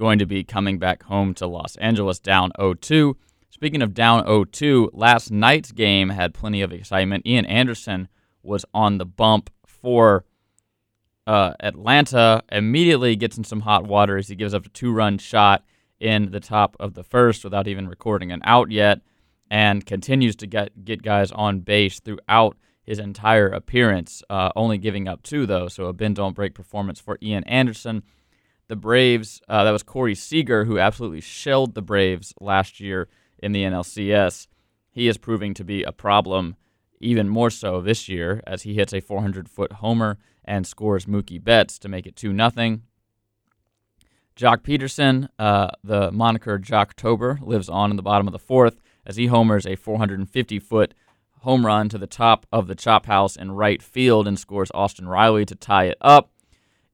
[0.00, 3.14] going to be coming back home to Los Angeles down 0-2.
[3.50, 7.26] Speaking of down 0-2, last night's game had plenty of excitement.
[7.26, 8.08] Ian Anderson
[8.42, 10.24] was on the bump for
[11.26, 12.42] uh, Atlanta.
[12.50, 15.64] Immediately gets in some hot water as he gives up a two-run shot
[16.00, 19.00] in the top of the first without even recording an out yet,
[19.50, 25.06] and continues to get get guys on base throughout his entire appearance, uh, only giving
[25.06, 25.68] up two, though.
[25.68, 28.02] So a bend don't break performance for Ian Anderson.
[28.70, 33.50] The Braves, uh, that was Corey Seager, who absolutely shelled the Braves last year in
[33.50, 34.46] the NLCS.
[34.92, 36.54] He is proving to be a problem
[37.00, 41.42] even more so this year as he hits a 400 foot homer and scores Mookie
[41.42, 42.78] Betts to make it 2 0.
[44.36, 49.16] Joc Pederson, uh, the moniker Joctober, lives on in the bottom of the fourth as
[49.16, 50.94] he homers a 450 foot
[51.40, 55.08] home run to the top of the chop house in right field and scores Austin
[55.08, 56.30] Riley to tie it up.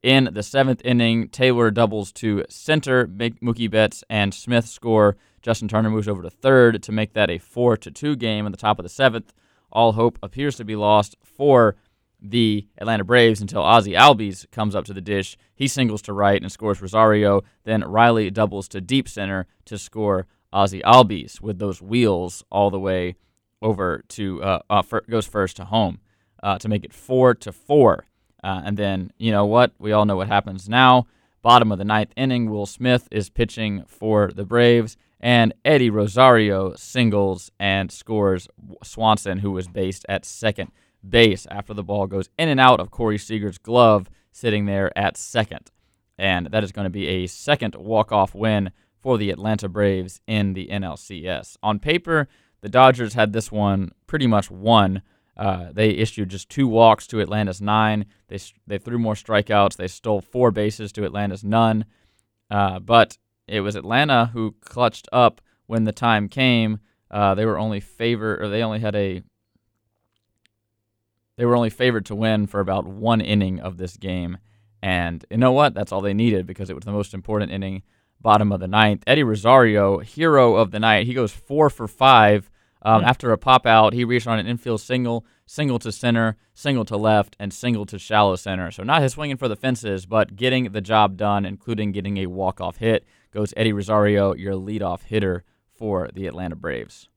[0.07, 5.17] In the seventh inning, Taylor doubles to center, Mookie Betts and Smith score.
[5.43, 8.53] Justin Turner moves over to third to make that a four to two game in
[8.53, 9.33] the top of the seventh.
[9.73, 11.75] All hope appears to be lost for
[12.23, 15.37] the Atlanta Braves until Ozzy Albies comes up to the dish.
[15.57, 17.43] He singles to right and scores Rosario.
[17.65, 22.79] Then Riley doubles to deep center to score Ozzy Albies with those wheels all the
[22.79, 23.17] way
[23.61, 25.99] over to uh, uh fir- goes first to home
[26.45, 28.05] uh, to make it four to four.
[28.47, 29.73] Uh, and then you know what?
[29.77, 31.09] We all know what happens now.
[31.43, 36.73] Bottom of the ninth inning, Will Smith is pitching for the Braves, and Eddie Rosario
[36.77, 38.47] singles and scores
[38.85, 40.71] Swanson, who was based at second
[41.09, 45.17] base after the ball goes in and out of Corey Seager's glove, sitting there at
[45.17, 45.73] second.
[46.17, 48.71] And that is going to be a second walk-off win
[49.01, 51.57] for the Atlanta Braves in the NLCS.
[51.65, 52.29] On paper,
[52.61, 55.03] the Dodgers had this one pretty much won.
[55.37, 58.07] Uh, they issued just two walks to Atlanta's nine.
[58.29, 59.77] They they threw more strikeouts.
[59.77, 61.85] They stole four bases to Atlanta's none.
[62.51, 66.79] Uh, but it was Atlanta who clutched up when the time came.
[67.11, 69.23] Uh, they were only favored, or they only had a.
[71.37, 74.39] They were only favored to win for about one inning of this game,
[74.83, 75.75] and you know what?
[75.75, 77.83] That's all they needed because it was the most important inning
[78.21, 79.05] bottom of the ninth.
[79.07, 82.51] Eddie Rosario, hero of the night, he goes four for five.
[82.87, 83.09] Um, Hmm.
[83.09, 86.97] After a pop out, he reached on an infield single, single to center, single to
[86.97, 88.71] left, and single to shallow center.
[88.71, 92.27] So not his swinging for the fences, but getting the job done, including getting a
[92.27, 93.05] walk-off hit.
[93.33, 95.43] Goes Eddie Rosario, your leadoff hitter
[95.77, 97.09] for the Atlanta Braves.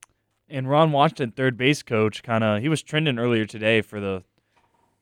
[0.50, 4.24] And Ron Washington, third base coach, kind of he was trending earlier today for the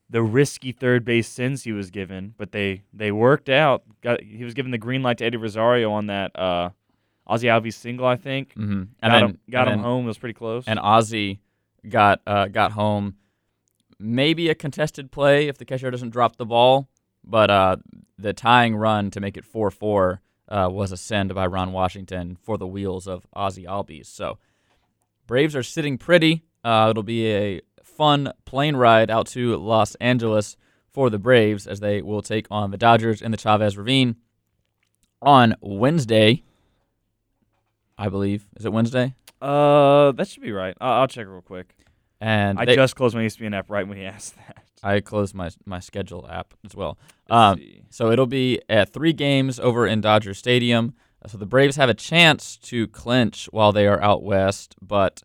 [0.09, 3.83] the risky third base sins he was given, but they they worked out.
[4.01, 6.69] Got he was given the green light to Eddie Rosario on that uh,
[7.29, 8.49] Ozzy Albies single, I think.
[8.51, 8.71] Mm-hmm.
[8.71, 10.05] And got then, him got and him then- home.
[10.05, 10.63] It was pretty close.
[10.67, 11.39] and Ozzy
[11.87, 13.15] got uh, got home.
[13.99, 16.87] Maybe a contested play if the catcher doesn't drop the ball,
[17.23, 17.77] but uh,
[18.19, 22.37] the tying run to make it four four uh, was a send by Ron Washington
[22.43, 24.05] for the wheels of Ozzy Albies.
[24.05, 24.37] So
[25.25, 26.43] Braves are sitting pretty.
[26.63, 30.55] Uh, it'll be a fun plane ride out to Los Angeles
[30.93, 34.15] for the Braves as they will take on the Dodgers in the Chavez Ravine
[35.21, 36.43] on Wednesday.
[37.97, 39.15] I believe is it Wednesday?
[39.41, 40.75] Uh, that should be right.
[40.81, 41.75] I'll, I'll check real quick.
[42.19, 44.63] And I they- just closed my ESPN app right when he asked that.
[44.83, 46.97] I closed my my schedule app as well.
[47.29, 47.59] Um.
[47.89, 50.93] So it'll be at three games over in Dodger Stadium.
[51.25, 55.23] So the Braves have a chance to clinch while they are out west, but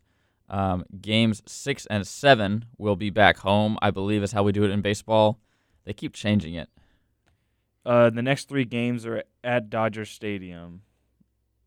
[0.49, 3.77] um, games six and seven will be back home.
[3.81, 5.39] I believe is how we do it in baseball.
[5.85, 6.69] They keep changing it.
[7.85, 10.81] Uh, the next three games are at Dodger Stadium,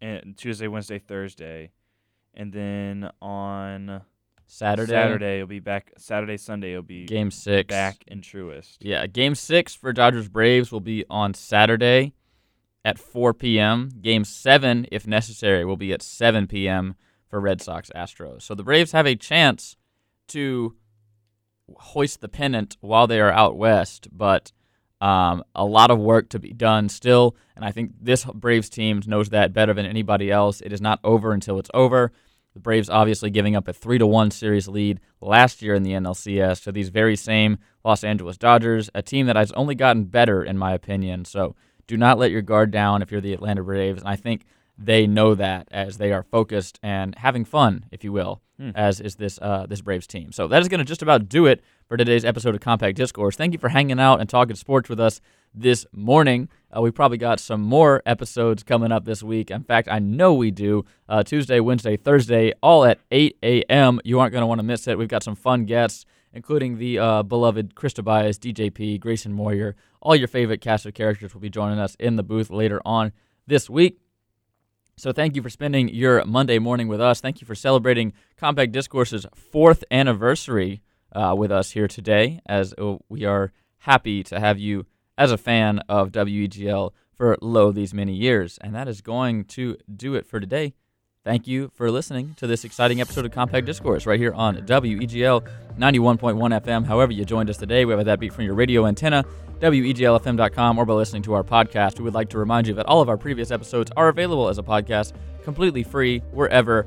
[0.00, 1.72] and Tuesday, Wednesday, Thursday,
[2.34, 4.02] and then on
[4.46, 5.92] Saturday, Saturday it'll be back.
[5.98, 7.68] Saturday, Sunday it'll be game six.
[7.68, 8.76] back in Truist.
[8.80, 12.14] Yeah, game six for Dodgers Braves will be on Saturday
[12.84, 13.90] at 4 p.m.
[14.00, 16.94] Game seven, if necessary, will be at 7 p.m.
[17.28, 18.42] for Red Sox Astros.
[18.42, 19.76] So the Braves have a chance
[20.28, 20.76] to
[21.74, 24.52] hoist the pennant while they are out west, but
[25.00, 27.36] um, a lot of work to be done still.
[27.54, 30.60] And I think this Braves team knows that better than anybody else.
[30.60, 32.12] It is not over until it's over.
[32.54, 35.92] The Braves obviously giving up a three to one series lead last year in the
[35.92, 40.42] NLCS to these very same Los Angeles Dodgers, a team that has only gotten better
[40.42, 41.26] in my opinion.
[41.26, 41.54] So
[41.86, 44.00] do not let your guard down if you're the Atlanta Braves.
[44.00, 44.46] And I think
[44.78, 48.70] they know that as they are focused and having fun, if you will, Hmm.
[48.74, 50.32] as is this uh, this Braves team.
[50.32, 53.36] So that is going to just about do it for today's episode of Compact Discourse.
[53.36, 55.20] Thank you for hanging out and talking sports with us
[55.54, 56.48] this morning.
[56.74, 59.50] Uh, we probably got some more episodes coming up this week.
[59.50, 60.84] In fact, I know we do.
[61.06, 64.00] Uh, Tuesday, Wednesday, Thursday, all at 8 a.m.
[64.04, 64.96] You aren't going to want to miss it.
[64.96, 69.76] We've got some fun guests, including the uh, beloved Chris Tobias, DJP, Grayson Moyer.
[70.00, 73.12] All your favorite cast of characters will be joining us in the booth later on
[73.46, 73.98] this week.
[74.98, 77.20] So thank you for spending your Monday morning with us.
[77.20, 80.80] Thank you for celebrating Compact Discourse's fourth anniversary
[81.12, 84.86] uh, with us here today, as uh, we are happy to have you
[85.18, 88.56] as a fan of WEGL for lo these many years.
[88.62, 90.72] And that is going to do it for today.
[91.24, 95.46] Thank you for listening to this exciting episode of Compact Discourse right here on WEGL
[95.76, 96.86] 91.1 FM.
[96.86, 99.26] However, you joined us today, whether that be from your radio antenna,
[99.60, 101.98] WEGLFM.com, or by listening to our podcast.
[101.98, 104.58] We would like to remind you that all of our previous episodes are available as
[104.58, 105.12] a podcast,
[105.42, 106.86] completely free, wherever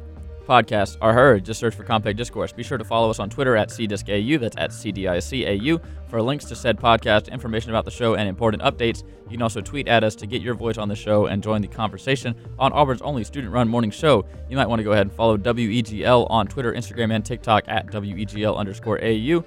[0.49, 1.45] podcasts are heard.
[1.45, 2.51] Just search for Compact Discourse.
[2.51, 6.55] Be sure to follow us on Twitter at CDiscAU, that's at CDICAU, for links to
[6.55, 9.03] said podcast, information about the show, and important updates.
[9.25, 11.61] You can also tweet at us to get your voice on the show and join
[11.61, 14.25] the conversation on Auburn's only student run morning show.
[14.49, 17.85] You might want to go ahead and follow WEGL on Twitter, Instagram, and TikTok at
[17.85, 19.45] WEGL underscore AU.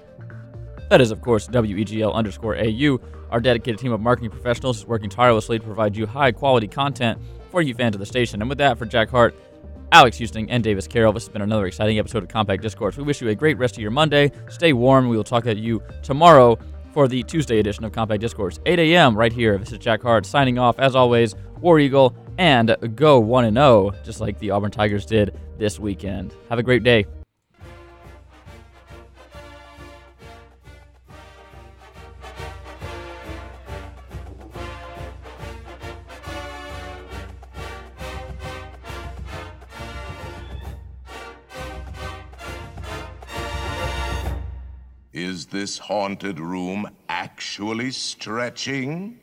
[0.93, 3.01] That is, of course, WEGL underscore AU.
[3.31, 7.19] Our dedicated team of marketing professionals is working tirelessly to provide you high quality content
[7.51, 8.43] for you fans of the station.
[8.43, 9.35] And with that, for Jack Hart,
[9.90, 12.98] Alex Houston, and Davis Carroll, this has been another exciting episode of Compact Discourse.
[12.98, 14.32] We wish you a great rest of your Monday.
[14.51, 15.09] Stay warm.
[15.09, 16.59] We will talk at you tomorrow
[16.93, 19.16] for the Tuesday edition of Compact Discourse, 8 a.m.
[19.16, 19.56] right here.
[19.56, 24.20] This is Jack Hart signing off, as always, War Eagle, and go 1 0, just
[24.20, 26.35] like the Auburn Tigers did this weekend.
[26.51, 27.06] Have a great day.
[45.12, 49.20] Is this haunted room actually stretching?